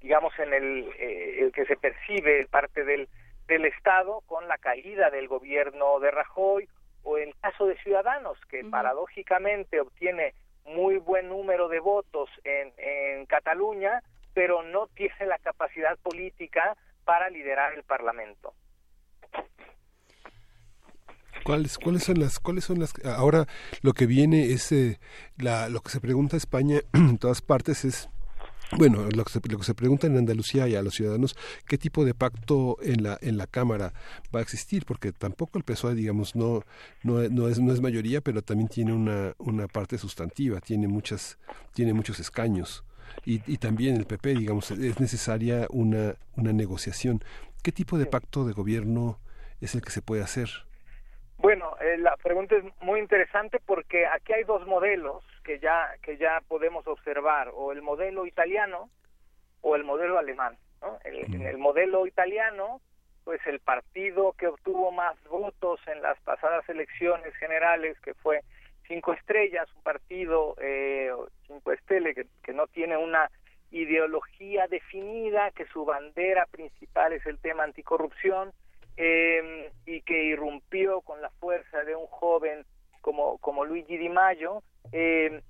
[0.00, 3.08] digamos, en el, eh, el, que se percibe parte del,
[3.46, 6.68] del Estado con la caída del gobierno de Rajoy
[7.02, 10.34] o el caso de Ciudadanos, que paradójicamente obtiene
[10.64, 14.02] muy buen número de votos en, en Cataluña,
[14.34, 18.52] pero no tiene la capacidad política para liderar el Parlamento.
[21.44, 23.46] ¿Cuáles, cuáles son las, cuáles son las, ahora
[23.80, 25.00] lo que viene es, eh,
[25.38, 28.10] la, lo que se pregunta España en todas partes es,
[28.76, 31.36] bueno, lo que, se, lo que se pregunta en Andalucía y a los ciudadanos,
[31.66, 33.92] ¿qué tipo de pacto en la en la Cámara
[34.34, 34.84] va a existir?
[34.84, 36.62] Porque tampoco el PSOE, digamos, no
[37.02, 41.38] no, no es no es mayoría, pero también tiene una una parte sustantiva, tiene muchas
[41.72, 42.84] tiene muchos escaños
[43.24, 47.22] y, y también el PP, digamos, es necesaria una una negociación.
[47.62, 49.18] ¿Qué tipo de pacto de gobierno
[49.60, 50.48] es el que se puede hacer?
[51.38, 56.18] Bueno, eh, la pregunta es muy interesante porque aquí hay dos modelos que ya que
[56.18, 58.90] ya podemos observar, o el modelo italiano
[59.62, 60.58] o el modelo alemán.
[60.82, 60.98] ¿no?
[61.04, 62.82] El, En el modelo italiano,
[63.24, 68.42] pues el partido que obtuvo más votos en las pasadas elecciones generales, que fue
[68.86, 71.10] Cinco Estrellas, un partido eh,
[71.46, 73.30] Cinco que, que no tiene una
[73.70, 78.52] ideología definida, que su bandera principal es el tema anticorrupción,
[78.98, 82.66] eh, y que irrumpió con la fuerza de un joven
[83.00, 84.62] como, como Luigi Di Maio,
[84.92, 85.42] eh,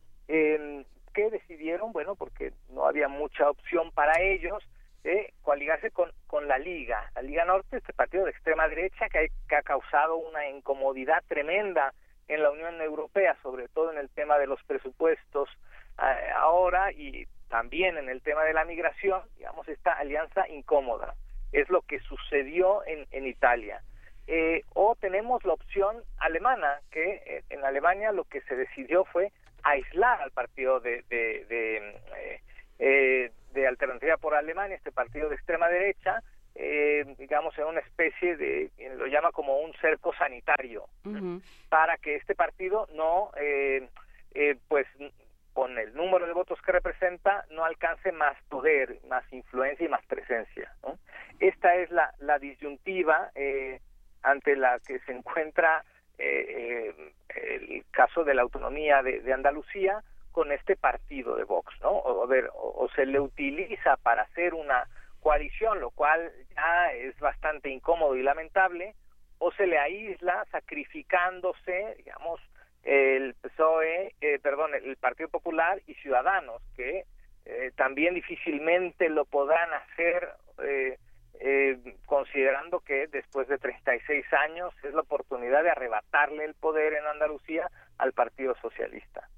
[1.14, 4.62] que decidieron, bueno, porque no había mucha opción para ellos,
[5.04, 7.10] eh, coaligarse con, con la Liga.
[7.14, 11.94] La Liga Norte, este partido de extrema derecha que, que ha causado una incomodidad tremenda
[12.28, 15.48] en la Unión Europea, sobre todo en el tema de los presupuestos
[15.98, 21.14] eh, ahora y también en el tema de la migración, digamos, esta alianza incómoda
[21.52, 23.82] es lo que sucedió en, en Italia.
[24.30, 29.32] Eh, o tenemos la opción alemana, que eh, en Alemania lo que se decidió fue
[29.62, 31.76] aislar al partido de, de, de,
[32.14, 32.40] eh,
[32.78, 36.22] eh de Alternativa por Alemania, este partido de extrema derecha,
[36.54, 40.84] eh, digamos, en una especie de, lo llama como un cerco sanitario,
[41.70, 43.88] para que este partido no, eh,
[44.68, 44.86] pues,
[45.54, 50.04] con el número de votos que representa, no alcance más poder, más influencia y más
[50.06, 50.70] presencia.
[50.82, 50.98] ¿no?
[51.40, 53.80] Esta es la, la disyuntiva eh,
[54.22, 55.84] ante la que se encuentra
[56.18, 56.94] eh,
[57.28, 61.90] eh, el caso de la autonomía de, de, Andalucía con este partido de Vox, ¿no?
[61.90, 64.84] O, a ver, o, o, se le utiliza para hacer una
[65.20, 68.94] coalición, lo cual ya es bastante incómodo y lamentable,
[69.38, 72.40] o se le aísla sacrificándose, digamos,
[72.84, 77.04] el PSOE, eh, perdón, el Partido Popular y Ciudadanos, que
[77.44, 80.28] eh, también difícilmente lo podrán hacer
[80.62, 80.98] eh,
[81.40, 87.06] eh, considerando que después de 36 años es la oportunidad de arrebatarle el poder en
[87.06, 89.28] Andalucía al Partido Socialista.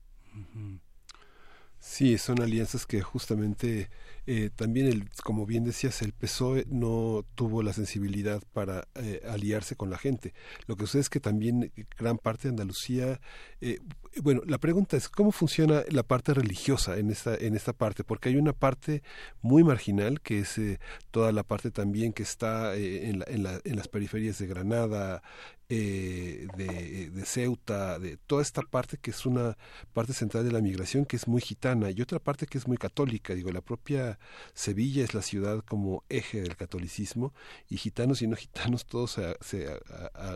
[1.81, 3.89] Sí, son alianzas que justamente
[4.27, 9.77] eh, también, el, como bien decías, el PSOE no tuvo la sensibilidad para eh, aliarse
[9.77, 10.35] con la gente.
[10.67, 13.21] Lo que sucede es que también gran parte de Andalucía,
[13.63, 13.79] eh,
[14.23, 18.29] bueno, la pregunta es cómo funciona la parte religiosa en esta en esta parte, porque
[18.29, 19.03] hay una parte
[19.41, 20.81] muy marginal que es eh,
[21.11, 24.47] toda la parte también que está eh, en, la, en, la, en, las periferias de
[24.47, 25.23] Granada,
[25.73, 29.57] eh, de, Ceuta, de toda esta parte que es una
[29.93, 31.93] parte central de la migración que es muy gitana.
[31.93, 33.35] Y otra parte que es muy católica.
[33.35, 34.19] Digo, la propia
[34.53, 37.33] Sevilla es la ciudad como eje del catolicismo
[37.69, 39.81] y gitanos y no gitanos todos se,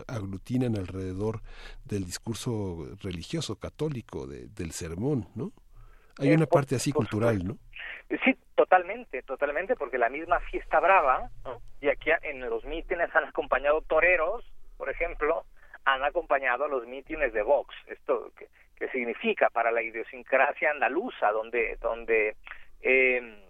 [0.07, 1.41] aglutinan alrededor
[1.83, 5.51] del discurso religioso católico de, del sermón, ¿no?
[6.19, 7.57] Hay una parte así cultural, ¿no?
[8.23, 11.61] Sí, totalmente, totalmente, porque la misma fiesta brava, ¿no?
[11.81, 14.45] y aquí en los mítines han acompañado toreros,
[14.77, 15.45] por ejemplo,
[15.83, 17.75] han acompañado a los mítines de Vox.
[17.87, 22.35] Esto que, que significa para la idiosincrasia andaluza, donde, donde,
[22.81, 23.43] eh,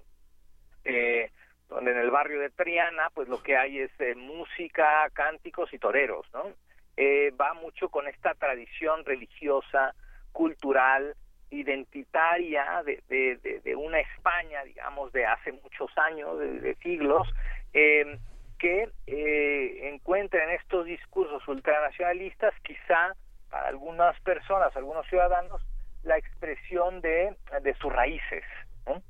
[0.85, 1.29] eh,
[1.69, 5.77] donde en el barrio de Triana, pues lo que hay es eh, música, cánticos y
[5.77, 6.53] toreros, ¿no?
[6.97, 9.93] Eh, va mucho con esta tradición religiosa,
[10.35, 11.15] cultural,
[11.49, 17.25] identitaria de, de, de, una España, digamos, de hace muchos años, de, siglos,
[17.73, 18.19] eh,
[18.59, 23.15] que eh, encuentra en estos discursos ultranacionalistas, quizá
[23.49, 25.61] para algunas personas, algunos ciudadanos,
[26.03, 28.43] la expresión de, de sus raíces,
[28.85, 29.01] ¿no?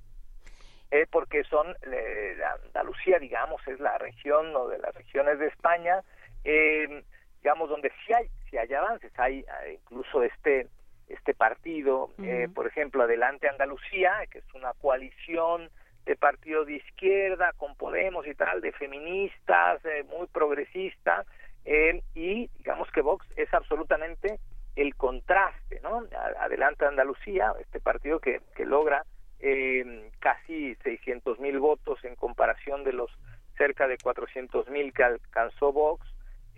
[0.91, 6.01] eh, porque son, eh, Andalucía, digamos, es la región o de las regiones de España,
[6.43, 7.03] eh,
[7.41, 9.43] digamos, donde sí hay, sí hay avances, hay
[9.73, 10.67] incluso este
[11.07, 15.69] este partido, eh, por ejemplo, Adelante Andalucía, que es una coalición
[16.05, 21.25] de partido de izquierda con Podemos y tal, de feministas, eh, muy progresista,
[21.65, 24.39] eh, y digamos que Vox es absolutamente
[24.75, 26.03] el contraste, ¿no?
[26.39, 29.03] Adelante Andalucía, este partido que, que logra
[29.39, 33.11] eh, casi 600 mil votos en comparación de los
[33.57, 36.05] cerca de 400 mil que alcanzó Vox,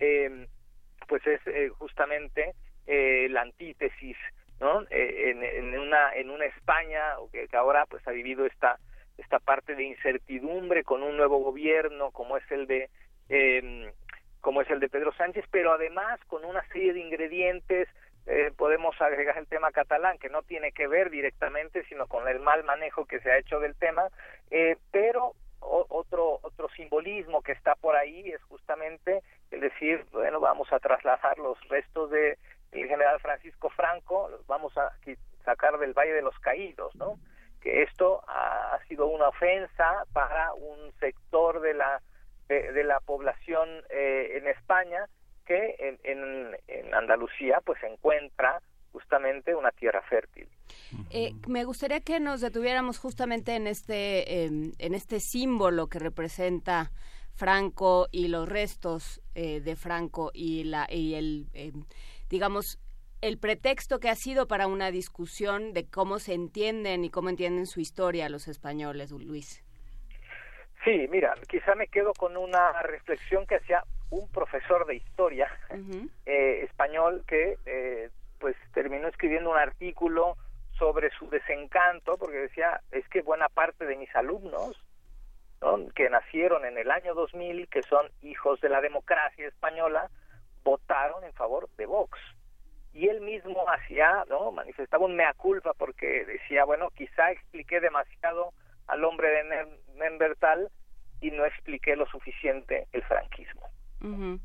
[0.00, 0.46] eh,
[1.06, 2.54] pues es eh, justamente
[2.86, 4.16] eh, la antítesis,
[4.60, 4.82] ¿no?
[4.90, 7.02] Eh, en, en, una en una España
[7.32, 8.78] que, que ahora pues ha vivido esta
[9.16, 12.88] esta parte de incertidumbre con un nuevo gobierno como es el de
[13.28, 13.92] eh,
[14.40, 17.88] como es el de Pedro Sánchez, pero además con una serie de ingredientes
[18.26, 22.40] eh, podemos agregar el tema catalán, que no tiene que ver directamente, sino con el
[22.40, 24.08] mal manejo que se ha hecho del tema,
[24.50, 30.40] eh, pero o, otro otro simbolismo que está por ahí es justamente el decir, bueno,
[30.40, 32.38] vamos a trasladar los restos de
[32.72, 34.92] el general Francisco Franco, vamos a
[35.44, 37.18] sacar del Valle de los Caídos, ¿no?
[37.60, 42.00] Que esto ha, sido una ofensa para un sector de la
[42.48, 45.06] de, la población eh, en España
[45.44, 48.62] que en, en, en, Andalucía pues encuentra
[48.92, 50.48] justamente una tierra fértil.
[51.10, 56.90] Eh, me gustaría que nos detuviéramos justamente en este eh, en este símbolo que representa
[57.34, 61.46] Franco y los restos eh, de Franco y la y el
[62.28, 62.78] digamos
[63.20, 67.66] el pretexto que ha sido para una discusión de cómo se entienden y cómo entienden
[67.66, 69.64] su historia los españoles, Luis.
[70.84, 75.74] Sí, mira, quizá me quedo con una reflexión que hacía un profesor de historia uh
[75.74, 76.10] -huh.
[76.26, 80.36] eh, español que eh, pues terminó escribiendo un artículo
[80.78, 84.80] sobre su desencanto porque decía es que buena parte de mis alumnos
[85.60, 85.88] ¿no?
[85.94, 90.08] que nacieron en el año 2000 que son hijos de la democracia española
[90.70, 92.18] votaron en favor de Vox
[92.92, 98.52] y él mismo hacía no manifestaba un mea culpa porque decía bueno quizá expliqué demasiado
[98.86, 99.42] al hombre de
[99.94, 100.70] Nembertal
[101.20, 103.68] y no expliqué lo suficiente el franquismo.
[104.00, 104.40] Uh -huh.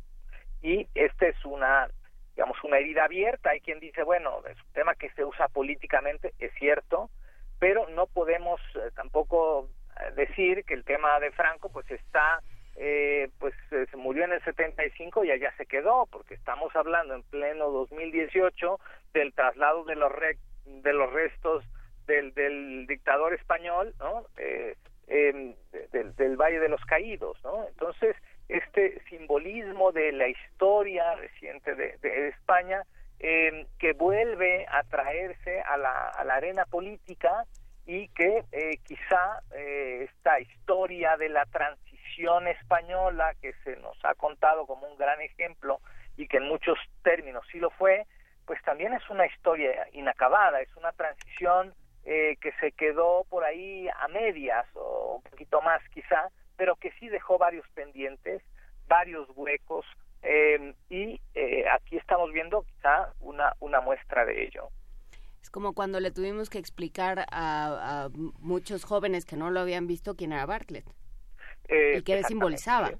[0.62, 1.88] Y esta es una,
[2.36, 3.52] digamos, una herida abierta.
[3.52, 7.10] Hay quien dice, bueno, es un tema que se usa políticamente, es cierto,
[7.60, 9.70] pero no podemos eh, tampoco
[10.16, 12.42] decir que el tema de Franco pues está,
[12.76, 17.14] eh, pues eh, se murió en el 75 y allá se quedó, porque estamos hablando
[17.16, 18.80] en pleno 2018
[19.14, 21.64] del traslado de los, re de los restos
[22.08, 24.26] del, del dictador español, ¿no?
[24.38, 24.76] Eh,
[25.08, 25.56] eh,
[25.92, 27.68] del, Valle de los Caídos, ¿no?
[27.68, 28.16] Entonces,
[28.50, 32.84] este simbolismo de la historia reciente de, de España
[33.20, 37.46] eh, que vuelve a traerse a la, a la arena política
[37.86, 41.93] y que eh, quizá eh, esta historia de la transición
[42.48, 45.80] española que se nos ha contado como un gran ejemplo
[46.18, 48.06] y que en muchos términos sí lo fue,
[48.46, 51.74] pues también es una historia inacabada, es una transición
[52.06, 56.92] eh, que se quedó por ahí a medias o un poquito más quizá, pero que
[57.00, 58.42] sí dejó varios pendientes,
[58.88, 59.86] varios huecos
[60.22, 64.70] eh, y eh, aquí estamos viendo quizá una, una muestra de ello.
[65.42, 68.10] Es como cuando le tuvimos que explicar a, a
[68.40, 70.86] muchos jóvenes que no lo habían visto quién era Bartlett
[71.68, 72.92] y qué simbolizaba.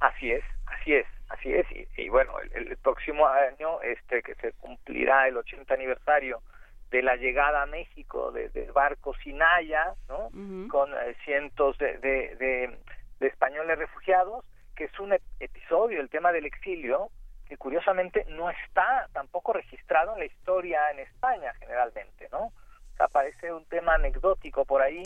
[0.00, 1.66] Así es, así es, así es.
[1.72, 6.42] Y, y bueno, el, el, próximo año este que se cumplirá el 80 aniversario
[6.90, 10.26] de la llegada a México del de barco Sinaya, ¿no?
[10.26, 10.68] Uh -huh.
[10.68, 12.78] Con eh, cientos de, de, de,
[13.18, 14.44] de, españoles refugiados,
[14.76, 17.10] que es un episodio, el tema del exilio,
[17.48, 22.46] que curiosamente no está tampoco registrado en la historia en España generalmente, ¿no?
[22.46, 25.02] O sea, parece un tema anecdótico por ahí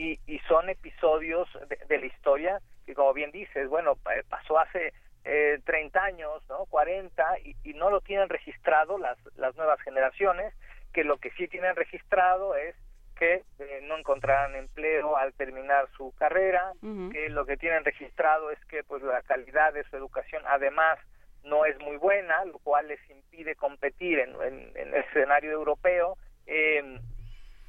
[0.00, 3.98] y, y son episodios de, de, la historia que, como bien dices, bueno,
[4.30, 4.94] pasó hace
[5.24, 6.64] eh, 30 años, ¿no?
[6.70, 10.54] 40 y, y no lo tienen registrado las, las nuevas generaciones
[10.94, 12.74] que lo que sí tienen registrado es
[13.18, 17.12] que eh, no encontrarán empleo al terminar su carrera, uh -huh.
[17.12, 20.98] que lo que tienen registrado es que pues la calidad de su educación además
[21.44, 26.16] no es muy buena, lo cual les impide competir en, en, en el escenario europeo
[26.46, 26.98] eh,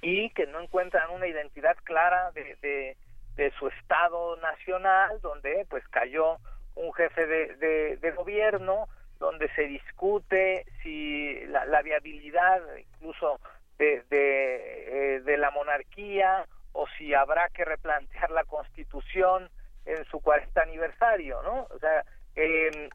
[0.02, 6.38] y que no encuentran una identidad clara de, de, su estado nacional, donde pues cayó
[6.76, 8.88] un jefe de, de, gobierno,
[9.20, 13.40] donde se discute si la, viabilidad incluso
[13.80, 19.50] de, de, eh, de, la monarquía o si habrá que replantear la constitución
[19.86, 21.68] en su 40 aniversario, ¿no?
[21.72, 22.04] O sea,
[22.36, 22.90] eh,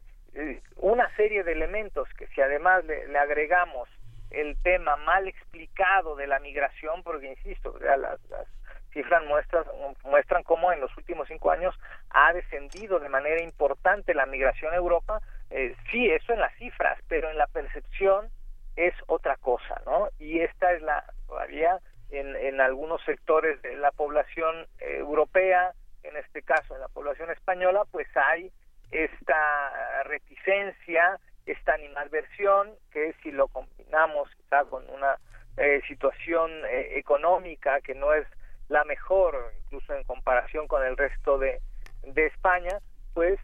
[0.77, 3.89] una serie de elementos que si además le, le, agregamos
[4.31, 8.47] el tema mal explicado de la migración, porque insisto, sea, las, las
[8.91, 9.63] cifras muestran,
[10.03, 11.75] muestran cómo en los últimos cinco años
[12.09, 16.99] ha descendido de manera importante la migración a Europa, eh, sí, eso en las cifras,
[17.07, 18.29] pero en la percepción
[18.75, 20.09] es otra cosa, ¿no?
[20.19, 21.79] y esta es la todavía
[22.09, 25.73] en, en algunos sectores de la población eh, europea,
[26.03, 28.51] en este caso en la población española, pues hay
[28.91, 35.17] esta reticencia, esta animadversión, que si lo combinamos quizá con una
[35.57, 38.27] eh, situación eh, económica que no es
[38.69, 41.59] la mejor, incluso en comparación con el resto de,
[42.03, 42.79] de España,
[43.13, 43.39] pues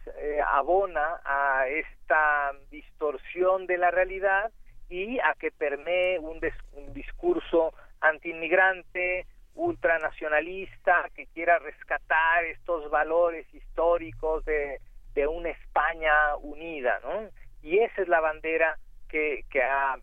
[0.46, 4.52] abona a esta distorsión de la realidad
[4.88, 6.40] y a que permee un,
[6.74, 14.80] un discurso antiinmigrante, ultranacionalista, que quiera rescatar estos valores históricos de,
[15.14, 17.28] de una España unida, ¿no?
[17.64, 18.78] Y esa es la bandera
[19.08, 19.96] que, que ha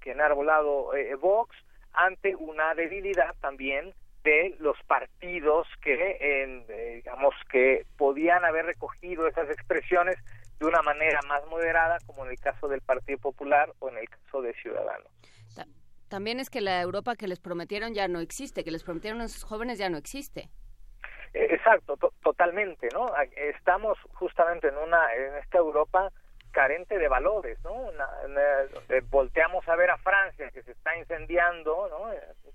[0.00, 1.56] que enarbolado eh, Vox
[1.92, 3.92] ante una debilidad también
[4.22, 10.16] de los partidos que eh, digamos que podían haber recogido esas expresiones
[10.60, 14.08] de una manera más moderada como en el caso del Partido Popular o en el
[14.08, 15.08] caso de Ciudadanos.
[16.08, 19.24] También es que la Europa que les prometieron ya no existe, que les prometieron a
[19.24, 20.48] esos jóvenes ya no existe.
[21.34, 23.06] Eh, exacto, totalmente, ¿no?
[23.36, 26.10] Estamos justamente en una en esta Europa
[26.50, 27.90] carente de valores, ¿no?
[29.10, 32.10] volteamos a ver a Francia que se está incendiando, ¿no?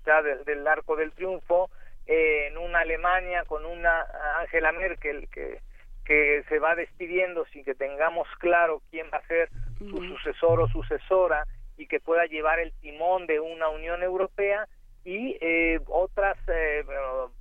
[0.06, 1.70] Ya del, arco del triunfo,
[2.06, 4.06] eh, en una Alemania con una
[4.40, 5.60] Angela Merkel que
[6.04, 9.48] que se va despidiendo sin que tengamos claro quién va a ser
[9.78, 11.46] su sucesor o sucesora
[11.76, 14.68] y que pueda llevar el timón de una Unión Europea
[15.04, 16.84] y eh, otras, eh,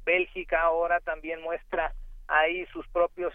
[0.06, 1.94] Bélgica ahora también muestra
[2.28, 3.34] ahí sus propios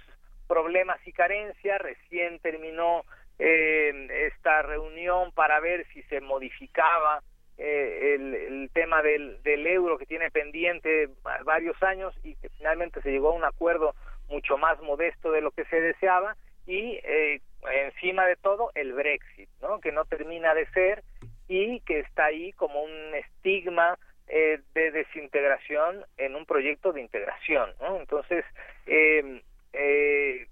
[0.49, 3.05] problemas y carencias, recién terminó
[3.39, 7.23] eh, esta reunión para ver si se modificaba
[7.57, 11.09] el, el, tema del, del euro que tiene pendiente
[11.45, 13.97] varios años y que finalmente se llegó a un acuerdo
[14.29, 16.37] mucho más modesto de lo que se deseaba
[16.69, 17.41] y eh,
[17.87, 19.81] encima de todo el Brexit, ¿no?
[19.81, 21.03] que no termina de ser
[21.49, 23.99] y que está ahí como un estigma
[24.29, 27.73] eh, de desintegración en un proyecto de integración.
[27.81, 27.97] ¿no?
[27.99, 28.45] Entonces,
[28.87, 29.43] eh,
[29.73, 30.47] eh,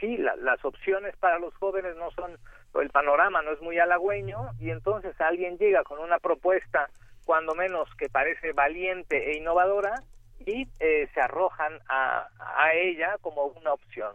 [0.00, 2.36] sí, las opciones para los jóvenes no son,
[2.80, 6.88] el panorama no es muy halagüeño y entonces alguien llega con una propuesta
[7.24, 9.94] cuando menos que parece valiente e innovadora
[10.38, 14.14] y eh, se arrojan a, a ella como una opción.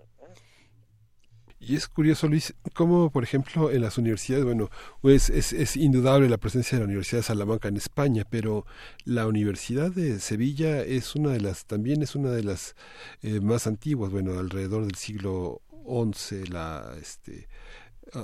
[1.66, 4.70] Y es curioso, Luis, cómo, por ejemplo, en las universidades, bueno,
[5.02, 8.66] pues es, es, indudable la presencia de la Universidad de Salamanca en España, pero
[9.06, 12.76] la Universidad de Sevilla es una de las, también es una de las
[13.22, 17.48] eh, más antiguas, bueno, alrededor del siglo XI, la, este,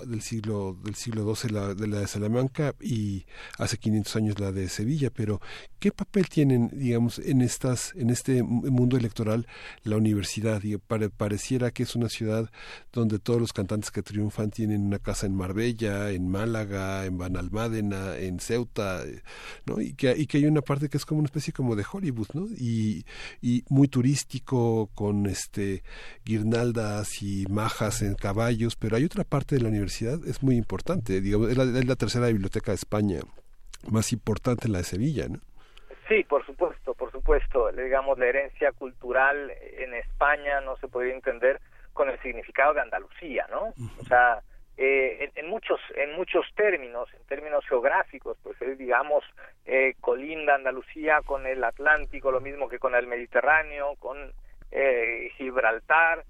[0.05, 3.25] del siglo del siglo XII la, de la de Salamanca y
[3.57, 5.09] hace 500 años la de Sevilla.
[5.09, 5.41] Pero
[5.79, 9.47] qué papel tienen digamos en estas en este mundo electoral
[9.83, 12.49] la universidad y pareciera que es una ciudad
[12.91, 18.17] donde todos los cantantes que triunfan tienen una casa en Marbella en Málaga en Banalmádena
[18.17, 19.03] en Ceuta
[19.65, 21.85] no y que y que hay una parte que es como una especie como de
[21.91, 23.05] Hollywood no y,
[23.41, 25.83] y muy turístico con este
[26.25, 31.21] guirnaldas y majas en caballos pero hay otra parte de la universidad es muy importante.
[31.21, 33.19] Digamos, es, la, tercera biblioteca de España
[33.89, 35.39] más importante, la de Sevilla, ¿no?
[36.07, 37.71] Sí, por supuesto, por supuesto.
[37.71, 41.59] Digamos, la herencia cultural en España no se podría entender
[41.93, 43.73] con el significado de Andalucía, ¿no?
[43.99, 44.41] O sea,
[44.77, 49.25] eh, en, muchos en muchos términos, en términos geográficos, pues digamos
[49.65, 54.31] eh, colinda Andalucía con el Atlántico, lo mismo que con el Mediterráneo, con
[54.71, 56.23] eh, Gibraltar.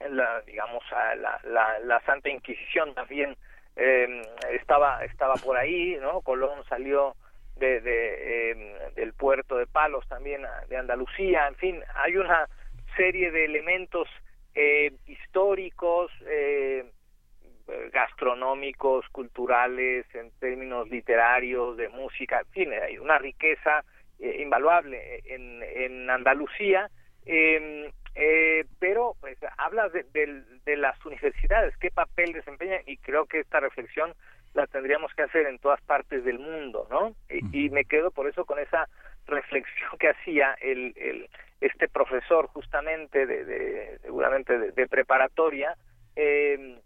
[0.00, 3.36] Eh, la, digamos, la, la, la Santa Inquisición también
[3.76, 4.22] eh,
[4.52, 6.20] estaba, estaba por ahí, ¿no?
[6.22, 7.14] Colón salió
[7.56, 12.48] de, de em, del puerto de Palos también de Andalucía, en fin, hay una
[12.96, 14.08] serie de elementos
[14.54, 16.84] eh, históricos, eh,
[17.92, 23.84] gastronómicos, culturales, en términos literarios, de música, en fin, hay una riqueza
[24.18, 26.90] eh, invaluable en, en Andalucía.
[27.26, 30.04] Eh, eh, pero pues hablas de,
[30.64, 34.14] de, las universidades, qué papel desempeñan y creo que esta reflexión
[34.54, 37.14] la tendríamos que hacer en todas partes del mundo, ¿no?
[37.52, 38.88] Y, me quedo por eso con esa
[39.26, 41.28] reflexión que hacía el, el
[41.60, 45.76] este profesor justamente de, de seguramente de, preparatoria,
[46.16, 46.80] eh,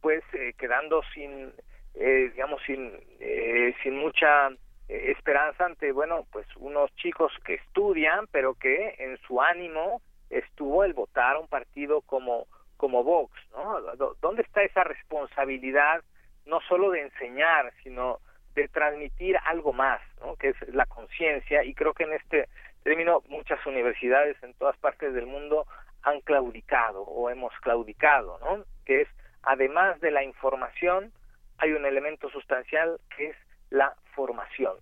[0.00, 1.52] pues eh, quedando sin,
[1.94, 4.50] eh, digamos, sin, eh, sin mucha
[4.88, 10.00] esperanza ante, bueno, pues unos chicos que estudian, pero que en su ánimo
[10.30, 12.46] estuvo el votar a un partido como
[12.76, 13.80] como Vox, ¿no?
[14.20, 16.02] ¿Dónde está esa responsabilidad
[16.44, 18.18] no solo de enseñar, sino
[18.54, 20.36] de transmitir algo más, ¿no?
[20.36, 22.48] Que es la conciencia y creo que en este
[22.82, 25.66] término muchas universidades en todas partes del mundo
[26.02, 28.64] han claudicado o hemos claudicado, ¿no?
[28.84, 29.08] Que es
[29.42, 31.12] además de la información
[31.58, 33.36] hay un elemento sustancial que es
[33.70, 34.76] la formación.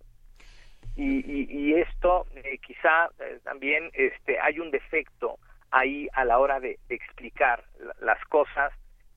[0.96, 5.38] Y, esto eh, quizá eh, también este, hay un defecto
[5.70, 7.64] ahí a la hora de, explicar
[8.00, 8.72] las cosas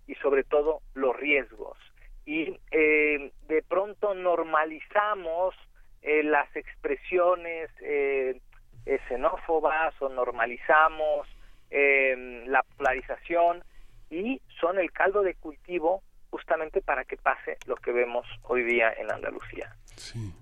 [0.07, 1.77] y sobre todo los riesgos.
[2.25, 5.55] Y eh, de pronto normalizamos
[6.23, 7.69] las expresiones
[9.09, 11.27] xenófobas o normalizamos
[11.69, 13.61] la polarización
[14.09, 18.93] y son el caldo de cultivo justamente para que pase lo que vemos hoy día
[18.93, 19.75] en Andalucía.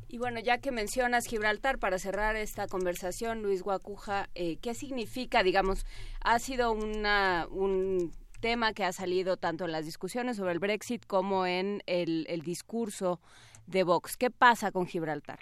[0.07, 5.43] Y bueno, ya que mencionas Gibraltar, para cerrar esta conversación, Luis Guacuja, eh, ¿qué significa,
[5.43, 5.85] digamos,
[6.21, 8.11] ha sido una, un
[8.41, 13.19] tema que ha salido tanto en las discusiones sobre el Brexit como en el, discurso
[13.67, 14.17] de Vox?
[14.17, 15.39] ¿Qué pasa con Gibraltar?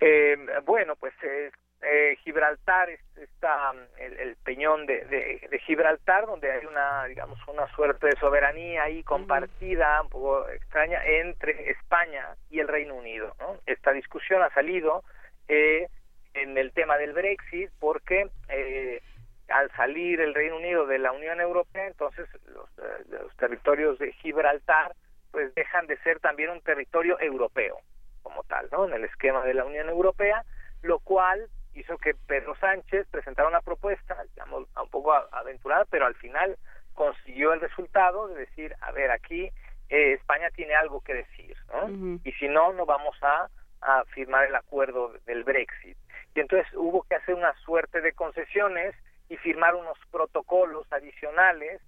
[0.00, 1.50] Eh, bueno, pues eh,
[1.82, 8.16] eh, Gibraltar está el, peñón de, de, Gibraltar donde hay una digamos una suerte de
[8.16, 13.34] soberanía ahí compartida un poco extraña entre España y el Reino Unido
[13.66, 15.02] esta discusión ha salido
[15.48, 15.88] eh,
[16.34, 19.02] en el tema del Brexit porque eh,
[19.48, 22.68] al salir el Reino Unido de la Unión Europea entonces los,
[23.08, 24.94] los territorios de Gibraltar
[25.32, 27.78] pues dejan de ser también un territorio europeo
[28.22, 30.44] como tal no en el esquema de la Unión Europea
[30.82, 36.14] lo cual hizo que Pedro Sánchez presentara una propuesta, digamos, un poco aventurada, pero al
[36.14, 36.56] final
[36.94, 39.50] consiguió el resultado de decir, a ver, aquí
[39.88, 42.18] eh, España tiene algo que decir, ¿no?
[42.24, 43.48] Y si no, no vamos a,
[43.80, 45.96] a firmar el acuerdo del Brexit.
[46.34, 48.94] Y entonces hubo que hacer una suerte de concesiones
[49.28, 51.80] y firmar unos protocolos adicionales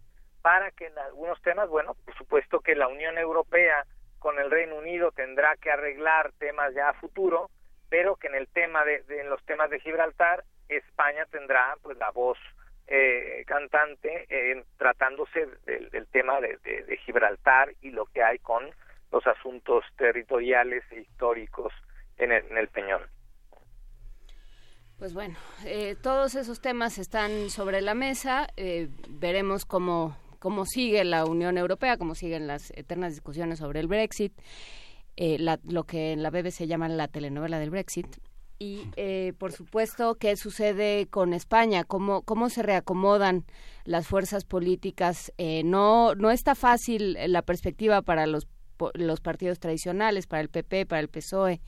[0.43, 3.85] para que en algunos temas, bueno, por supuesto que la Unión Europea
[4.19, 7.51] con el Reino Unido tendrá que arreglar temas ya a futuro,
[7.95, 12.11] pero que en el tema de, en los temas de Gibraltar España tendrá pues la
[12.11, 12.37] voz
[12.89, 16.59] eh, cantante eh, tratándose del, tema de,
[17.07, 18.69] Gibraltar y lo que hay con
[19.13, 21.73] los asuntos territoriales e históricos
[22.17, 23.03] en el, Peñón.
[24.99, 28.49] Pues bueno, eh, todos esos temas están sobre la mesa.
[29.09, 34.33] veremos cómo, cómo sigue la Unión Europea, cómo siguen las eternas discusiones sobre el Brexit.
[35.17, 38.07] Eh, lo que en la BBC llaman la telenovela del Brexit.
[38.59, 41.85] Y, eh, por supuesto, ¿qué sucede con España?
[41.85, 43.45] ¿Cómo, cómo se reacomodan
[43.85, 45.33] las fuerzas políticas?
[45.39, 48.49] Eh, no, no está fácil la perspectiva para los,
[48.95, 51.61] los partidos tradicionales, para el PP, para el PSOE,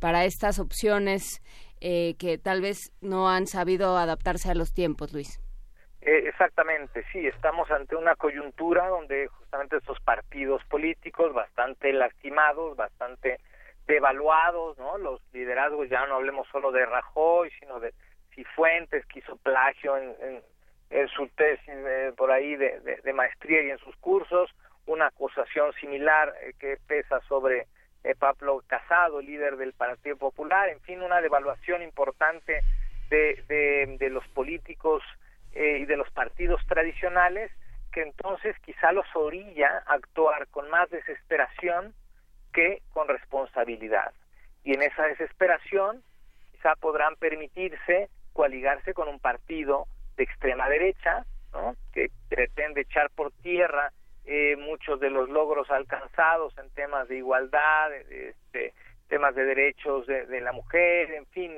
[0.00, 1.42] para estas opciones
[1.80, 5.38] que tal vez no han sabido adaptarse a los tiempos, Luis.
[6.06, 13.40] Eh, exactamente, sí, estamos ante una coyuntura donde justamente estos partidos políticos bastante lastimados, bastante
[13.86, 14.98] devaluados, ¿no?
[14.98, 17.94] Los liderazgos, ya no hablemos solo de Rajoy, sino de
[18.34, 20.42] Cifuentes, que hizo plagio en,
[21.16, 21.74] su tesis
[22.16, 24.54] por ahí de, de, maestría y en sus cursos,
[24.86, 27.66] una acusación similar eh, que pesa sobre
[28.04, 32.60] eh, Pablo Casado, líder del Partido Popular, en fin, una devaluación importante
[33.08, 35.02] de, de, de los políticos
[35.54, 37.50] eh, y de los partidos tradicionales
[37.92, 41.94] que entonces quizá los orilla a actuar con más desesperación
[42.52, 44.12] que con responsabilidad.
[44.64, 46.02] Y en esa desesperación
[46.50, 49.86] quizá podrán permitirse coaligarse con un partido
[50.16, 51.24] de extrema derecha,
[51.92, 53.92] que pretende echar por tierra
[54.24, 58.74] eh, muchos de los logros alcanzados en temas de igualdad, este,
[59.08, 61.56] temas de derechos de, la mujer, en fin,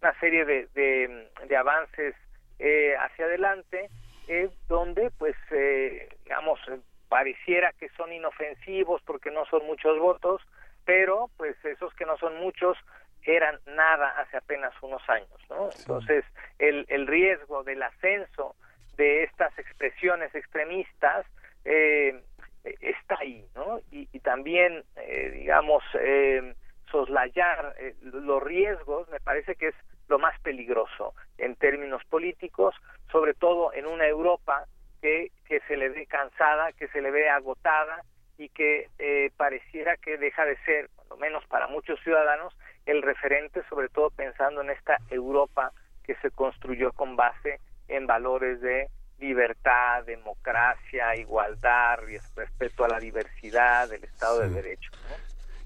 [0.00, 2.14] una serie de, de avances
[2.58, 3.88] eh, hacia adelante,
[4.26, 6.60] es donde, pues, eh, digamos,
[7.08, 10.42] pareciera que son inofensivos porque no son muchos votos,
[10.84, 12.76] pero pues esos que no son muchos
[13.22, 15.68] eran nada hace apenas unos años, ¿no?
[15.78, 16.24] Entonces,
[16.58, 18.54] el, el riesgo del ascenso
[18.96, 21.26] de estas expresiones extremistas
[21.64, 22.20] eh,
[22.64, 23.80] está ahí, ¿no?
[23.90, 26.54] Y, y también, eh, digamos, eh,
[26.90, 29.74] soslayar eh, los riesgos me parece que es
[30.08, 32.74] lo más peligroso en términos políticos,
[33.10, 34.66] sobre todo en una Europa
[35.00, 38.02] que, que se le ve cansada, que se le ve agotada
[38.36, 42.56] y que eh, pareciera que deja de ser, por lo menos para muchos ciudadanos,
[42.86, 45.72] el referente, sobre todo pensando en esta Europa
[46.04, 48.88] que se construyó con base en valores de
[49.18, 51.98] libertad, democracia, igualdad,
[52.36, 54.90] respeto a la diversidad, del Estado de Derecho.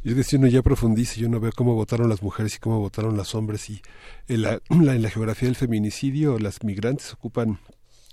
[0.04, 2.58] Y es que si uno ya profundiza y uno ve cómo votaron las mujeres y
[2.58, 3.82] cómo votaron los hombres y
[4.28, 7.58] en la, en la geografía del feminicidio las migrantes ocupan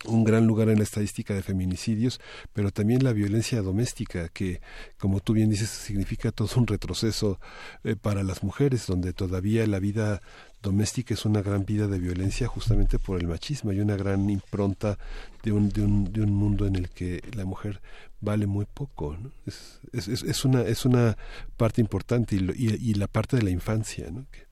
[0.05, 2.21] un gran lugar en la estadística de feminicidios,
[2.53, 4.61] pero también la violencia doméstica, que,
[4.97, 7.39] como tú bien dices, significa todo un retroceso
[7.83, 10.21] eh, para las mujeres, donde todavía la vida
[10.61, 13.71] doméstica es una gran vida de violencia justamente por el machismo.
[13.71, 14.97] Hay una gran impronta
[15.43, 17.79] de un, de un, de un mundo en el que la mujer
[18.21, 19.15] vale muy poco.
[19.19, 19.31] ¿no?
[19.45, 21.15] Es, es, es, una, es una
[21.57, 24.07] parte importante y, y, la parte de la infancia.
[24.11, 24.25] ¿no?
[24.31, 24.45] Que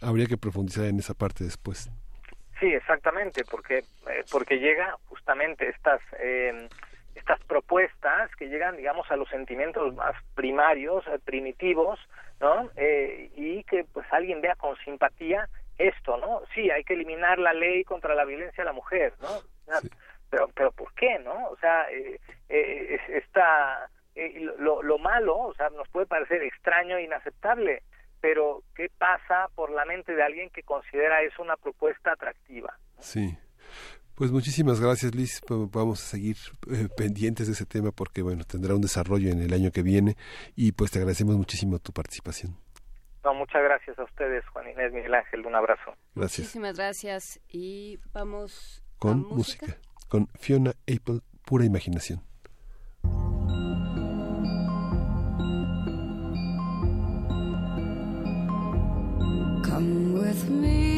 [0.00, 1.90] habría que profundizar en esa parte después.
[2.58, 6.00] Sí, exactamente, porque, eh, porque llega justamente estas...
[6.18, 6.68] Eh,
[7.12, 11.98] estas propuestas que llegan, digamos, a los sentimientos más primarios, eh, primitivos,
[12.40, 12.70] ¿no?
[12.76, 15.48] Eh, y que pues alguien vea con simpatía
[15.78, 16.42] esto, ¿no?
[16.54, 19.28] Sí, hay que eliminar la ley contra la violencia a la mujer, ¿no?
[20.30, 21.48] Pero, pero ¿por qué, no?
[21.48, 23.88] O sea, eh, eh, está
[24.58, 27.82] lo, lo malo, o sea, nos puede parecer extraño e inaceptable,
[28.20, 32.76] pero ¿qué pasa por la mente de alguien que considera eso una propuesta atractiva?
[32.98, 33.36] Sí.
[34.20, 35.40] Pues muchísimas gracias, Liz.
[35.48, 36.36] Vamos a seguir
[36.70, 40.14] eh, pendientes de ese tema porque, bueno, tendrá un desarrollo en el año que viene
[40.54, 42.54] y pues te agradecemos muchísimo tu participación.
[43.24, 45.46] No, muchas gracias a ustedes, Juan Inés, Miguel Ángel.
[45.46, 45.94] Un abrazo.
[46.14, 46.40] Gracias.
[46.40, 49.78] Muchísimas gracias y vamos con música,
[50.10, 52.20] con Fiona Apple, pura imaginación.
[59.64, 60.89] Come with me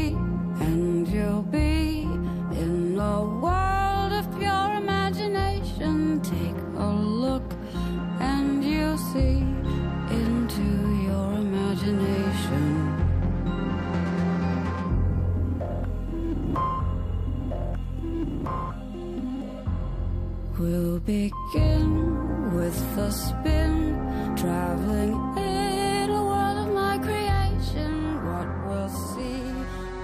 [20.62, 23.98] We'll begin with a spin,
[24.36, 28.24] traveling in a world of my creation.
[28.24, 29.42] What we'll see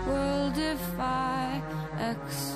[0.08, 1.62] will defy
[2.00, 2.47] explanation.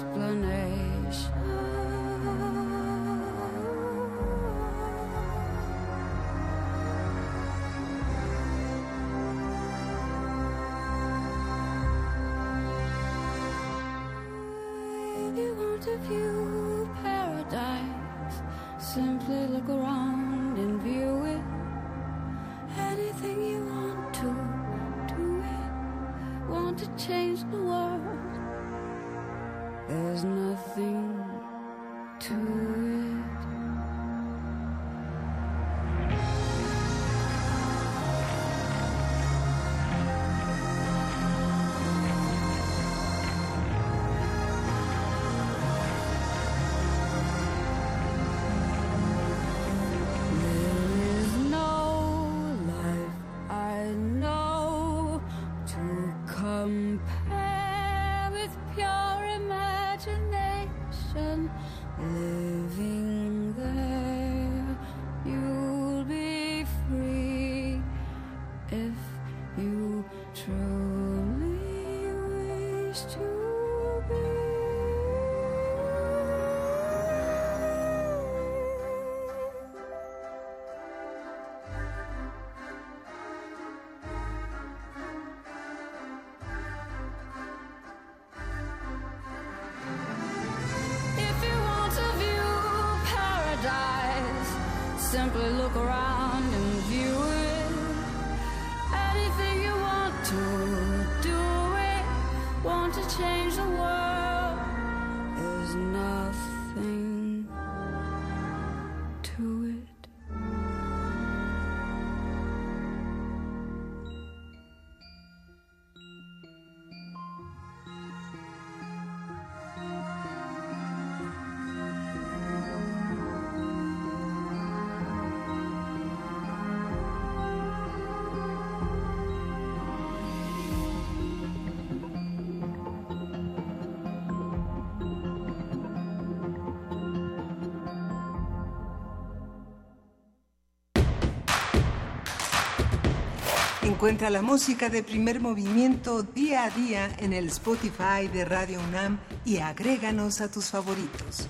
[144.02, 149.20] Encuentra la música de primer movimiento día a día en el Spotify de Radio UNAM
[149.44, 151.46] y agréganos a tus favoritos.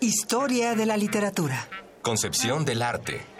[0.00, 1.66] Historia de la literatura.
[2.02, 3.39] Concepción del arte.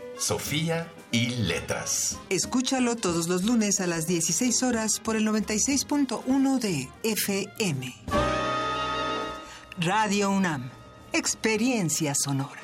[0.21, 2.19] Sofía y Letras.
[2.29, 7.95] Escúchalo todos los lunes a las 16 horas por el 96.1 de FM.
[9.79, 10.69] Radio UNAM.
[11.11, 12.61] Experiencia sonora.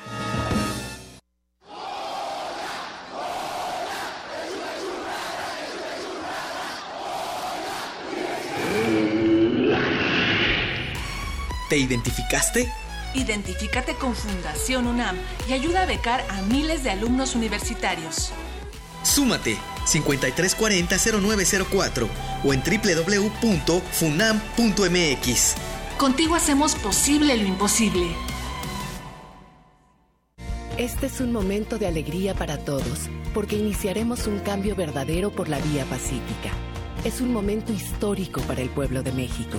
[11.68, 12.72] ¿Te identificaste?
[13.18, 15.16] Identifícate con Fundación UNAM
[15.48, 18.30] y ayuda a becar a miles de alumnos universitarios.
[19.02, 22.08] Súmate 5340-0904
[22.44, 23.84] o en www.funam.mx.
[25.98, 28.06] Contigo hacemos posible lo imposible.
[30.76, 35.58] Este es un momento de alegría para todos, porque iniciaremos un cambio verdadero por la
[35.58, 36.52] vía pacífica.
[37.04, 39.58] Es un momento histórico para el pueblo de México.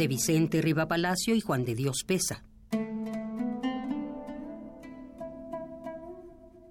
[0.00, 2.42] De Vicente Riva Palacio y Juan de Dios Pesa.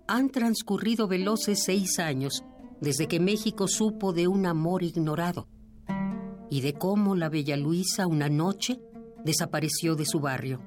[0.07, 2.43] Han transcurrido veloces seis años
[2.81, 5.47] desde que México supo de un amor ignorado
[6.49, 8.81] y de cómo la bella Luisa una noche
[9.23, 10.64] desapareció de su barrio.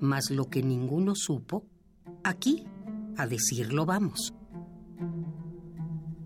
[0.00, 1.66] Mas lo que ninguno supo,
[2.24, 2.64] aquí
[3.18, 4.32] a decirlo vamos.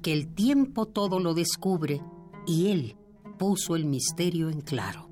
[0.03, 2.01] Que el tiempo todo lo descubre
[2.47, 2.97] y él
[3.41, 5.12] puso el misterio en claro.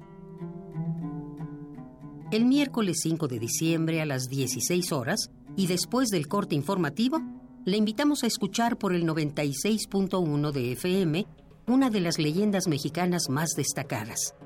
[2.31, 7.21] El miércoles 5 de diciembre a las 16 horas y después del corte informativo,
[7.65, 11.27] le invitamos a escuchar por el 96.1 de FM
[11.67, 14.37] una de las leyendas mexicanas más destacadas.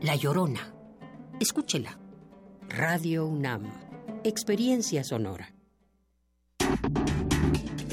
[0.00, 0.74] La Llorona.
[1.40, 1.98] Escúchela.
[2.70, 3.70] Radio UNAM.
[4.24, 5.54] Experiencia sonora.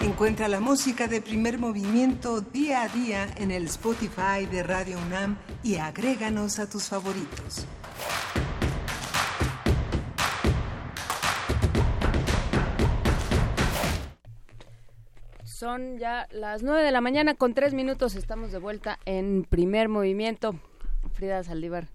[0.00, 5.36] Encuentra la música de primer movimiento día a día en el Spotify de Radio UNAM
[5.62, 7.66] y agréganos a tus favoritos.
[15.62, 18.16] Son ya las nueve de la mañana con tres minutos.
[18.16, 20.58] Estamos de vuelta en primer movimiento.
[21.12, 21.86] Frida Saldívar.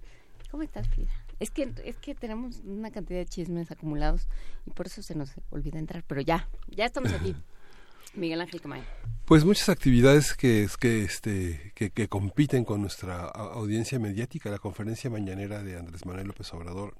[0.49, 1.11] ¿Cómo estás, Frida?
[1.41, 4.29] Es que, es que tenemos una cantidad de chismes acumulados
[4.65, 6.05] y por eso se nos olvida entrar.
[6.07, 7.35] Pero ya, ya estamos aquí.
[8.15, 8.83] Miguel Ángel Camay.
[9.25, 14.49] Pues muchas actividades que, que, este, que, que compiten con nuestra audiencia mediática.
[14.49, 16.95] La conferencia mañanera de Andrés Manuel López Obrador,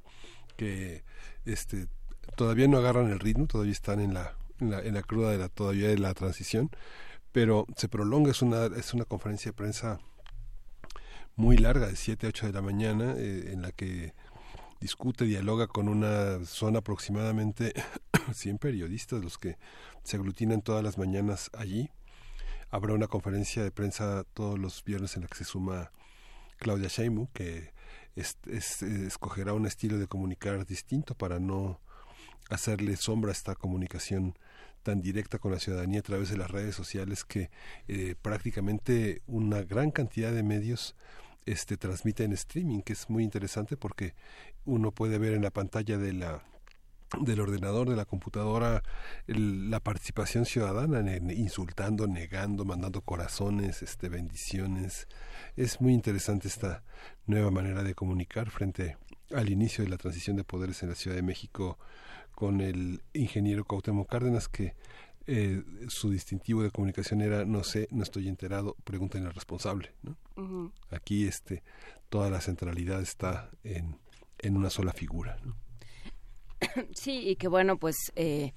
[0.58, 1.06] que
[1.46, 1.88] este,
[2.36, 5.38] todavía no agarran el ritmo, todavía están en la en la, en la cruda de
[5.38, 6.70] la todavía de la transición,
[7.32, 10.00] pero se prolonga, es una, es una conferencia de prensa
[11.36, 14.14] muy larga, de 7 a 8 de la mañana, eh, en la que
[14.80, 17.74] discute, dialoga con una zona aproximadamente
[18.34, 19.58] 100 periodistas, los que
[20.04, 21.90] se aglutinan todas las mañanas allí.
[22.70, 25.92] Habrá una conferencia de prensa todos los viernes en la que se suma
[26.58, 27.72] Claudia Sheinbaum, que
[28.16, 31.80] es, es, escogerá un estilo de comunicar distinto para no
[32.50, 34.38] hacerle sombra a esta comunicación
[34.88, 37.50] tan directa con la ciudadanía a través de las redes sociales que
[37.90, 40.96] eh, prácticamente una gran cantidad de medios
[41.46, 44.14] este transmite en streaming que es muy interesante porque
[44.64, 46.42] uno puede ver en la pantalla de la
[47.20, 48.82] del ordenador, de la computadora,
[49.28, 55.08] el, la participación ciudadana, en, insultando, negando, mandando corazones, este, bendiciones.
[55.56, 56.84] Es muy interesante esta
[57.26, 58.98] nueva manera de comunicar frente
[59.34, 61.78] al inicio de la transición de poderes en la Ciudad de México
[62.38, 64.76] con el ingeniero Cuauhtémoc Cárdenas que
[65.26, 69.96] eh, su distintivo de comunicación era no sé, no estoy enterado, pregunten al responsable.
[70.04, 70.72] ¿no?
[70.92, 71.64] Aquí este,
[72.10, 73.98] toda la centralidad está en,
[74.38, 75.40] en una sola figura.
[75.44, 75.56] ¿no?
[76.94, 78.54] Sí, y que bueno, pues eh,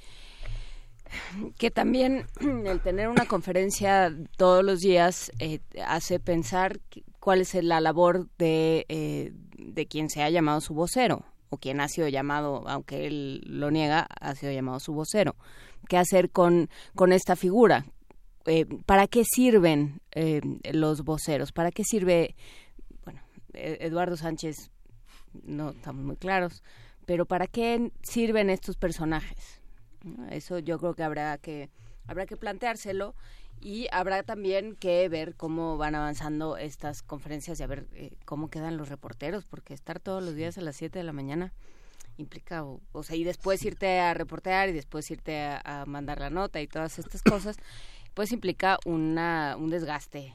[1.57, 2.27] que también
[2.67, 6.81] el tener una conferencia todos los días eh, hace pensar
[7.19, 11.81] cuál es la labor de, eh, de quien se ha llamado su vocero o quien
[11.81, 15.37] ha sido llamado, aunque él lo niega, ha sido llamado su vocero.
[15.89, 17.85] ¿Qué hacer con, con esta figura?
[18.47, 20.41] Eh, ¿Para qué sirven eh,
[20.73, 21.53] los voceros?
[21.53, 22.37] ¿Para qué sirve,
[23.05, 23.21] bueno,
[23.53, 24.71] e- Eduardo Sánchez,
[25.43, 26.63] no estamos muy claros,
[27.05, 29.61] pero ¿para qué sirven estos personajes?
[30.31, 31.69] Eso yo creo que habrá que,
[32.07, 33.15] habrá que planteárselo
[33.61, 38.49] y habrá también que ver cómo van avanzando estas conferencias y a ver eh, cómo
[38.49, 41.53] quedan los reporteros, porque estar todos los días a las 7 de la mañana
[42.17, 46.21] implica, o, o sea, y después irte a reportear y después irte a, a mandar
[46.21, 47.57] la nota y todas estas cosas,
[48.15, 50.35] pues implica una, un desgaste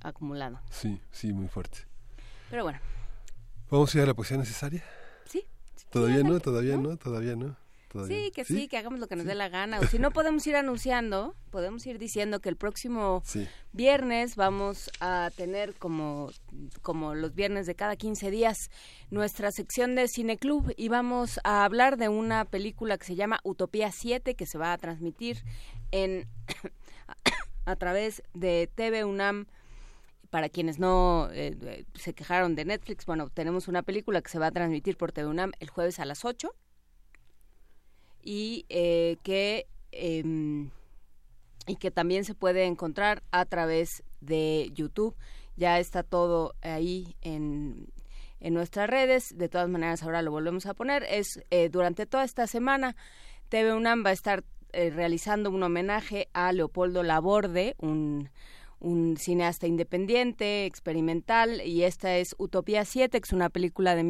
[0.00, 0.60] acumulado.
[0.70, 1.80] Sí, sí, muy fuerte.
[2.50, 2.80] Pero bueno,
[3.70, 4.82] ¿Vamos a ir a la poesía necesaria?
[5.26, 5.44] Sí.
[5.90, 7.54] Todavía no, todavía no, todavía no.
[7.88, 9.80] Todavía sí, que sí, que hagamos lo que nos dé la gana.
[9.80, 13.46] O si no podemos ir anunciando, podemos ir diciendo que el próximo Sí.
[13.72, 16.30] viernes vamos a tener como,
[16.82, 18.70] como los viernes de cada 15 días
[19.10, 23.90] nuestra sección de Cineclub y vamos a hablar de una película que se llama Utopía
[23.92, 25.42] 7 que se va a transmitir
[25.90, 26.28] en
[27.64, 29.46] a través de TV UNAM.
[30.30, 34.38] Para quienes no eh, eh, se quejaron de Netflix, bueno, tenemos una película que se
[34.38, 36.54] va a transmitir por TV UNAM el jueves a las 8
[38.28, 40.68] y eh, que em,
[41.66, 45.16] y que también se puede encontrar a través de YouTube.
[45.56, 47.88] Ya está todo ahí en,
[48.40, 49.36] en nuestras redes.
[49.38, 51.04] De todas maneras, ahora lo volvemos a poner.
[51.04, 52.96] Es eh, durante toda esta semana,
[53.48, 54.44] TV UNAM va a estar
[54.74, 58.28] eh, realizando un homenaje a Leopoldo Laborde, un
[58.80, 64.04] un cineasta independiente, experimental, y esta es Utopía 7, que es una película de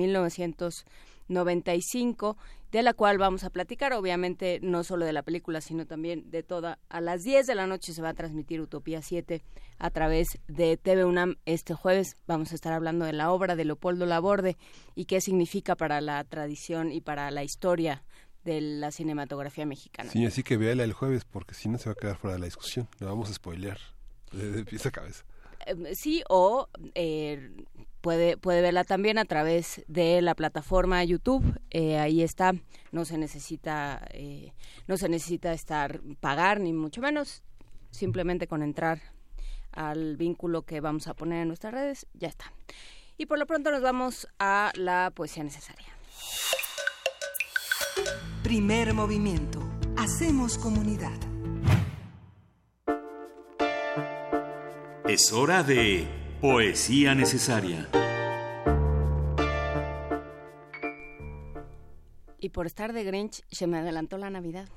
[1.28, 2.36] 1995,
[2.72, 6.42] de la cual vamos a platicar, obviamente no solo de la película, sino también de
[6.42, 6.78] toda.
[6.88, 9.42] A las 10 de la noche se va a transmitir Utopía 7
[9.78, 12.16] a través de TV UNAM este jueves.
[12.26, 14.56] Vamos a estar hablando de la obra de Leopoldo Laborde
[14.94, 18.02] y qué significa para la tradición y para la historia
[18.44, 20.10] de la cinematografía mexicana.
[20.10, 22.40] Sí, así que véala el jueves porque si no se va a quedar fuera de
[22.40, 22.88] la discusión.
[22.98, 23.78] Lo vamos a spoilear
[24.32, 25.24] de, de pies a cabeza.
[25.66, 27.50] Eh, sí o eh,
[28.00, 31.60] puede puede verla también a través de la plataforma YouTube.
[31.70, 32.52] Eh, ahí está.
[32.92, 34.52] No se necesita eh,
[34.86, 37.42] no se necesita estar pagar ni mucho menos.
[37.90, 39.00] Simplemente con entrar
[39.72, 42.52] al vínculo que vamos a poner en nuestras redes ya está.
[43.16, 45.88] Y por lo pronto nos vamos a la poesía necesaria.
[48.42, 49.60] Primer movimiento.
[49.96, 51.18] Hacemos comunidad.
[55.08, 56.06] Es hora de
[56.40, 57.88] Poesía Necesaria.
[62.40, 64.68] y por estar de Grinch se me adelantó la Navidad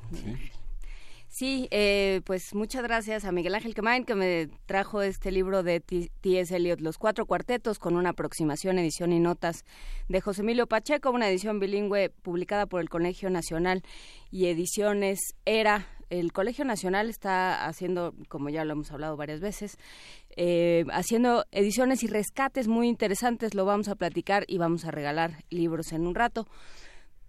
[1.29, 5.79] Sí, eh, pues muchas gracias a Miguel Ángel Quemain que me trajo este libro de
[5.79, 6.53] T- T.S.
[6.53, 9.63] Eliot, Los Cuatro Cuartetos, con una aproximación, edición y notas
[10.09, 13.81] de José Emilio Pacheco, una edición bilingüe publicada por el Colegio Nacional
[14.29, 15.87] y Ediciones Era.
[16.11, 19.77] El Colegio Nacional está haciendo, como ya lo hemos hablado varias veces,
[20.35, 23.55] eh, haciendo ediciones y rescates muy interesantes.
[23.55, 26.47] Lo vamos a platicar y vamos a regalar libros en un rato.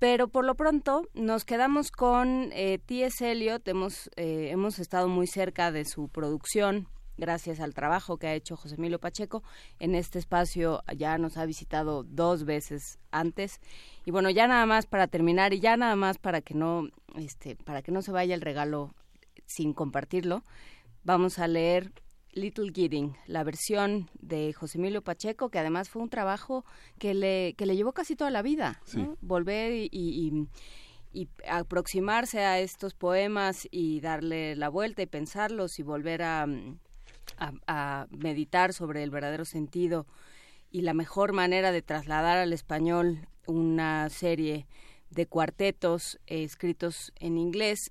[0.01, 3.31] Pero por lo pronto nos quedamos con eh, T.S.
[3.31, 3.67] Eliot.
[3.69, 8.57] Hemos, eh, hemos estado muy cerca de su producción gracias al trabajo que ha hecho
[8.57, 9.43] José Emilio Pacheco.
[9.79, 13.61] En este espacio ya nos ha visitado dos veces antes.
[14.05, 17.57] Y bueno, ya nada más para terminar y ya nada más para que no, este,
[17.57, 18.95] para que no se vaya el regalo
[19.47, 20.45] sin compartirlo,
[21.05, 21.93] vamos a leer
[22.35, 26.65] Little Gidding, la versión de José Emilio Pacheco, que además fue un trabajo
[26.99, 28.81] que le, que le llevó casi toda la vida,
[29.21, 30.49] volver y, y-
[31.15, 36.47] y aproximarse a estos poemas y darle la vuelta y pensarlos y volver a,
[37.39, 40.07] a- meditar sobre el verdadero sentido
[40.71, 44.67] y la mejor manera de trasladar al español una serie
[45.11, 47.91] de cuartetos eh, escritos en inglés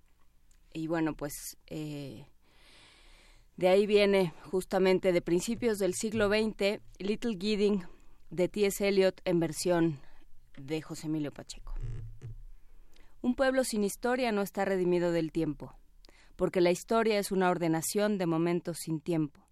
[0.74, 2.26] y bueno pues eh,
[3.58, 7.86] de ahí viene justamente de principios del siglo XX Little Gidding
[8.32, 8.88] de T.S.
[8.88, 10.00] Eliot en versión
[10.58, 11.76] de José Emilio Pacheco.
[13.22, 15.76] Un pueblo sin historia no está redimido del tiempo,
[16.42, 19.48] porque la historia es una ordenación de momentos sin tiempo.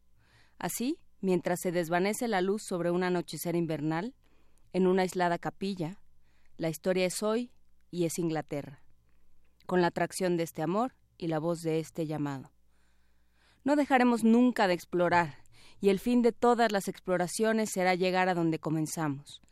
[0.58, 4.16] Así, mientras se desvanece la luz sobre un anochecer invernal,
[4.74, 6.02] en una aislada capilla,
[6.58, 7.52] la historia es hoy
[7.92, 8.82] y es Inglaterra,
[9.68, 12.52] con la atracción de este amor y la voz de este llamado.
[13.64, 15.44] No dejaremos nunca de explorar,
[15.80, 19.44] y el fin de todas las exploraciones será llegar a donde comenzamos,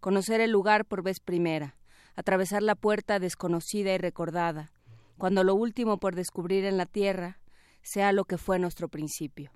[0.00, 1.76] conocer el lugar por vez primera,
[2.16, 4.72] atravesar la puerta desconocida y recordada,
[5.20, 7.40] cuando lo último por descubrir en la tierra
[7.82, 9.52] sea lo que fue nuestro principio.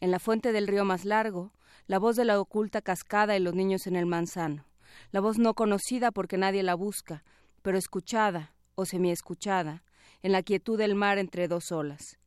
[0.00, 1.52] En la fuente del río más largo,
[1.86, 4.64] la voz de la oculta cascada y los niños en el manzano.
[5.10, 7.24] La voz no conocida porque nadie la busca,
[7.60, 9.84] pero escuchada o semiescuchada,
[10.22, 12.18] en la quietud del mar entre dos olas.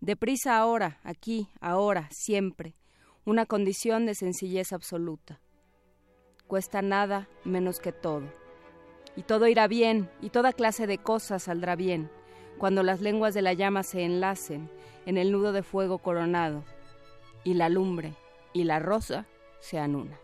[0.00, 2.74] Deprisa ahora, aquí, ahora, siempre,
[3.24, 5.40] una condición de sencillez absoluta.
[6.48, 8.37] Cuesta nada menos que todo.
[9.18, 12.08] Y todo irá bien, y toda clase de cosas saldrá bien,
[12.56, 14.70] cuando las lenguas de la llama se enlacen
[15.06, 16.62] en el nudo de fuego coronado,
[17.42, 18.14] y la lumbre
[18.52, 19.26] y la rosa
[19.58, 20.20] sean una.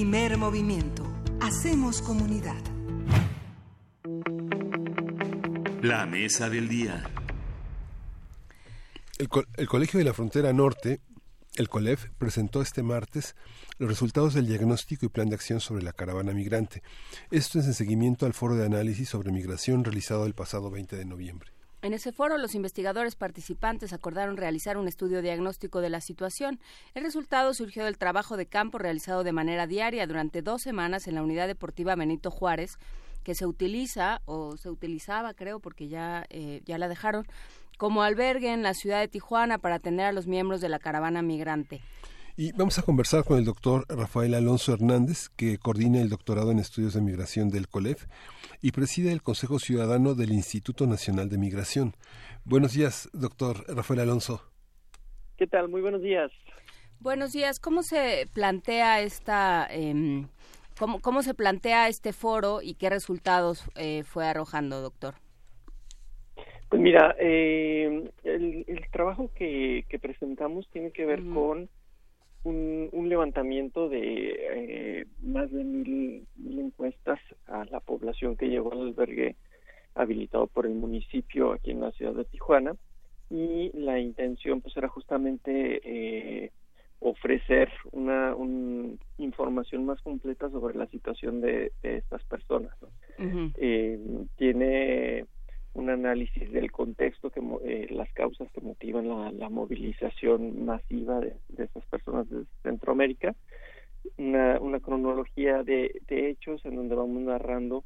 [0.00, 1.02] Primer movimiento.
[1.42, 2.56] Hacemos comunidad.
[5.82, 7.04] La mesa del día.
[9.18, 11.02] El, co- el Colegio de la Frontera Norte,
[11.56, 13.36] el COLEF, presentó este martes
[13.76, 16.82] los resultados del diagnóstico y plan de acción sobre la caravana migrante.
[17.30, 21.04] Esto es en seguimiento al foro de análisis sobre migración realizado el pasado 20 de
[21.04, 21.50] noviembre.
[21.82, 26.60] En ese foro, los investigadores participantes acordaron realizar un estudio diagnóstico de la situación.
[26.94, 31.14] El resultado surgió del trabajo de campo realizado de manera diaria durante dos semanas en
[31.14, 32.76] la unidad deportiva Benito Juárez,
[33.24, 37.26] que se utiliza o se utilizaba, creo, porque ya, eh, ya la dejaron,
[37.78, 41.22] como albergue en la ciudad de Tijuana para atender a los miembros de la caravana
[41.22, 41.80] migrante.
[42.42, 46.58] Y vamos a conversar con el doctor Rafael Alonso Hernández, que coordina el doctorado en
[46.58, 48.06] estudios de migración del COLEF
[48.62, 51.92] y preside el Consejo Ciudadano del Instituto Nacional de Migración.
[52.46, 54.40] Buenos días, doctor Rafael Alonso.
[55.36, 55.68] ¿Qué tal?
[55.68, 56.32] Muy buenos días.
[56.98, 57.60] Buenos días.
[57.60, 60.26] ¿Cómo se plantea esta, em,
[60.78, 65.16] cómo, cómo se plantea este foro y qué resultados eh, fue arrojando, doctor?
[66.70, 71.68] Pues mira, eh, el, el, trabajo que, que, presentamos tiene que ver con
[72.44, 78.72] un, un, levantamiento de eh, más de mil, mil, encuestas a la población que llegó
[78.72, 79.36] al albergue
[79.94, 82.74] habilitado por el municipio aquí en la ciudad de Tijuana
[83.30, 86.50] y la intención pues era justamente eh,
[86.98, 88.34] ofrecer una
[89.18, 92.74] información más completa sobre la situación de, estas personas.
[93.56, 93.98] eh,
[94.36, 95.26] tiene
[95.74, 101.84] un análisis del contexto, que eh, las causas que motivan la, movilización masiva de, estas
[101.86, 103.34] personas de Centroamérica,
[104.16, 107.84] una, cronología de, de, hechos en donde vamos narrando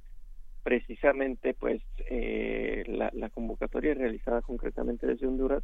[0.62, 5.62] precisamente pues eh, la, la, convocatoria realizada concretamente desde Honduras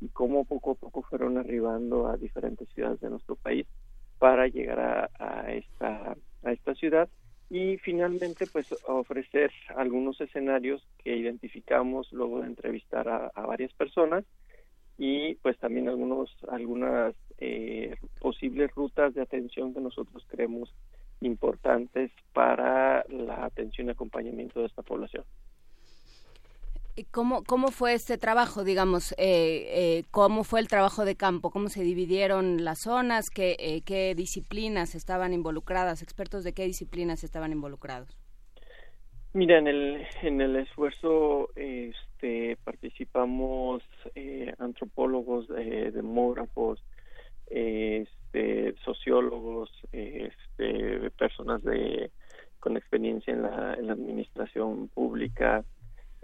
[0.00, 3.66] y cómo poco a poco fueron arribando a diferentes ciudades de nuestro país
[4.18, 7.08] para llegar a, a esta a esta ciudad
[7.52, 14.24] y finalmente pues ofrecer algunos escenarios que identificamos luego de entrevistar a, varias personas
[14.96, 20.74] y pues también algunos algunas eh, posibles rutas de atención que nosotros creemos
[21.20, 25.24] importantes para la atención y acompañamiento de esta población.
[27.10, 29.12] ¿Cómo, ¿Cómo fue este trabajo, digamos?
[29.12, 31.50] Eh, eh, ¿Cómo fue el trabajo de campo?
[31.50, 33.30] ¿Cómo se dividieron las zonas?
[33.30, 36.02] ¿Qué, eh, ¿Qué disciplinas estaban involucradas?
[36.02, 38.18] ¿Expertos de qué disciplinas estaban involucrados?
[39.32, 43.82] Mira, en el, en el esfuerzo este, participamos
[44.14, 46.84] eh, antropólogos, eh, demógrafos,
[47.46, 52.10] este, sociólogos, este, personas de,
[52.60, 55.64] con experiencia en la administración pública,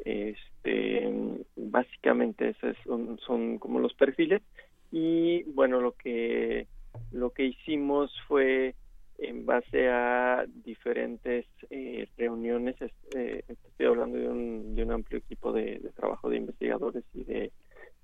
[0.04, 1.10] este,
[1.56, 4.42] básicamente esos son, son como los perfiles.
[4.90, 6.66] Y bueno, lo que
[7.12, 8.74] lo que hicimos fue
[9.18, 12.76] en base a diferentes eh, reuniones,
[13.14, 17.50] eh, estoy hablando de un, de un amplio equipo de, trabajo de investigadores y de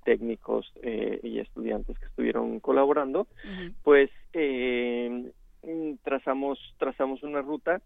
[0.05, 3.27] técnicos eh, y estudiantes que estuvieron colaborando,
[3.83, 4.11] pues
[6.03, 7.81] trazamos trazamos una ruta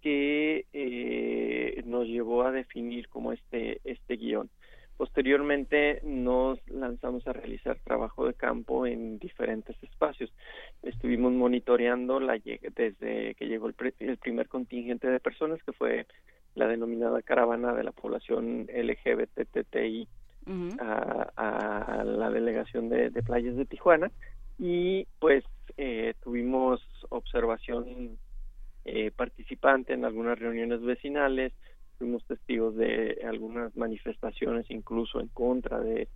[0.00, 4.50] que eh, nos llevó a definir como este este guion.
[4.96, 10.32] Posteriormente nos lanzamos a realizar trabajo de campo en diferentes espacios.
[10.82, 13.74] Estuvimos monitoreando la desde que llegó el,
[14.16, 16.06] primer contingente de personas, que fue
[16.56, 20.08] la denominada caravana de la población LGBTTI
[20.80, 24.10] a, a, la delegación de, de, playas de Tijuana
[24.58, 25.44] y pues
[25.76, 26.80] eh, tuvimos
[27.10, 28.18] observación
[28.88, 31.52] eh, participante en algunas reuniones vecinales,
[31.98, 36.08] fuimos testigos de algunas manifestaciones incluso en contra de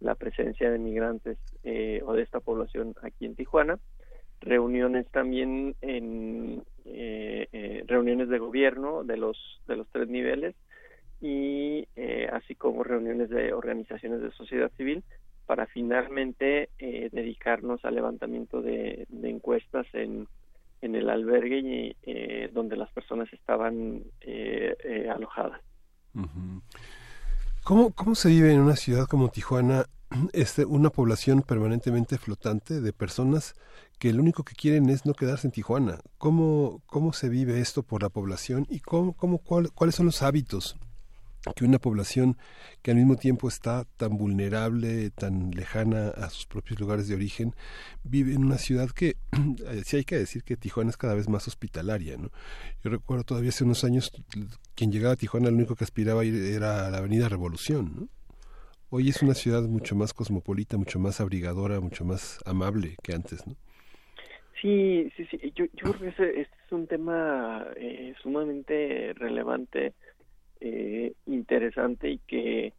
[0.00, 3.78] la presencia de migrantes eh, o de esta población aquí en Tijuana,
[4.40, 9.36] reuniones también en eh, eh, reuniones de gobierno de los
[9.66, 10.54] de los tres niveles
[11.20, 11.88] y
[12.32, 15.02] así como reuniones de organizaciones de sociedad civil
[15.46, 20.28] para finalmente dedicarnos al levantamiento de encuestas en
[20.80, 25.60] en el albergue eh, donde las personas estaban eh, eh, alojadas.
[27.64, 29.86] ¿Cómo, ¿Cómo se vive en una ciudad como Tijuana
[30.32, 33.54] este, una población permanentemente flotante de personas
[33.98, 35.98] que lo único que quieren es no quedarse en Tijuana?
[36.18, 40.76] ¿Cómo, cómo se vive esto por la población y cómo, cómo, cuáles son los hábitos
[41.54, 42.36] que una población
[42.82, 47.54] que al mismo tiempo está tan vulnerable, tan lejana a sus propios lugares de origen,
[48.04, 49.16] vive en una ciudad que,
[49.66, 52.30] eh, sí hay que decir que Tijuana es cada vez más hospitalaria, ¿no?
[52.82, 54.12] Yo recuerdo todavía hace unos años,
[54.74, 57.92] quien llegaba a Tijuana lo único que aspiraba a ir era a la Avenida Revolución,
[57.94, 58.08] ¿no?
[58.90, 63.46] Hoy es una ciudad mucho más cosmopolita, mucho más abrigadora, mucho más amable que antes,
[63.46, 63.54] ¿no?
[64.62, 65.38] Sí, sí, sí.
[65.54, 69.92] Yo, yo creo que ese, este es un tema eh, sumamente relevante
[70.60, 72.72] eh, interesante y que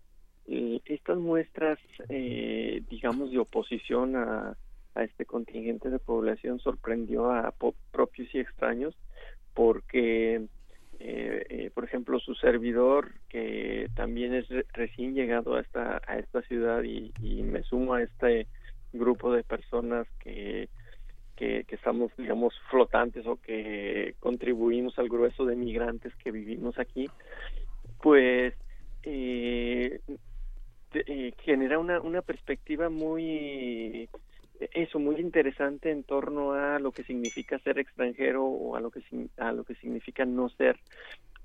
[0.51, 1.77] eh, estas muestras,
[2.09, 4.57] eh, digamos, de oposición a,
[4.95, 7.53] a, este contingente de población sorprendió a
[7.91, 8.95] propios y extraños
[9.53, 10.47] porque,
[10.99, 16.81] eh, por ejemplo, su servidor, que también es recién llegado a esta, a esta ciudad
[16.81, 17.11] y,
[17.43, 18.47] me sumo a este
[18.93, 20.67] grupo de personas que,
[21.35, 27.07] que, estamos, digamos, flotantes o que contribuimos al grueso de migrantes que vivimos aquí,
[28.01, 28.53] pues
[29.03, 29.99] eh,
[30.93, 34.09] eh, genera una, una perspectiva muy
[34.73, 39.01] eso muy interesante en torno a lo que significa ser extranjero o a lo que
[39.37, 40.77] a lo que significa no ser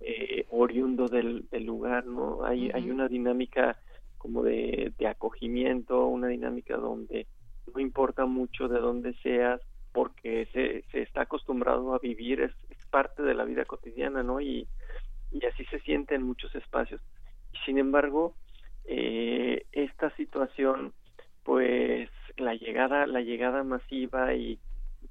[0.01, 3.79] eh, oriundo del, del, lugar no hay hay una dinámica
[4.19, 7.27] como de, de acogimiento una dinámica donde
[7.73, 9.61] no importa mucho de dónde seas
[9.93, 14.41] porque se, se está acostumbrado a vivir es, es parte de la vida cotidiana no
[14.41, 14.67] y
[15.35, 17.01] y así se siente en muchos espacios.
[17.67, 18.35] Sin embargo,
[18.87, 20.93] eh, esta situación
[21.43, 24.59] pues la llegada la llegada masiva y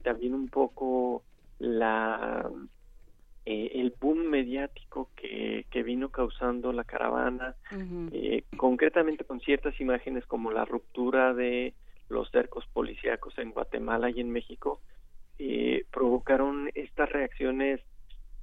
[0.04, 1.24] también un poco
[1.60, 2.50] la
[3.46, 7.56] eh, el boom mediático que, que vino causando la caravana,
[8.12, 11.74] eh, concretamente con ciertas imágenes como la ruptura de
[12.08, 14.80] los cercos policíacos en Guatemala y en México,
[15.40, 17.82] eh, provocaron estas reacciones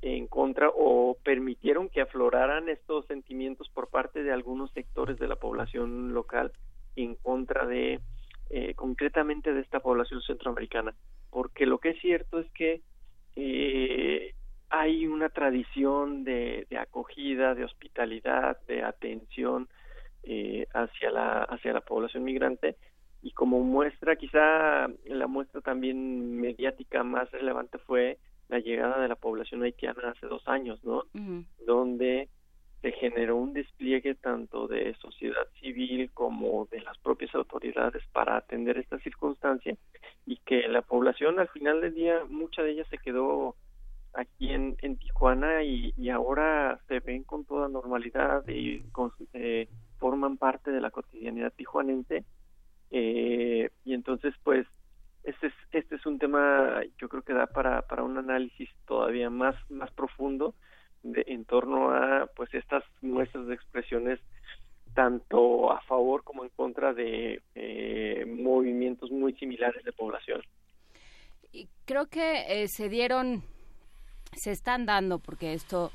[0.02, 5.36] en contra o permitieron que afloraran estos sentimientos por parte de algunos sectores de la
[5.36, 6.52] población local
[6.96, 8.00] en contra de
[8.48, 10.94] eh, concretamente de esta población centroamericana
[11.30, 12.80] porque lo que es cierto es que
[13.36, 14.34] eh,
[14.70, 19.68] hay una tradición de, acogida de hospitalidad de atención
[20.22, 22.76] eh, hacia la hacia la población migrante
[23.22, 28.18] y como muestra quizá la muestra también mediática más relevante fue
[28.50, 31.04] la llegada de la población haitiana hace dos años, ¿no?
[31.64, 32.28] Donde
[32.82, 38.78] se generó un despliegue tanto de sociedad civil como de las propias autoridades para atender
[38.78, 39.76] esta circunstancia
[40.26, 43.54] y que la población al final del día, mucha de ella se quedó
[44.14, 49.68] aquí en, en Tijuana y, y ahora se ven con toda normalidad y con, eh,
[49.98, 52.24] forman parte de la cotidianidad tijuanense
[52.90, 54.66] eh, y entonces pues
[55.24, 59.54] este es, este es un tema yo creo que da para, un análisis todavía más,
[59.70, 60.54] más profundo
[61.02, 64.20] de, en torno a pues estas muestras de expresiones
[64.94, 70.42] tanto a favor como en contra de eh, movimientos muy similares de población.
[71.52, 73.42] Y creo que eh, se dieron,
[74.32, 75.90] se están dando, porque esto,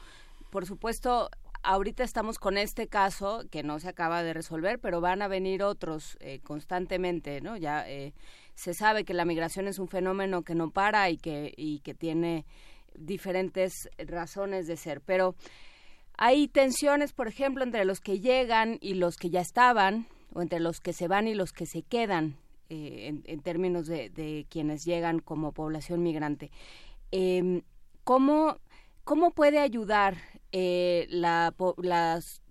[0.49, 1.29] por supuesto,
[1.65, 5.63] ahorita estamos con este caso que no se acaba de resolver, pero van a venir
[5.63, 7.57] otros eh, constantemente, ¿no?
[7.57, 8.13] Ya eh,
[8.55, 11.93] se sabe que la migración es un fenómeno que no para y que, y que
[11.93, 12.45] tiene
[12.95, 15.35] diferentes razones de ser, pero
[16.17, 20.59] hay tensiones, por ejemplo, entre los que llegan y los que ya estaban, o entre
[20.59, 22.37] los que se van y los que se quedan,
[22.69, 26.51] eh, en, términos de, de, quienes llegan como población migrante.
[27.11, 27.61] Eh,
[28.03, 28.57] ¿cómo,
[29.03, 30.15] ¿Cómo puede ayudar
[30.51, 32.41] eh, la, las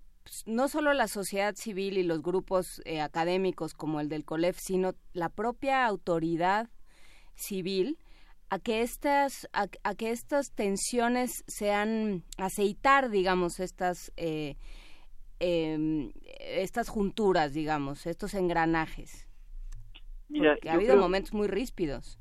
[0.45, 4.93] no solo la sociedad civil y los grupos eh, académicos como el del COLEF, sino
[5.13, 6.69] la propia autoridad
[7.35, 7.97] civil
[8.49, 14.55] a que estas a, a que estas tensiones sean aceitar digamos estas eh,
[15.39, 19.27] eh, estas junturas digamos estos engranajes.
[20.29, 21.01] Mira, Porque ha habido creo...
[21.01, 22.19] momentos muy ríspidos.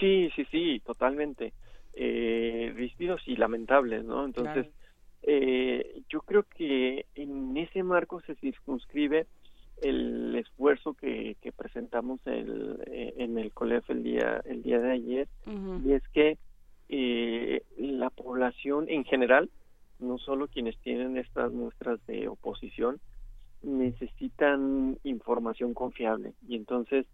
[0.00, 1.52] Sí sí sí totalmente
[1.94, 4.81] eh, ríspidos y lamentables no entonces claro.
[5.22, 9.26] Eh, yo creo que en ese marco se circunscribe
[9.82, 14.92] el esfuerzo que, que presentamos el, eh, en el COLEF el día el día de
[14.92, 15.86] ayer uh -huh.
[15.86, 16.38] y es que
[16.88, 19.50] eh, la población en general
[19.98, 23.00] no solo quienes tienen estas muestras de oposición
[23.62, 27.06] necesitan información confiable y entonces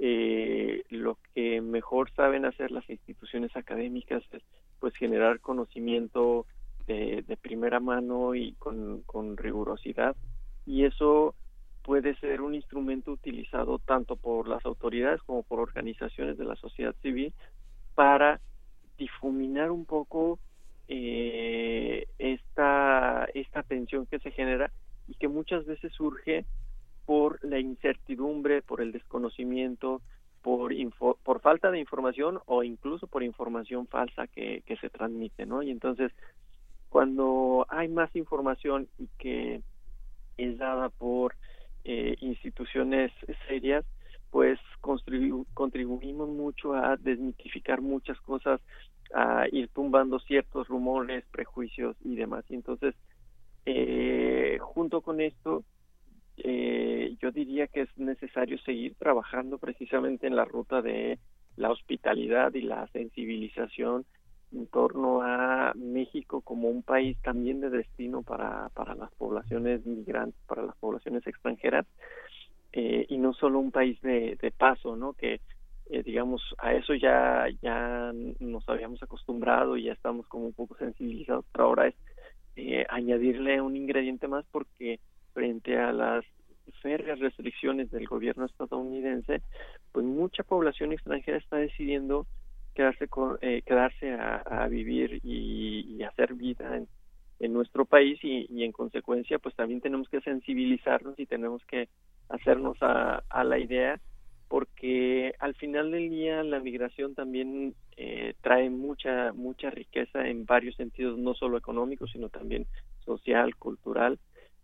[0.00, 4.42] eh, lo que mejor saben hacer las instituciones académicas es
[4.78, 6.46] pues generar conocimiento
[6.88, 10.16] de, primera mano y con, con rigurosidad
[10.66, 11.34] y eso
[11.82, 16.94] puede ser un instrumento utilizado tanto por las autoridades como por organizaciones de la sociedad
[17.02, 17.32] civil
[17.94, 18.40] para
[18.96, 20.38] difuminar un poco
[20.88, 24.70] eh, esta esta tensión que se genera
[25.06, 26.44] y que muchas veces surge
[27.06, 30.02] por la incertidumbre, por el desconocimiento,
[30.42, 35.46] por info, por falta de información o incluso por información falsa que, que se transmite,
[35.46, 35.62] ¿no?
[35.62, 36.12] Y entonces
[36.88, 39.62] cuando hay más información y que
[40.36, 41.34] es dada por
[41.84, 43.12] eh, instituciones
[43.46, 43.84] serias,
[44.30, 48.60] pues contribu contribuimos mucho a desmitificar muchas cosas,
[49.14, 52.44] a ir tumbando ciertos rumores, prejuicios y demás.
[52.48, 52.94] Y entonces,
[53.64, 55.64] eh, junto con esto,
[56.36, 61.18] eh, yo diría que es necesario seguir trabajando precisamente en la ruta de
[61.56, 64.04] la hospitalidad y la sensibilización
[64.52, 70.40] en torno a México como un país también de destino para, para las poblaciones migrantes,
[70.46, 71.86] para las poblaciones extranjeras,
[72.72, 75.12] eh, y no solo un país de, de paso, ¿no?
[75.12, 75.40] Que
[75.90, 80.76] eh, digamos a eso ya ya nos habíamos acostumbrado y ya estamos como un poco
[80.76, 81.94] sensibilizados, pero ahora es
[82.56, 85.00] eh, añadirle un ingrediente más porque
[85.32, 86.24] frente a las
[86.82, 89.40] férreas restricciones del gobierno estadounidense,
[89.92, 92.26] pues mucha población extranjera está decidiendo
[92.78, 96.86] quedarse con, eh, quedarse a, vivir y, y, hacer vida en,
[97.40, 101.88] en nuestro país y, y, en consecuencia pues también tenemos que sensibilizarnos y tenemos que
[102.28, 104.00] hacernos a, a la idea
[104.46, 110.76] porque al final del día la migración también eh, trae mucha mucha riqueza en varios
[110.76, 112.64] sentidos no solo económico sino también
[113.04, 114.20] social cultural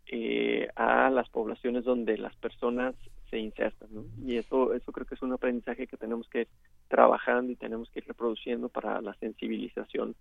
[0.06, 2.94] eh, a las poblaciones donde las personas
[3.30, 4.04] se insertan, ¿no?
[4.26, 6.48] Y eso, eso creo que es un aprendizaje que tenemos que ir
[6.88, 10.14] trabajando y tenemos que ir reproduciendo para la sensibilización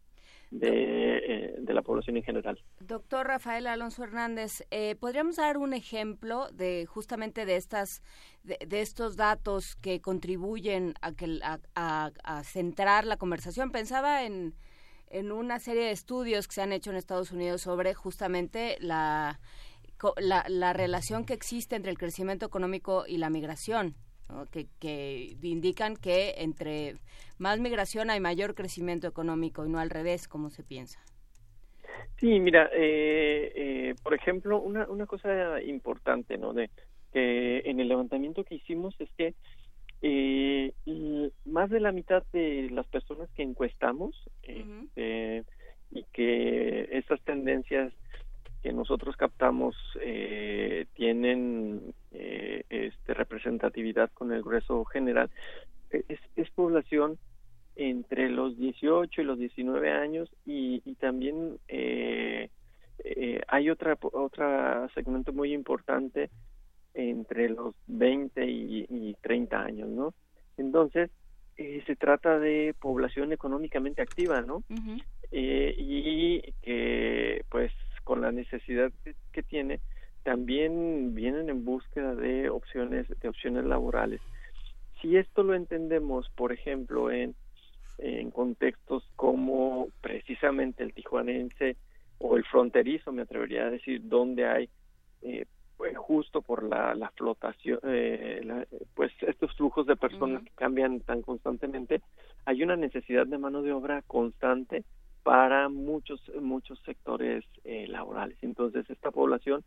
[0.51, 0.69] de,
[1.17, 2.59] eh, de la población en general.
[2.79, 8.03] Doctor Rafael Alonso Hernández, eh, ¿podríamos dar un ejemplo de justamente de estas
[8.43, 13.71] de, estos datos que contribuyen a que a, a- a centrar la conversación?
[13.71, 14.53] Pensaba en
[15.09, 19.39] en una serie de estudios que se han hecho en Estados Unidos sobre justamente la
[20.17, 23.95] la, la relación que existe entre el crecimiento económico y la migración,
[24.29, 24.45] ¿no?
[24.47, 26.95] que, que indican que entre
[27.37, 30.99] más migración hay mayor crecimiento económico y no al revés, como se piensa.
[32.19, 36.53] Sí, mira, eh, eh, por ejemplo, una, una cosa importante, ¿no?
[36.53, 36.69] De
[37.11, 39.33] que en el levantamiento que hicimos es que
[40.01, 40.73] eh,
[41.45, 45.43] más de la mitad de las personas que encuestamos este,
[45.91, 47.93] y que estas tendencias
[48.63, 55.29] que nosotros captamos eh, tienen eh, este, representatividad con el grueso general
[55.91, 57.17] eh, es, es población
[57.75, 62.49] entre los 18 y los 19 años y, y también eh,
[63.03, 66.29] eh, hay otra otra segmento muy importante
[66.93, 70.13] entre los 20 y, y 30 años, ¿no?
[70.57, 71.09] Entonces,
[71.55, 74.63] se trata de población económicamente activa, ¿no?
[75.31, 77.71] Y que, pues,
[78.03, 79.79] con la necesidad que, que tiene,
[80.23, 84.21] también vienen en búsqueda de opciones, de opciones laborales.
[85.01, 87.35] Si esto lo entendemos, por ejemplo, en,
[87.97, 91.75] en contextos como precisamente el tijuanense
[92.19, 94.69] o el fronterizo, me atrevería a decir, donde hay
[95.21, 100.51] eh, pues, justo por la, la flotación, eh, la- pues estos flujos de personas que
[100.55, 102.01] cambian tan constantemente,
[102.45, 104.85] hay una necesidad de mano de obra constante
[105.23, 108.37] para muchos muchos sectores eh, laborales.
[108.41, 109.63] Entonces esta población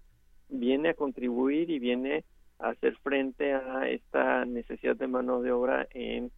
[0.48, 2.24] viene a contribuir y viene
[2.58, 6.30] a hacer frente a esta necesidad de mano de obra en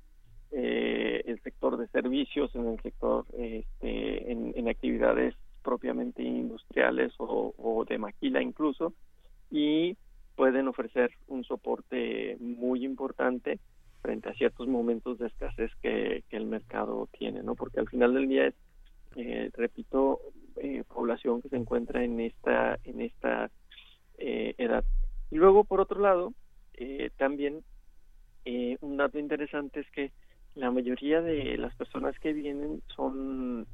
[0.50, 7.84] eh, el sector de servicios, en el sector, este, en, actividades propiamente industriales o, o
[7.84, 8.94] de maquila incluso,
[9.50, 9.96] y
[10.36, 13.58] pueden ofrecer un soporte muy importante
[14.02, 17.54] frente a ciertos momentos de escasez que, que el mercado tiene, ¿no?
[17.54, 18.54] Porque al final del día es,
[19.18, 20.20] eh, repito,
[20.56, 23.50] eh, población que se encuentra en esta en esta
[24.16, 24.84] eh, edad.
[25.30, 26.32] Y luego, por otro lado,
[26.74, 27.64] eh, también
[28.44, 30.12] eh, un dato interesante es que
[30.54, 33.66] la mayoría de las personas que vienen son,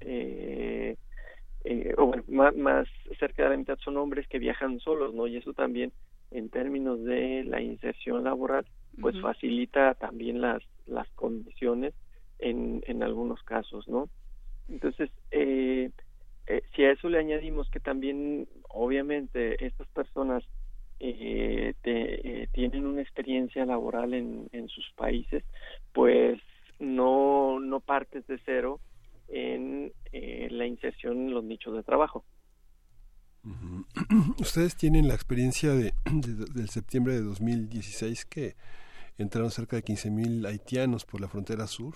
[1.96, 5.26] o bueno, más, más cerca de la mitad son hombres que viajan solos, ¿no?
[5.26, 5.92] Y eso también,
[6.30, 8.66] en términos de la inserción laboral,
[9.00, 11.94] pues facilita también las, las condiciones
[12.38, 14.08] en, en algunos casos, ¿no?
[14.68, 15.90] Entonces, eh,
[16.46, 20.44] eh, si a eso le añadimos que también, obviamente, estas personas
[21.00, 25.44] eh, eh, tienen una experiencia laboral en, sus países,
[25.92, 26.40] pues
[26.78, 28.80] no, no partes de cero
[29.28, 32.24] en la inserción en los nichos de trabajo.
[34.38, 38.54] Ustedes tienen la experiencia de, de- del septiembre de 2016 que
[39.18, 41.94] entraron cerca de 15.000 haitianos por la frontera sur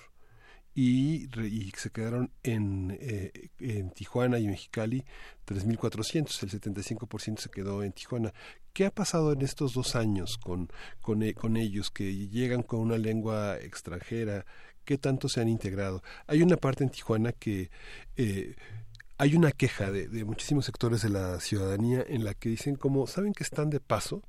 [0.80, 5.04] y, y se quedaron en, eh, en Tijuana y Mexicali
[5.44, 8.32] 3.400, el 75% se quedó en Tijuana.
[8.72, 10.68] ¿Qué ha pasado en estos dos años con,
[11.00, 14.46] con, e- con ellos que llegan con una lengua extranjera?
[14.84, 16.02] ¿Qué tanto se han integrado?
[16.28, 17.70] Hay una parte en Tijuana que...
[18.16, 18.54] eh,
[19.20, 23.04] hay una queja de, de muchísimos sectores de la ciudadanía en la que dicen como
[23.08, 24.22] saben que están de paso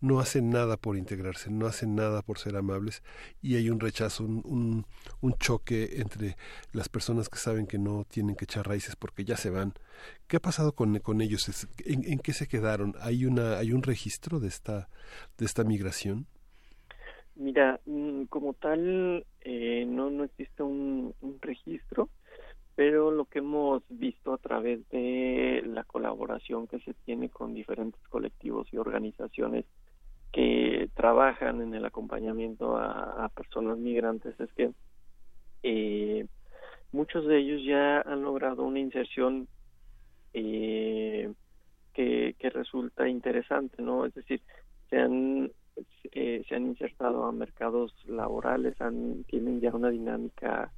[0.00, 3.02] no hacen nada por integrarse no hacen nada por ser amables
[3.42, 4.86] y hay un rechazo un, un,
[5.20, 6.36] un choque entre
[6.72, 9.74] las personas que saben que no tienen que echar raíces porque ya se van.
[10.26, 14.40] Qué ha pasado con, con ellos ¿En, qué se quedaron hay una hay un registro
[14.40, 14.88] de esta
[15.38, 16.26] de esta migración
[17.36, 22.10] Mira, mm, como tal, eh, no, no existe un registro,
[22.80, 28.00] pero lo que hemos visto a través de la colaboración que se tiene con diferentes
[28.08, 29.66] colectivos y organizaciones
[30.32, 34.70] que trabajan en el acompañamiento a, personas migrantes es que
[35.62, 36.26] eh,
[36.92, 39.48] muchos de ellos ya han logrado una inserción
[40.32, 41.32] eh,
[41.92, 44.06] que, que resulta interesante, ¿no?
[44.06, 44.40] Es decir,
[44.88, 45.50] se han
[46.12, 50.72] eh, se han insertado a mercados laborales, han, tienen ya una dinámica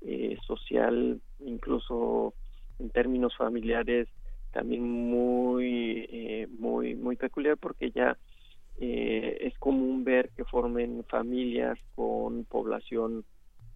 [0.00, 2.34] eh, social, incluso
[2.78, 4.08] en términos familiares,
[4.52, 8.16] también muy, eh, muy, muy peculiar porque ya
[8.80, 13.24] eh, es común ver que formen familias con población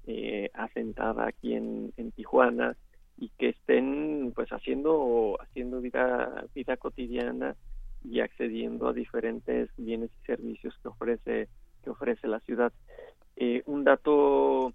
[0.07, 2.77] eh, asentada aquí en, en Tijuana
[3.17, 7.57] y que estén pues haciendo haciendo vida vida cotidiana
[8.05, 11.49] y accediendo a diferentes bienes y servicios que ofrece
[11.83, 12.73] que ofrece la ciudad.
[13.37, 14.73] Eh, un dato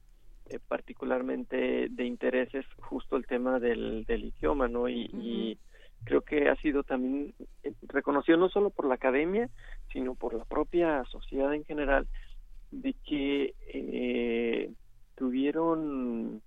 [0.50, 4.88] eh, particularmente de interés es justo el tema del, del idioma, ¿no?
[4.90, 5.58] Y, y
[6.08, 9.50] creo que ha sido también eh, reconocido no solo por la academia,
[9.92, 12.08] sino por la propia sociedad en general,
[12.72, 14.72] de que eh,
[15.16, 16.42] tuvieron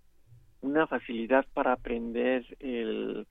[0.63, 3.27] una facilidad para aprender el,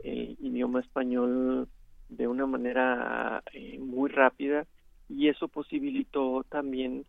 [0.00, 1.68] el idioma español
[2.10, 4.66] de una manera eh, muy rápida
[5.08, 7.04] y eso posibilitó también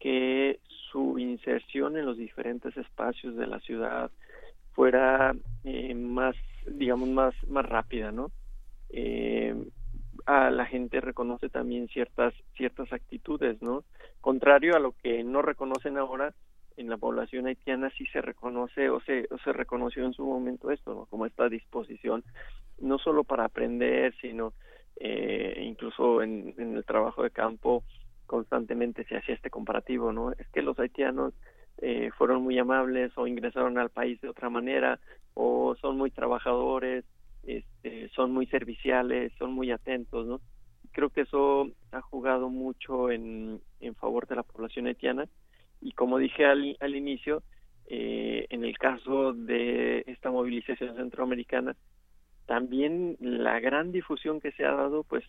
[0.00, 0.58] que
[0.90, 4.10] su inserción en los diferentes espacios de la ciudad
[4.72, 6.34] fuera eh, más
[6.66, 8.30] digamos más más rápida no
[8.90, 9.54] eh,
[10.26, 13.84] a la gente reconoce también ciertas ciertas actitudes no
[14.20, 16.34] contrario a lo que no reconocen ahora
[16.76, 20.70] en la población haitiana sí se reconoce o se, o se reconoció en su momento
[20.70, 21.06] esto, ¿no?
[21.06, 22.22] como esta disposición,
[22.78, 24.52] no solo para aprender, sino
[24.96, 27.82] eh, incluso en, en el trabajo de campo
[28.26, 30.32] constantemente se hacía este comparativo, ¿no?
[30.32, 31.32] Es que los haitianos
[31.78, 34.98] eh, fueron muy amables o ingresaron al país de otra manera
[35.34, 37.04] o son muy trabajadores,
[37.42, 40.40] este, son muy serviciales, son muy atentos, ¿no?
[40.92, 45.28] Creo que eso ha jugado mucho en, en favor de la población haitiana
[45.80, 47.42] y como dije al, al inicio,
[47.86, 51.76] eh, en el caso de esta movilización centroamericana,
[52.46, 55.24] también la gran difusión que se ha dado, pues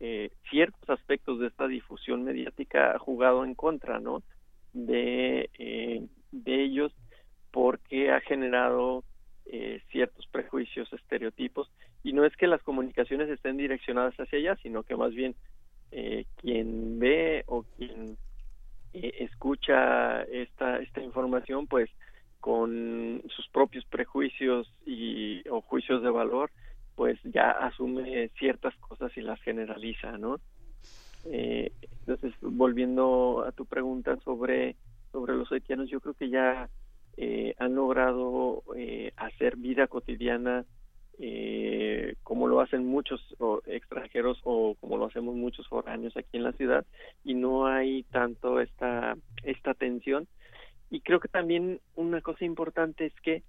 [0.00, 4.22] eh, ciertos aspectos de esta difusión mediática ha jugado en contra, ¿no?
[4.76, 6.92] De, eh, de ellos
[7.50, 9.02] porque ha generado
[9.46, 11.70] eh, ciertos prejuicios, estereotipos,
[12.04, 15.34] y no es que las comunicaciones estén direccionadas hacia allá, sino que más bien
[15.92, 18.18] eh, quien ve o quien
[18.92, 21.88] eh, escucha esta, esta información, pues
[22.40, 26.50] con sus propios prejuicios y o juicios de valor,
[26.94, 30.40] pues ya asume ciertas cosas y las generaliza, ¿no?
[31.30, 34.76] Eh, entonces, volviendo a tu pregunta sobre
[35.12, 36.68] sobre los haitianos, yo creo que ya
[37.16, 40.66] eh, han logrado eh, hacer vida cotidiana
[41.18, 43.22] eh, como lo hacen muchos
[43.64, 46.84] extranjeros o como lo hacemos muchos foráneos aquí en la ciudad
[47.24, 50.28] y no hay tanto esta esta tensión.
[50.90, 53.42] Y creo que también una cosa importante es que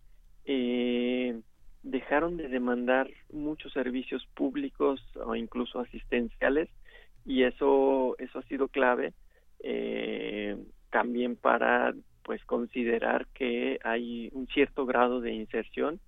[0.45, 1.39] eh,
[1.83, 6.69] dejaron de demandar muchos servicios públicos o incluso asistenciales
[7.27, 9.13] y eso eso ha sido clave
[9.59, 10.57] eh,
[10.89, 15.99] también para pues considerar que hay un cierto grado de inserción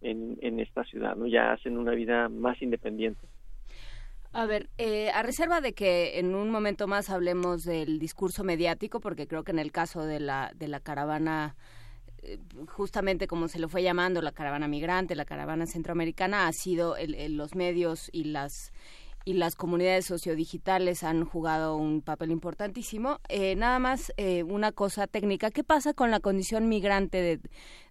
[0.00, 1.26] en, en esta ciudad, ¿no?
[1.26, 3.26] Ya hacen una vida más independiente.
[4.32, 9.00] A ver, eh, a reserva de que en un momento más hablemos del discurso mediático,
[9.00, 11.56] porque creo que en el caso de la, de la caravana,
[12.22, 16.96] eh, justamente como se lo fue llamando, la caravana migrante, la caravana centroamericana, ha sido
[16.96, 18.72] el, los medios y las
[19.28, 23.18] y las comunidades sociodigitales han jugado un papel importantísimo.
[23.28, 27.38] Eh, nada más eh, una cosa técnica, ¿qué pasa con la condición migrante de,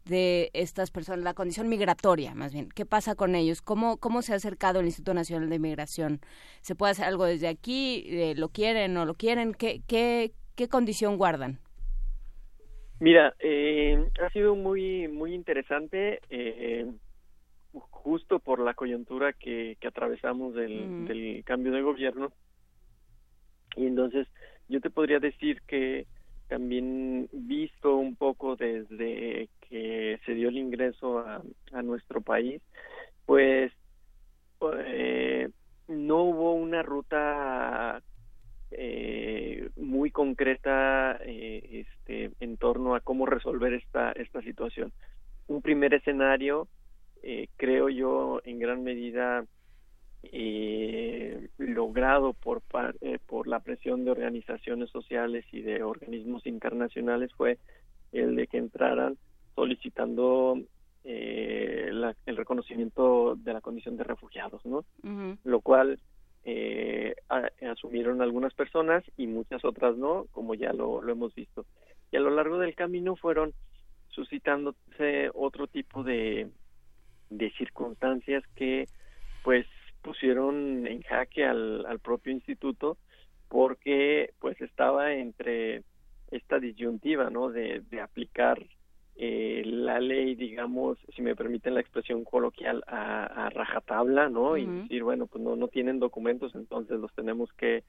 [0.06, 2.70] de estas personas, la condición migratoria más bien?
[2.70, 3.62] ¿Qué pasa con ellos?
[3.62, 6.22] ¿Cómo, cómo se ha acercado el Instituto Nacional de Migración?
[6.62, 8.06] ¿Se puede hacer algo desde aquí?
[8.08, 9.54] Eh, ¿Lo quieren o no lo quieren?
[9.54, 11.60] ¿Qué, qué, qué condición guardan?
[13.00, 16.20] Mira, eh, ha sido muy muy interesante,
[18.08, 22.32] justo por la coyuntura que, que atravesamos del, cambio de gobierno.
[23.76, 24.30] Y entonces
[24.70, 26.08] yo te podría decir que
[26.48, 31.42] también visto un poco desde que se dio el ingreso a,
[31.74, 32.62] a nuestro país,
[33.26, 33.74] pues
[34.86, 35.50] eh,
[35.90, 38.02] no hubo una ruta
[38.72, 44.94] eh, muy concreta eh, este, en torno a cómo resolver esta, esta situación.
[45.48, 46.70] Un primer escenario,
[47.24, 49.46] eh, creo yo, en gran medida
[50.24, 57.32] eh, logrado por, par- eh, por la presión de organizaciones sociales y de organismos internacionales
[57.38, 57.60] fue
[58.12, 59.18] el de que entraran
[59.56, 60.60] solicitando
[61.04, 64.84] eh, la- el reconocimiento de la condición de refugiados, ¿no?
[65.46, 66.00] lo cual
[66.44, 71.66] eh, a- asumieron algunas personas y muchas otras no, como ya lo, lo hemos visto.
[72.12, 73.54] Y a lo largo del camino fueron
[74.10, 76.50] suscitándose otro tipo de,
[77.30, 78.88] de circunstancias que
[79.44, 79.66] pues
[80.02, 82.98] pusieron en jaque al, al propio instituto
[83.50, 85.84] porque pues estaba entre
[86.32, 87.50] esta disyuntiva, ¿no?
[87.50, 88.62] De, de aplicar
[89.16, 94.58] eh, la ley, digamos, si me permiten la expresión coloquial, a, a rajatabla, ¿no?
[94.58, 97.84] Y decir, bueno, pues no, no tienen documentos, entonces los tenemos que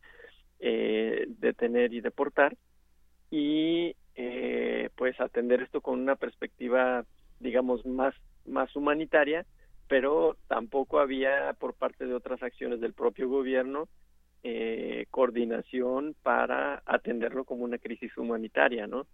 [0.60, 2.57] eh, detener y deportar.
[3.31, 7.05] Y eh, pues atender esto con una perspectiva,
[7.41, 8.15] digamos, más,
[8.47, 9.47] más humanitaria
[9.89, 13.89] pero tampoco había por parte de otras acciones del propio gobierno
[14.44, 19.07] eh, coordinación para atenderlo como una crisis humanitaria, ¿no?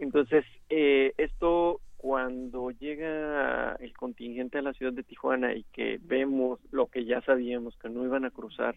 [0.00, 6.58] Entonces, eh, esto cuando llega el contingente a la ciudad de Tijuana y que vemos
[6.70, 8.76] lo que ya sabíamos, que no iban a cruzar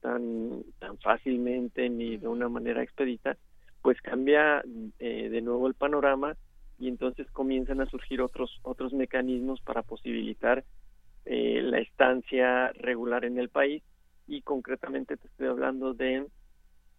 [0.00, 3.36] tan, tan fácilmente ni de una manera expedita,
[3.82, 4.62] pues cambia
[4.98, 6.36] eh, de nuevo el panorama
[6.78, 10.64] y entonces comienzan a surgir otros, otros mecanismos para posibilitar
[11.24, 13.82] eh, la estancia regular en el país.
[14.26, 16.26] Y concretamente te estoy hablando de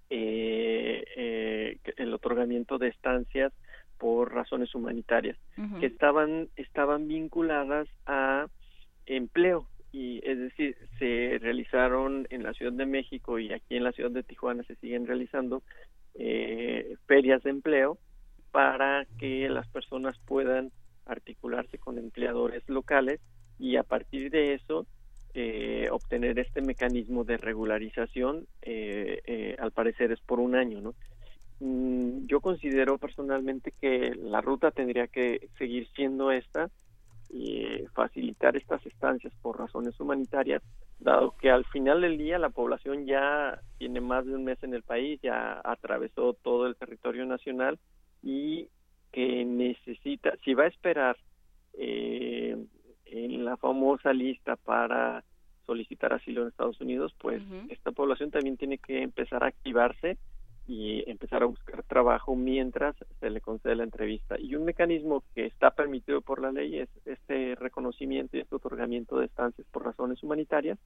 [0.09, 3.53] eh, eh, el otorgamiento de estancias
[3.97, 5.37] por razones humanitarias
[5.79, 8.47] que estaban estaban vinculadas a
[9.05, 9.67] empleo.
[9.91, 14.11] Y es decir se realizaron en la Ciudad de México y aquí en la Ciudad
[14.11, 15.61] de Tijuana se siguen realizando
[16.15, 17.97] eh, ferias de empleo
[18.51, 20.71] para que las personas puedan
[21.05, 23.19] articularse con empleadores locales
[23.57, 24.85] y a partir de eso
[25.33, 30.95] eh, obtener este mecanismo de regularización, eh, eh, al parecer es por un año, ¿no?
[31.59, 36.69] Mm, yo considero personalmente que la ruta tendría que seguir siendo esta
[37.29, 40.63] y facilitar estas estancias por razones humanitarias,
[40.99, 44.73] dado que al final del día la población ya tiene más de un mes en
[44.73, 47.77] el país, ya atravesó todo el territorio nacional
[48.21, 48.67] y
[49.11, 51.17] que necesita, si va a esperar
[51.73, 52.57] eh,
[53.05, 55.23] en la famosa lista para
[55.65, 60.17] solicitar asilo en Estados Unidos, pues esta población también tiene que empezar a activarse
[60.67, 64.35] y empezar a buscar trabajo mientras se le concede la entrevista.
[64.39, 69.17] Y un mecanismo que está permitido por la ley es este reconocimiento y este otorgamiento
[69.17, 70.77] de estancias por razones humanitarias.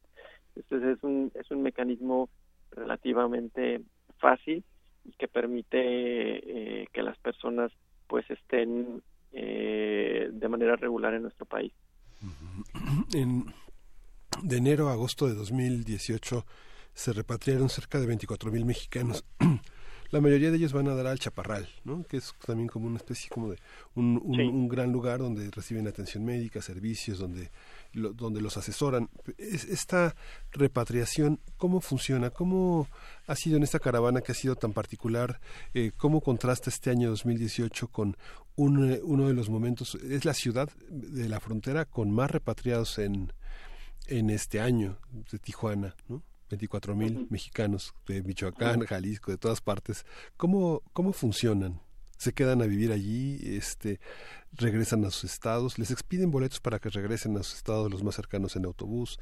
[0.55, 2.29] Este es un, es un mecanismo
[2.71, 3.81] relativamente
[4.19, 4.63] fácil
[5.03, 7.71] y que permite eh, que las personas
[8.07, 9.01] pues estén
[9.31, 11.73] eh, de manera regular en nuestro país.
[13.13, 13.45] En,
[14.41, 16.45] de enero a agosto de 2018
[16.93, 19.25] se repatriaron cerca de 24.000 mexicanos.
[20.11, 22.03] La mayoría de ellos van a dar al Chaparral, ¿no?
[22.03, 23.57] que es también como una especie como de
[23.95, 27.49] un, un, gran lugar donde reciben atención médica, servicios, donde,
[27.93, 29.09] donde los asesoran.
[29.37, 30.15] esta
[30.51, 32.29] repatriación, ¿cómo funciona?
[32.29, 32.87] ¿Cómo
[33.27, 35.39] ha sido en esta caravana que ha sido tan particular?
[35.73, 38.17] Eh, ¿Cómo contrasta este año 2018 con
[38.55, 39.95] un, uno de los momentos?
[39.95, 43.33] Es la ciudad de la frontera con más repatriados en,
[44.07, 44.97] en este año
[45.31, 46.23] de Tijuana, ¿no?
[46.49, 50.05] 24 mil mexicanos de Michoacán, Jalisco, de todas partes.
[50.37, 51.81] ¿Cómo, ¿Cómo funcionan?
[52.17, 53.39] ¿Se quedan a vivir allí?
[53.43, 53.99] Este,
[54.55, 55.79] ¿Regresan a sus estados?
[55.79, 59.19] ¿Les expiden boletos para que regresen a sus estados los más cercanos en autobús?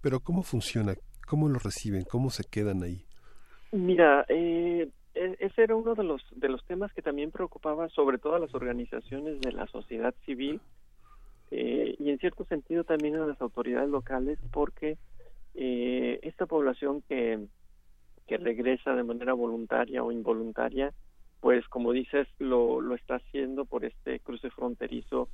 [0.00, 0.94] Pero ¿cómo funciona?
[1.26, 2.04] ¿Cómo los reciben?
[2.04, 3.04] ¿Cómo se quedan ahí?
[3.70, 8.18] Mira, eh, e, ese era uno de los, de los temas que también preocupaba sobre
[8.18, 10.60] todo a las organizaciones de la sociedad civil
[11.50, 14.98] eh, y en cierto sentido también a las autoridades locales porque
[15.54, 17.46] eh, esta población que,
[18.26, 20.92] que regresa de manera voluntaria o involuntaria,
[21.42, 25.28] pues como dices, lo, lo está haciendo por este cruce fronterizo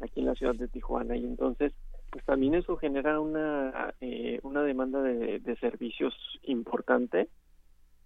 [0.00, 1.16] aquí en la ciudad de Tijuana.
[1.16, 1.72] Y entonces
[2.10, 7.28] pues también eso genera una eh, una demanda de, de, servicios importante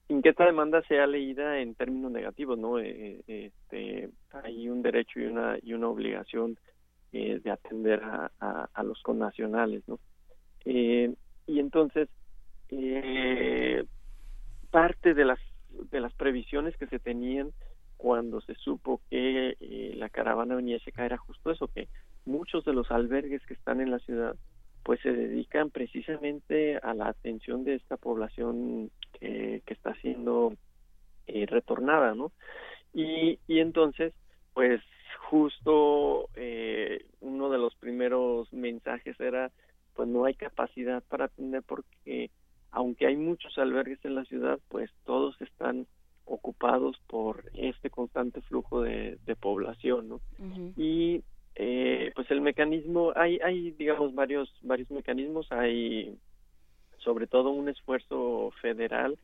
[0.07, 4.11] sin que esta demanda sea leída en términos negativos no eh, este
[4.45, 6.57] hay un derecho y una y una obligación
[7.13, 8.31] eh, de atender a,
[8.73, 9.99] a, los connacionales no
[10.65, 11.13] eh,
[11.49, 12.09] y entonces
[12.69, 13.83] eh,
[14.71, 15.41] parte de las
[15.91, 17.53] de las previsiones que se tenían
[17.97, 21.89] cuando se supo que eh, la caravana venía a checar era justo eso que
[22.25, 24.37] muchos de los albergues que están en la ciudad
[24.83, 30.53] pues se dedican precisamente a la atención de esta población que, que está siendo
[31.27, 32.33] eh, retornada no
[32.93, 34.13] y, y entonces
[34.53, 34.81] pues
[35.31, 39.51] justo eh, uno de los primeros mensajes era
[39.95, 42.31] pues no hay capacidad para atender porque
[42.77, 45.87] aunque hay muchos albergues en la ciudad, pues todos están
[46.27, 50.21] ocupados por este constante flujo de, población, ¿no?
[50.77, 51.23] Y
[51.55, 56.19] eh, pues el mecanismo, hay, hay digamos varios, varios mecanismos, hay
[56.99, 59.19] sobre todo un esfuerzo federal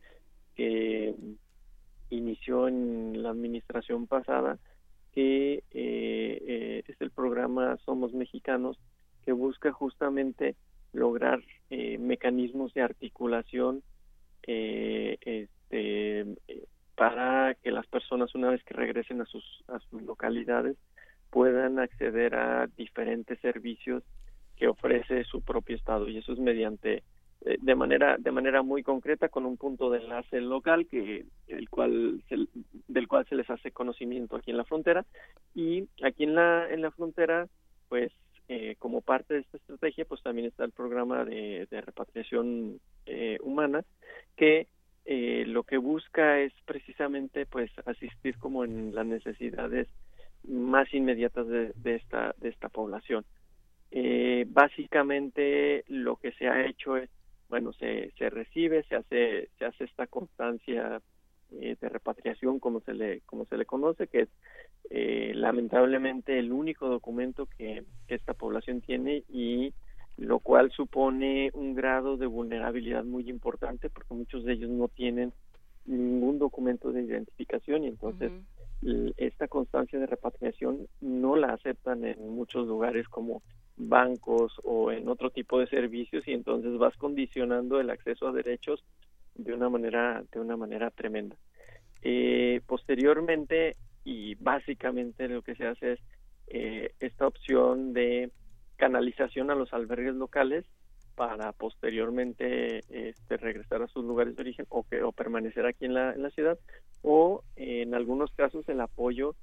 [0.54, 1.14] que
[2.08, 4.58] inició en la administración pasada,
[5.12, 8.78] que eh, eh, es el programa Somos Mexicanos,
[9.26, 10.56] que busca justamente
[10.92, 13.82] lograr eh, mecanismos de articulación
[14.46, 16.26] eh, este,
[16.94, 20.76] para que las personas una vez que regresen a sus, a sus localidades
[21.30, 24.02] puedan acceder a diferentes servicios
[24.56, 26.08] que ofrece su propio estado.
[26.08, 27.02] Y eso es mediante
[27.44, 31.70] eh, de manera de manera muy concreta con un punto de enlace local que el
[31.70, 32.36] cual se,
[32.86, 35.06] del cual se les hace conocimiento aquí en la frontera.
[35.54, 37.48] Y aquí en la en la frontera
[37.88, 38.12] pues
[38.54, 43.82] eh, como parte de esta estrategia, pues también está el programa de, repatriación eh, humana,
[44.36, 44.66] que
[45.06, 49.88] eh, lo que busca es precisamente pues asistir como en las necesidades
[50.46, 53.24] más inmediatas de, de esta de esta población.
[53.90, 57.08] Eh, básicamente lo que se ha hecho es
[57.48, 61.00] bueno se, se recibe se hace se hace esta constancia
[61.60, 64.28] eh, de repatriación como se le como se le conoce que es
[64.90, 69.72] eh, lamentablemente el único documento que, que esta población tiene y
[70.16, 75.32] lo cual supone un grado de vulnerabilidad muy importante porque muchos de ellos no tienen
[75.84, 78.32] ningún documento de identificación y entonces
[79.16, 83.42] esta constancia de repatriación no la aceptan en muchos lugares como
[83.76, 88.84] bancos o en otro tipo de servicios y entonces vas condicionando el acceso a derechos
[89.34, 91.36] de una manera de una manera tremenda.
[92.02, 96.00] Eh, posteriormente y básicamente lo que se hace es
[96.48, 98.30] eh, esta opción de
[98.76, 100.64] canalización a los albergues locales
[101.14, 105.94] para posteriormente este, regresar a sus lugares de origen o, que, o permanecer aquí en
[105.94, 106.58] la, en la ciudad
[107.02, 109.34] o en algunos casos el apoyo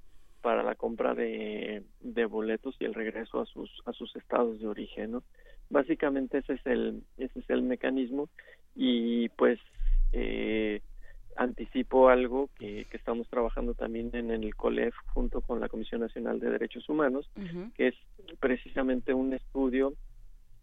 [0.42, 4.68] para la compra de, de boletos y el regreso a sus a sus estados de
[4.68, 5.20] origen
[5.70, 8.30] básicamente ese es el ese es el mecanismo
[8.76, 9.60] y pues
[10.12, 10.82] eh,
[11.36, 16.40] anticipo algo que, que estamos trabajando también en el COLEF junto con la Comisión Nacional
[16.40, 17.30] de Derechos Humanos
[17.76, 17.96] que es
[18.40, 19.94] precisamente un estudio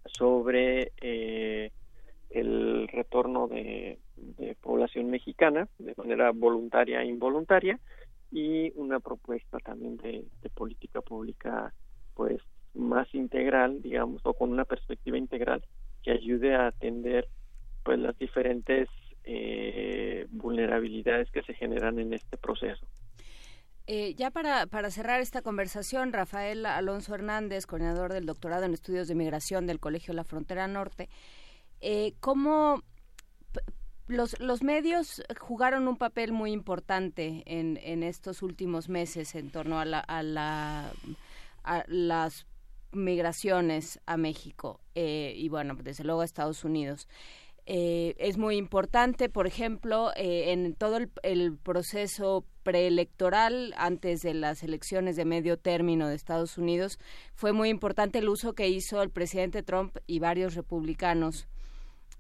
[0.04, 1.72] sobre eh,
[2.30, 7.78] el retorno de, de población mexicana de manera voluntaria e involuntaria
[8.30, 11.72] y una propuesta también de, de política pública
[12.14, 12.38] pues
[12.74, 15.64] más integral digamos o con una perspectiva integral
[16.02, 17.28] que ayude a atender
[17.86, 18.88] pues las diferentes
[19.24, 22.84] eh, vulnerabilidades que se generan en este proceso
[23.88, 29.06] Eh, ya para, para cerrar esta conversación, Rafael Alonso Hernández, coordinador del doctorado en estudios
[29.06, 31.08] de migración del Colegio La Frontera Norte,
[31.80, 32.82] eh, ¿cómo
[34.08, 39.78] los, los medios jugaron un papel muy importante en, en estos últimos meses en torno
[39.78, 40.90] a, la, a, la,
[41.62, 42.46] a las
[42.90, 47.06] migraciones a México eh, y bueno, desde luego a Estados Unidos?
[47.68, 54.62] Eh, es muy importante, por ejemplo, eh, en todo el, proceso preelectoral antes de las
[54.62, 57.00] elecciones de medio término de Estados Unidos,
[57.34, 61.48] fue muy importante el uso que hizo el presidente Trump y varios republicanos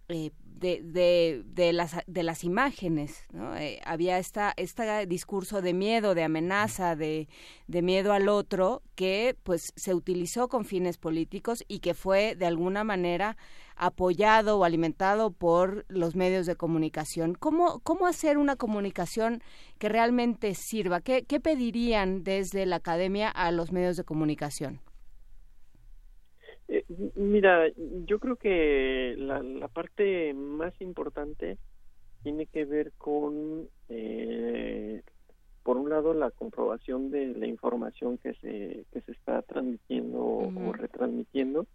[0.08, 3.24] eh, de, de, de, las, de las imágenes.
[3.32, 3.56] ¿no?
[3.56, 7.28] Eh, había esta, este discurso de miedo, de amenaza, de,
[7.66, 12.46] de miedo al otro, que pues se utilizó con fines políticos y que fue de
[12.46, 13.36] alguna manera
[13.76, 17.34] apoyado o alimentado por los medios de comunicación.
[17.34, 19.42] ¿Cómo, cómo hacer una comunicación
[19.78, 21.00] que realmente sirva?
[21.00, 24.80] ¿Qué, ¿Qué pedirían desde la academia a los medios de comunicación?
[26.68, 27.68] Eh, mira,
[28.06, 31.58] yo creo que la, la, parte más importante
[32.24, 35.02] tiene que ver con, eh,
[35.62, 40.50] por un lado, la comprobación de la información que se, que se está transmitiendo uh
[40.50, 40.68] -huh.
[40.68, 41.66] o retransmitiendo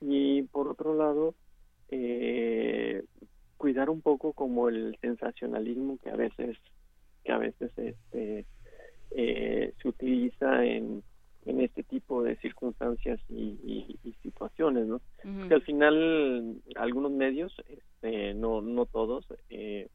[0.00, 1.34] y por otro lado,
[1.90, 3.02] eh,
[3.56, 6.56] cuidar un poco como el sensacionalismo que a veces
[7.24, 8.44] que a veces este,
[9.10, 11.02] eh, se utiliza en
[11.46, 14.96] en este tipo de circunstancias y, y, y situaciones, ¿no?
[14.96, 15.54] Uh -huh.
[15.54, 19.88] Al final algunos medios, este, no no todos, eh,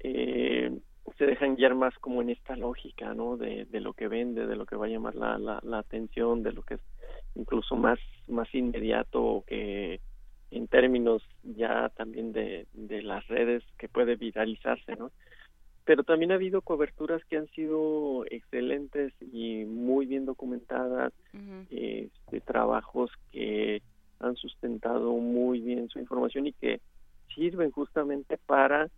[0.00, 0.70] eh,
[1.18, 3.36] se dejan guiar más como en esta lógica, ¿no?
[3.36, 6.42] De, de lo que vende, de lo que va a llamar la, la, la atención,
[6.42, 6.80] de lo que es
[7.34, 10.00] incluso más más inmediato que
[10.50, 15.10] en términos ya también de, de las redes que puede viralizarse, ¿no?
[15.84, 21.66] pero también ha habido coberturas que han sido excelentes y muy bien documentadas, uh -huh.
[21.70, 23.82] este, trabajos que
[24.20, 26.80] han sustentado muy bien su información y que
[27.34, 28.88] sirven justamente para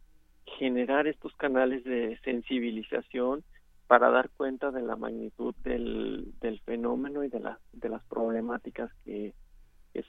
[0.58, 3.44] generar estos canales de sensibilización
[3.86, 8.90] para dar cuenta de la magnitud del, del fenómeno y de, la, de las problemáticas
[9.04, 9.34] que,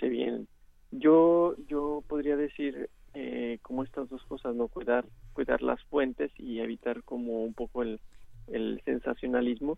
[0.01, 0.49] se vienen.
[0.91, 6.59] Yo, yo podría decir eh, como estas dos cosas, no cuidar cuidar las fuentes y
[6.59, 8.01] evitar como un poco el,
[8.47, 9.77] el sensacionalismo,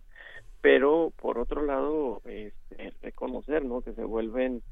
[0.62, 4.64] pero por otro lado este, reconocer no que se vuelven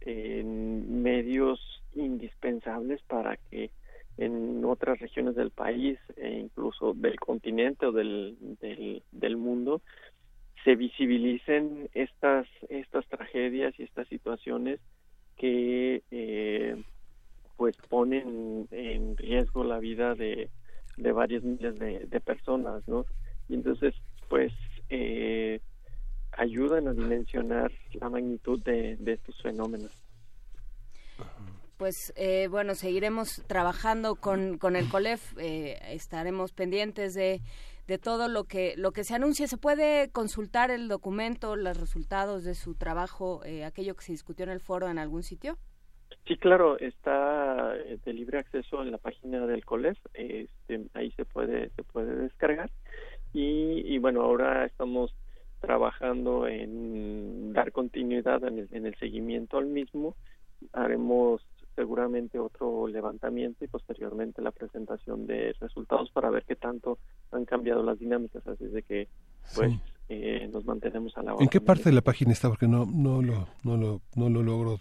[0.00, 1.60] eh, medios
[1.94, 3.70] indispensables para que
[4.18, 8.36] en otras regiones del país e incluso del continente o del,
[9.12, 9.80] del, mundo
[10.64, 14.80] se visibilicen estas estas tragedias y estas situaciones
[15.36, 16.82] que eh,
[17.56, 20.50] pues ponen en riesgo la vida de,
[20.96, 23.04] de varios miles de, de, personas, ¿no?
[23.48, 23.94] Y entonces,
[24.28, 24.52] pues,
[24.90, 25.60] eh,
[26.32, 29.90] ayudan a dimensionar la magnitud de, de estos fenómenos
[31.78, 37.40] pues eh, bueno, seguiremos trabajando con, con el COLEF, eh, estaremos pendientes de,
[37.86, 39.46] de todo lo que, lo que se anuncia.
[39.46, 44.44] ¿Se puede consultar el documento, los resultados de su trabajo, eh, aquello que se discutió
[44.44, 45.56] en el foro en algún sitio?
[46.26, 51.70] Sí, claro, está de libre acceso en la página del COLEF, este, ahí se puede,
[51.70, 52.70] se puede descargar.
[53.32, 55.14] Y, y bueno, ahora estamos
[55.60, 60.16] trabajando en dar continuidad en el, en el seguimiento al mismo.
[60.72, 61.40] Haremos
[61.78, 66.98] seguramente otro levantamiento y posteriormente la presentación de resultados para ver qué tanto
[67.30, 69.06] han cambiado las dinámicas, así de que
[69.54, 69.72] pues
[70.08, 71.44] eh, nos mantenemos a la hora.
[71.44, 72.48] ¿En qué parte de la página está?
[72.48, 74.80] Porque no no lo no lo no lo logro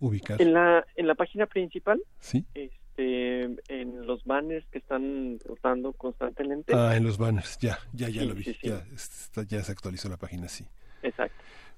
[0.00, 0.42] ubicar.
[0.42, 2.02] En la en la página principal.
[2.20, 2.44] Sí.
[2.52, 6.74] Este, en los banners que están rotando constantemente.
[6.74, 10.16] Ah, en los banners, ya, ya, ya lo vi, ya, está, ya se actualizó la
[10.18, 10.66] página, sí.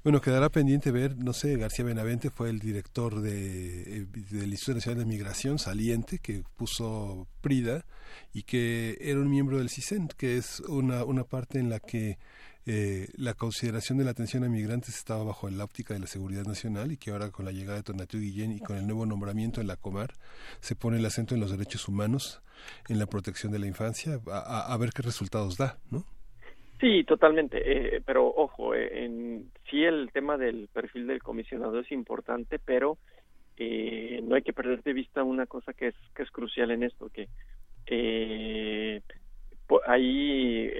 [0.04, 5.00] Bueno, quedará pendiente ver, no sé, García Benavente fue el director de, del Instituto Nacional
[5.00, 7.84] de Migración saliente que puso Prida
[8.32, 12.16] y que era un miembro del CISEN, que es una, una parte en la que
[12.64, 16.44] eh, la consideración de la atención a migrantes estaba bajo la óptica de la seguridad
[16.44, 19.60] nacional y que ahora con la llegada de Tonatiuh Guillén y con el nuevo nombramiento
[19.60, 20.14] en la Comar
[20.60, 22.40] se pone el acento en los derechos humanos,
[22.88, 26.06] en la protección de la infancia, a ver qué resultados da, ¿no?
[26.80, 31.90] Sí, totalmente, eh, pero ojo, eh, en, sí el tema del perfil del comisionado es
[31.90, 32.98] importante, pero
[33.56, 36.84] eh, no hay que perder de vista una cosa que es que es crucial en
[36.84, 37.28] esto, que
[37.86, 39.00] eh,
[39.86, 40.70] ahí,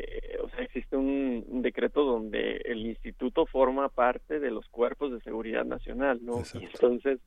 [0.41, 5.21] o sea, existe un, un, decreto donde el instituto forma parte de los cuerpos de
[5.21, 6.43] seguridad nacional, ¿no?
[6.55, 7.19] Y entonces,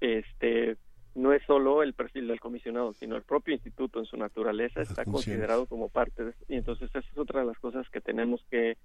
[0.00, 0.76] este
[1.14, 5.04] no es solo el perfil del comisionado, sino el propio instituto en su naturaleza está
[5.04, 8.76] considerado como parte de y entonces esa es otra de las cosas que tenemos que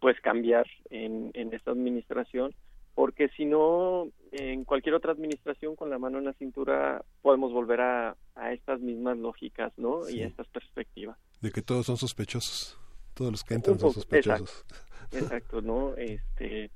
[0.00, 2.54] pues cambiar en, en esta administración
[2.94, 7.80] porque si no en cualquier otra administración con la mano en la cintura podemos volver
[7.80, 10.18] a, a estas mismas lógicas no Sí.
[10.18, 12.78] y a estas perspectivas De que todos son sospechosos,
[13.14, 14.64] todos los que entran son sospechosos.
[15.10, 16.70] exacto, exacto no este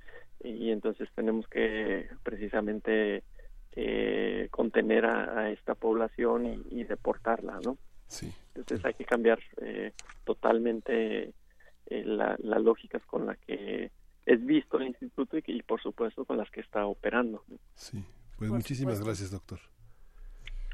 [0.45, 3.25] y entonces tenemos que precisamente
[3.73, 7.77] eh, contener a, a esta población y, y deportarla no
[8.09, 8.33] Sí.
[8.55, 9.93] entonces hay que cambiar eh,
[10.25, 11.33] totalmente
[11.87, 13.91] eh, la, las lógicas con la que
[14.27, 17.43] es visto el instituto y, que, y por supuesto con las que está operando.
[17.49, 17.57] ¿no?
[17.75, 18.05] Sí,
[18.37, 19.05] pues Por muchísimas supuesto.
[19.07, 19.59] gracias, doctor.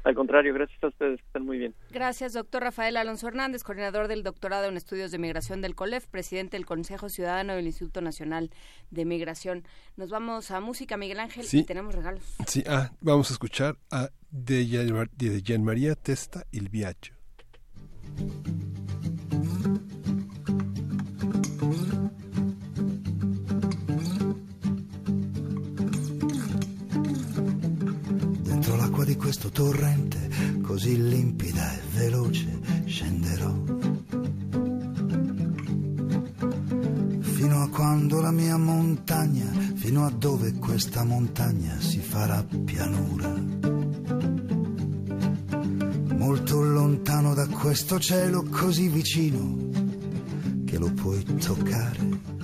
[0.05, 1.73] Al contrario, gracias a ustedes, que están muy bien.
[1.89, 6.57] Gracias, doctor Rafael Alonso Hernández, coordinador del doctorado en estudios de migración del COLEF, presidente
[6.57, 8.51] del Consejo Ciudadano del Instituto Nacional
[8.91, 9.63] de Migración.
[9.97, 11.59] Nos vamos a música, Miguel Ángel, Sí.
[11.59, 12.21] y tenemos regalos.
[12.45, 17.15] Sí, ah, vamos a escuchar a de Gian, de Gian María Testa Il Viaggio.
[29.05, 33.53] Di questo torrente, così limpida e veloce, scenderò.
[37.19, 43.31] Fino a quando la mia montagna, fino a dove questa montagna si farà pianura.
[46.17, 49.69] Molto lontano da questo cielo, così vicino
[50.65, 52.34] che lo puoi toccare.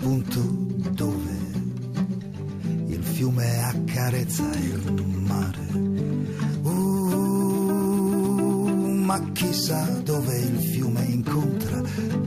[0.00, 0.40] Punto
[0.92, 1.36] dove
[2.86, 5.66] il fiume accarezza il mare.
[6.62, 7.50] Uh,
[9.04, 11.82] ma chissà dove il fiume incontra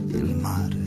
[0.06, 0.83] il mare.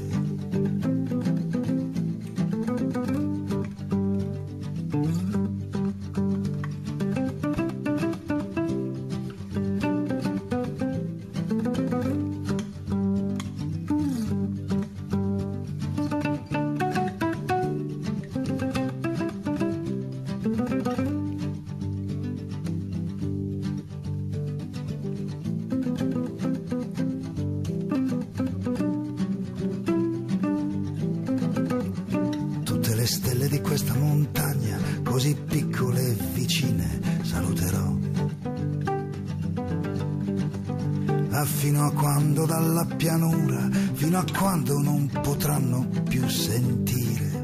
[44.58, 47.44] Quando non potranno più sentire.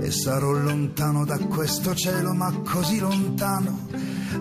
[0.00, 3.88] E sarò lontano da questo cielo, ma così lontano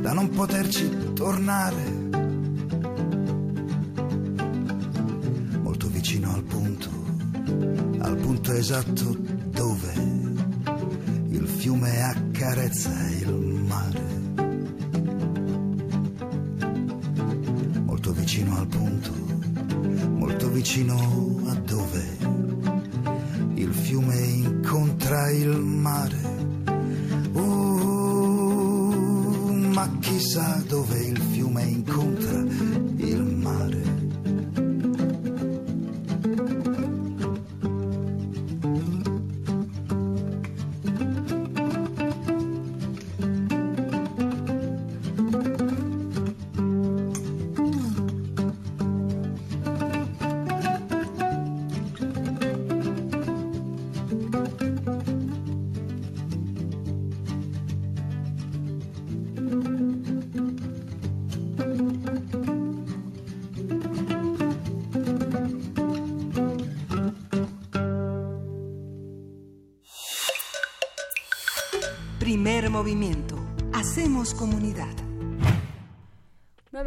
[0.02, 2.10] da non poterci tornare.
[5.62, 7.02] Molto vicino al punto
[8.00, 9.16] al punto esatto
[9.52, 9.94] dove
[11.30, 12.92] il fiume accarezza
[13.22, 13.34] il
[13.66, 14.23] mare.
[20.74, 21.43] she know.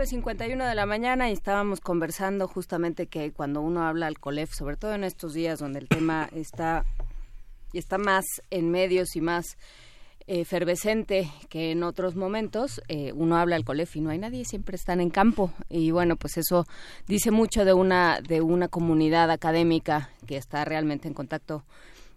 [0.07, 4.77] 9.51 de la mañana y estábamos conversando justamente que cuando uno habla al COLEF, sobre
[4.77, 6.85] todo en estos días donde el tema está,
[7.73, 9.57] está más en medios y más
[10.29, 14.45] eh, efervescente que en otros momentos, eh, uno habla al COLEF y no hay nadie,
[14.45, 16.67] siempre están en campo y bueno, pues eso
[17.09, 21.65] dice mucho de una, de una comunidad académica que está realmente en contacto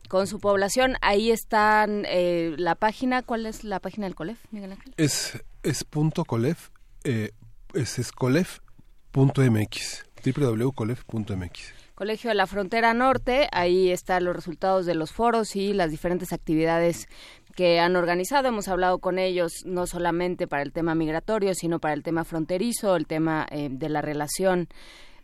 [0.09, 0.95] con su población.
[1.01, 4.93] Ahí están eh, la página, ¿cuál es la página del COLEF, Miguel Ángel?
[4.98, 6.69] Es, es punto colef,
[7.03, 7.32] eh,
[7.73, 11.73] es, es colef.mx, www.colef.mx.
[11.95, 16.31] Colegio de la Frontera Norte, ahí están los resultados de los foros y las diferentes
[16.31, 17.07] actividades
[17.56, 18.48] que han organizado.
[18.48, 22.95] Hemos hablado con ellos no solamente para el tema migratorio, sino para el tema fronterizo,
[22.95, 24.69] el tema eh, de la relación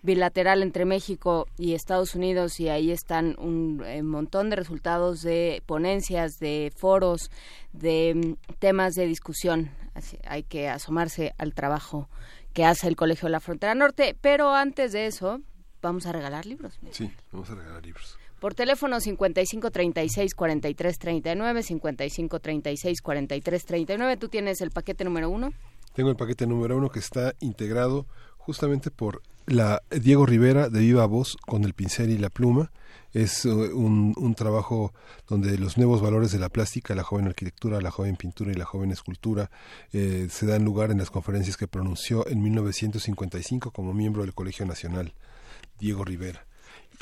[0.02, 5.64] bilateral entre México y Estados Unidos y ahí están un eh, montón de resultados de
[5.66, 7.32] ponencias, de foros,
[7.74, 9.72] de mm, temas de discusión.
[9.96, 12.10] Así, hay que asomarse al trabajo
[12.54, 15.42] que hace el Colegio de la Frontera Norte, pero antes de eso
[15.82, 16.78] vamos a regalar libros.
[16.92, 18.18] Sí, vamos a regalar libros.
[18.40, 24.18] Por teléfono 55 36 43 39, 55 36 43 39.
[24.18, 25.54] ¿Tú tienes el paquete número uno?
[25.94, 28.06] Tengo el paquete número uno que está integrado
[28.38, 32.72] justamente por la Diego Rivera de Viva Voz con el pincel y la pluma.
[33.16, 34.94] Es uh, un, un, trabajo
[35.28, 38.66] donde los nuevos valores de la plástica, la joven arquitectura, la joven pintura y la
[38.66, 39.50] joven escultura
[39.94, 44.66] eh, se dan lugar en las conferencias que pronunció en 1955 como miembro del Colegio
[44.66, 45.14] Nacional,
[45.80, 46.46] Diego Rivera.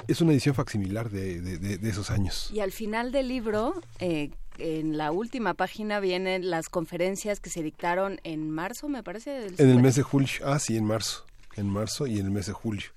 [0.08, 2.50] Es una edición facsimilar de, de, de, de esos años.
[2.54, 7.64] Y al final del libro, eh, en la última página vienen las conferencias que se
[7.64, 9.32] dictaron en marzo, me parece.
[9.32, 11.26] Del en el mes de julio, ah, sí, en marzo
[11.56, 12.90] en marzo y en el mes de julio.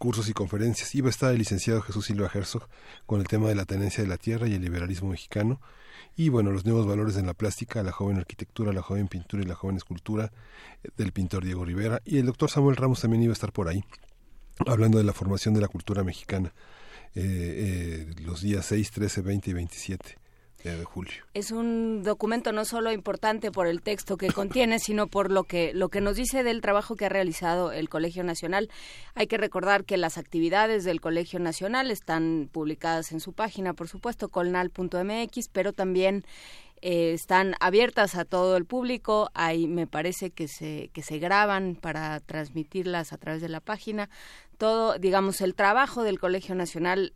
[0.00, 0.94] Cursos y conferencias.
[0.94, 2.66] Iba a estar el licenciado Jesús Silva Herzog
[3.04, 5.60] con el tema de la tenencia de la tierra y el liberalismo mexicano.
[6.16, 9.46] Y bueno, los nuevos valores en la plástica, la joven arquitectura, la joven pintura y
[9.46, 10.32] la joven escultura
[10.82, 12.00] eh, del pintor Diego Rivera.
[12.06, 13.84] Y el doctor Samuel Ramos también iba a estar por ahí,
[14.66, 16.54] hablando de la formación de la cultura mexicana,
[17.14, 20.18] eh, eh, los días 6, 13, 20 y 27
[20.62, 21.24] de julio.
[21.32, 25.72] Es un documento no solo importante por el texto que contiene, sino por lo que
[25.74, 28.68] lo que nos dice del trabajo que ha realizado el Colegio Nacional.
[29.14, 33.88] Hay que recordar que las actividades del Colegio Nacional están publicadas en su página, por
[33.88, 36.24] supuesto, colnal.mx, pero también
[36.82, 39.30] eh, están abiertas a todo el público.
[39.34, 44.10] Hay, me parece que se que se graban para transmitirlas a través de la página.
[44.58, 47.14] Todo, digamos, el trabajo del Colegio Nacional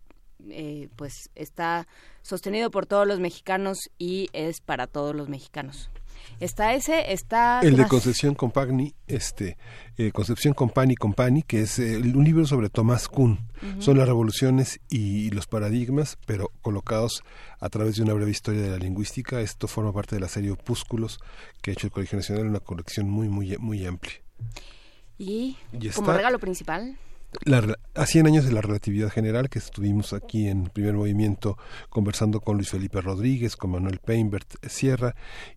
[0.50, 1.86] eh, pues está
[2.22, 5.90] sostenido por todos los mexicanos y es para todos los mexicanos.
[6.40, 7.60] Está ese, está...
[7.60, 9.56] El de Concepción Compagni, este,
[9.96, 13.32] eh, Concepción Compani Compani, que es eh, un libro sobre Tomás Kuhn.
[13.32, 13.82] Uh -huh.
[13.82, 17.22] Son las revoluciones y los paradigmas, pero colocados
[17.60, 19.40] a través de una breve historia de la lingüística.
[19.40, 21.20] Esto forma parte de la serie Opúsculos
[21.62, 24.14] que ha hecho el Colegio Nacional, una colección muy, muy, muy amplia.
[25.16, 26.98] Y, y como regalo principal
[27.44, 32.40] la, a 100 años de la relatividad general que estuvimos aquí en primer movimiento conversando
[32.40, 35.14] con Luis Felipe Rodríguez, con Manuel Peinbert Sierra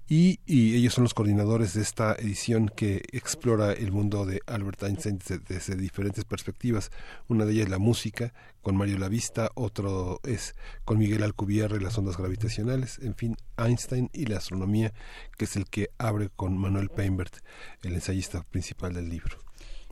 [0.08, 4.84] y, y, ellos son los coordinadores de esta edición que explora el mundo de Albert
[4.84, 6.92] Einstein desde, diferentes perspectivas.
[7.28, 11.98] Una de ellas es la música con Mario Lavista, otro es con Miguel Alcubierre las
[11.98, 14.94] ondas gravitacionales, en fin, Einstein y la astronomía
[15.38, 17.38] que es el que abre con Manuel Peinbert,
[17.84, 19.47] el ensayista principal del libro.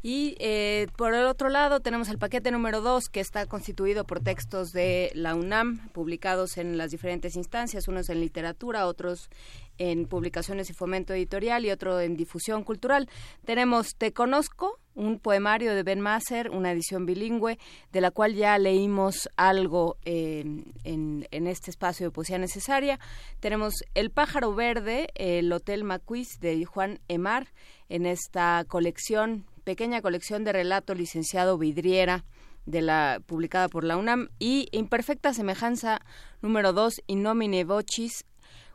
[0.07, 4.19] Y eh, por el otro lado tenemos el paquete número 2 que está constituido por
[4.19, 9.31] textos de la UNAM publicados en las diferentes instancias, unos en literatura, otros
[9.79, 13.09] en publicaciones y fomento editorial y otro en difusión cultural.
[13.45, 17.57] Tenemos Te Conozco, un poemario de Ben Masser, una edición bilingüe,
[17.91, 22.99] de la cual ya leímos algo en, en, este espacio de poesía necesaria.
[23.39, 27.47] Tenemos El pájaro verde, el Hotel Macuis de Juan Emar,
[27.89, 32.23] en esta colección pequeña colección de relato licenciado Vidriera
[32.65, 35.99] de la publicada por la UNAM y Imperfecta semejanza
[36.41, 38.25] número 2 Innomine Vocis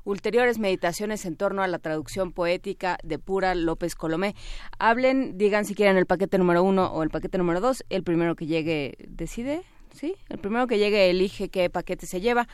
[0.04, 4.34] ulteriores meditaciones en torno a la traducción poética de Pura López Colomé.
[4.78, 7.84] Hablen, digan si quieren el paquete número uno o el paquete número dos.
[7.90, 9.62] El primero que llegue decide,
[9.94, 10.14] ¿sí?
[10.28, 12.48] El primero que llegue elige qué paquete se lleva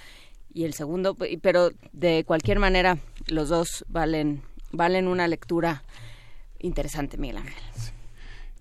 [0.52, 2.98] y el segundo, pero de cualquier manera
[3.28, 4.42] los dos valen
[4.73, 5.84] valen una lectura
[6.58, 7.95] interesante, Miguel Ángel.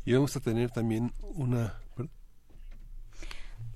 [0.05, 1.73] Y vamos a tener también una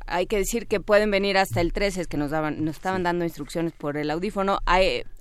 [0.10, 3.04] hay que decir que pueden venir hasta el 13, es que nos daban, nos estaban
[3.04, 4.60] dando instrucciones por el audífono,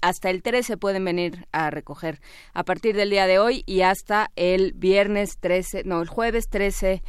[0.01, 2.21] hasta el 13 pueden venir a recoger
[2.55, 7.03] a partir del día de hoy y hasta el viernes 13, no, el jueves 13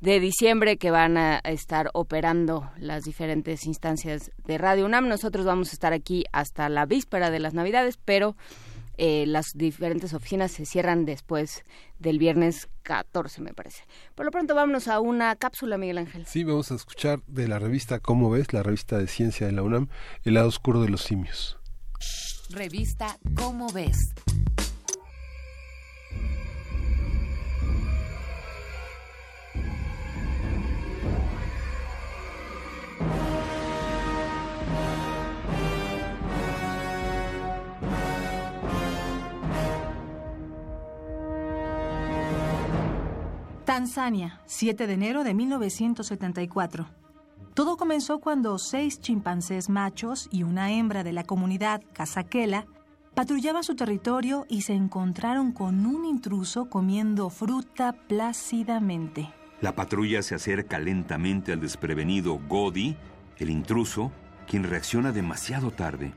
[0.00, 5.08] de diciembre que van a estar operando las diferentes instancias de Radio UNAM.
[5.08, 8.36] Nosotros vamos a estar aquí hasta la víspera de las Navidades, pero
[8.96, 11.64] eh, las diferentes oficinas se cierran después
[11.98, 13.84] del viernes 14, me parece.
[14.14, 16.26] Por lo pronto, vámonos a una cápsula, Miguel Ángel.
[16.26, 18.52] Sí, vamos a escuchar de la revista ¿Cómo ves?
[18.52, 19.88] La revista de ciencia de la UNAM,
[20.24, 21.58] El lado oscuro de los simios.
[22.50, 24.14] Revista ¿Cómo ves?
[43.64, 46.86] Tanzania, 7 de enero de 1974.
[47.54, 52.66] Todo comenzó cuando seis chimpancés machos y una hembra de la comunidad Casaquela
[53.14, 59.32] patrullaban su territorio y se encontraron con un intruso comiendo fruta plácidamente.
[59.62, 62.96] La patrulla se acerca lentamente al desprevenido Godi,
[63.38, 64.12] el intruso,
[64.46, 66.12] quien reacciona demasiado tarde.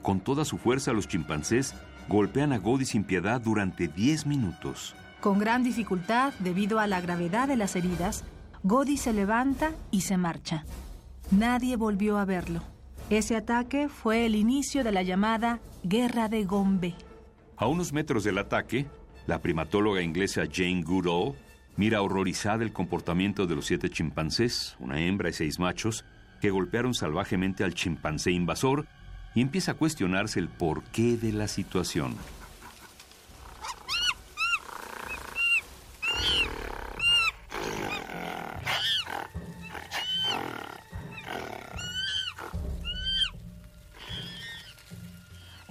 [0.00, 1.74] Con toda su fuerza los chimpancés
[2.08, 4.94] golpean a Godi sin piedad durante 10 minutos.
[5.22, 8.24] Con gran dificultad, debido a la gravedad de las heridas,
[8.64, 10.64] Godi se levanta y se marcha.
[11.30, 12.60] Nadie volvió a verlo.
[13.08, 16.96] Ese ataque fue el inicio de la llamada Guerra de Gombe.
[17.56, 18.86] A unos metros del ataque,
[19.28, 21.36] la primatóloga inglesa Jane Goodall
[21.76, 26.04] mira horrorizada el comportamiento de los siete chimpancés, una hembra y seis machos,
[26.40, 28.88] que golpearon salvajemente al chimpancé invasor
[29.36, 32.16] y empieza a cuestionarse el porqué de la situación.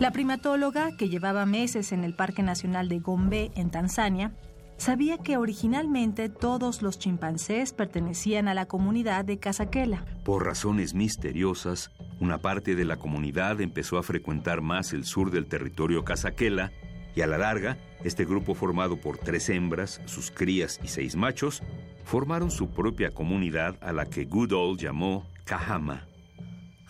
[0.02, 4.32] La primatóloga, que llevaba meses en el Parque Nacional de Gombe, en Tanzania,
[4.78, 10.04] sabía que originalmente todos los chimpancés pertenecían a la comunidad de Casaquela.
[10.26, 15.46] Por razones misteriosas, una parte de la comunidad empezó a frecuentar más el sur del
[15.46, 16.72] territorio Casaquela
[17.16, 21.62] y a la larga, este grupo formado por tres hembras, sus crías y seis machos,
[22.06, 26.08] formaron su propia comunidad a la que Goodall llamó Kahama.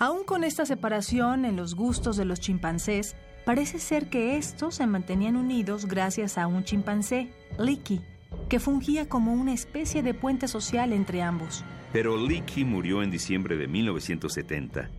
[0.02, 3.16] Aún con esta separación en los gustos de los chimpancés,
[3.46, 8.02] parece ser que estos se mantenían unidos gracias a un chimpancé, Licky,
[8.50, 11.64] que fungía como una especie de puente social entre ambos.
[11.94, 14.90] Pero Licky murió en diciembre de 1970.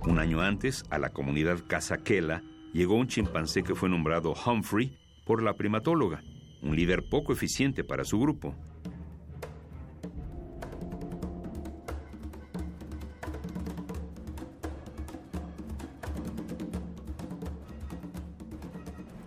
[0.00, 5.44] Un año antes, a la comunidad Casaquela llegó un chimpancé que fue nombrado Humphrey por
[5.44, 6.24] la primatóloga,
[6.60, 8.56] un líder poco eficiente para su grupo.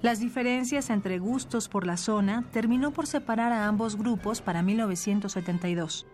[0.04, 6.06] Las diferencias entre gustos por la zona terminó por separar a ambos grupos para 1972.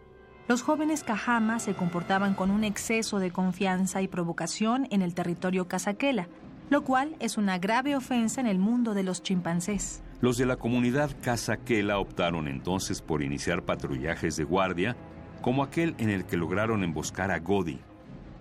[0.47, 5.67] Los jóvenes Cajama se comportaban con un exceso de confianza y provocación en el territorio
[5.67, 6.27] casaquela,
[6.69, 10.03] lo cual es una grave ofensa en el mundo de los chimpancés.
[10.21, 14.97] Los de la comunidad casaquela optaron entonces por iniciar patrullajes de guardia,
[15.41, 17.79] como aquel en el que lograron emboscar a Godi.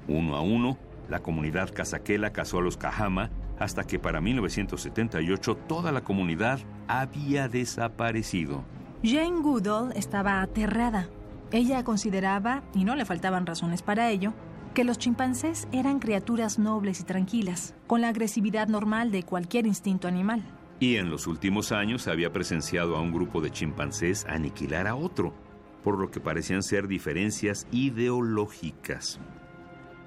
[0.09, 0.77] Uno a uno,
[1.09, 7.49] la comunidad casaquela cazó a los Cajama hasta que para 1978 toda la comunidad había
[7.49, 8.65] desaparecido.
[9.03, 11.09] Jane Goodall estaba aterrada.
[11.51, 14.35] Ella consideraba, y no le faltaban razones para ello,
[14.75, 20.09] que los chimpancés eran criaturas nobles y tranquilas, con la agresividad normal de cualquier instinto
[20.09, 20.43] animal.
[20.81, 25.35] Y en los últimos años había presenciado a un grupo de chimpancés aniquilar a otro,
[25.83, 29.19] por lo que parecían ser diferencias ideológicas.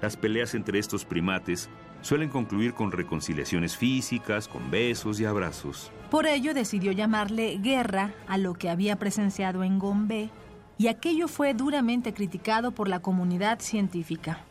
[0.00, 1.68] Las peleas entre estos primates
[2.02, 5.90] suelen concluir con reconciliaciones físicas, con besos y abrazos.
[6.10, 10.30] Por ello decidió llamarle guerra a lo que había presenciado en Gombe,
[10.78, 14.44] y aquello fue duramente criticado por la comunidad científica.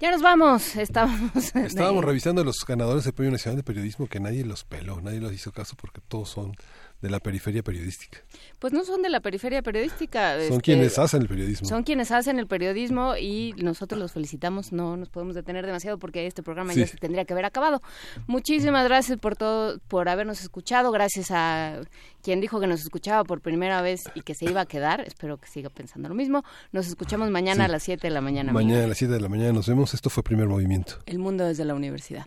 [0.00, 1.54] Ya nos vamos, estábamos...
[1.54, 5.32] Estábamos revisando los ganadores del Premio Nacional de Periodismo que nadie los peló, nadie los
[5.32, 6.52] hizo caso porque todos son
[7.02, 8.18] de la periferia periodística.
[8.58, 10.34] Pues no son de la periferia periodística.
[10.34, 11.68] Son este, quienes hacen el periodismo.
[11.68, 14.72] Son quienes hacen el periodismo y nosotros los felicitamos.
[14.72, 17.82] No nos podemos detener demasiado porque este programa ya se tendría que haber acabado.
[18.26, 20.90] Muchísimas gracias por todo, por habernos escuchado.
[20.92, 21.80] Gracias a
[22.22, 25.02] quien dijo que nos escuchaba por primera vez y que se iba a quedar.
[25.02, 26.42] Espero que siga pensando lo mismo.
[26.72, 27.68] Nos escuchamos mañana Sí.
[27.70, 28.52] a las 7 de la mañana.
[28.52, 29.92] Mañana a las 7 de la mañana nos vemos.
[29.92, 31.00] Esto fue Primer Movimiento.
[31.06, 32.26] El mundo desde la universidad.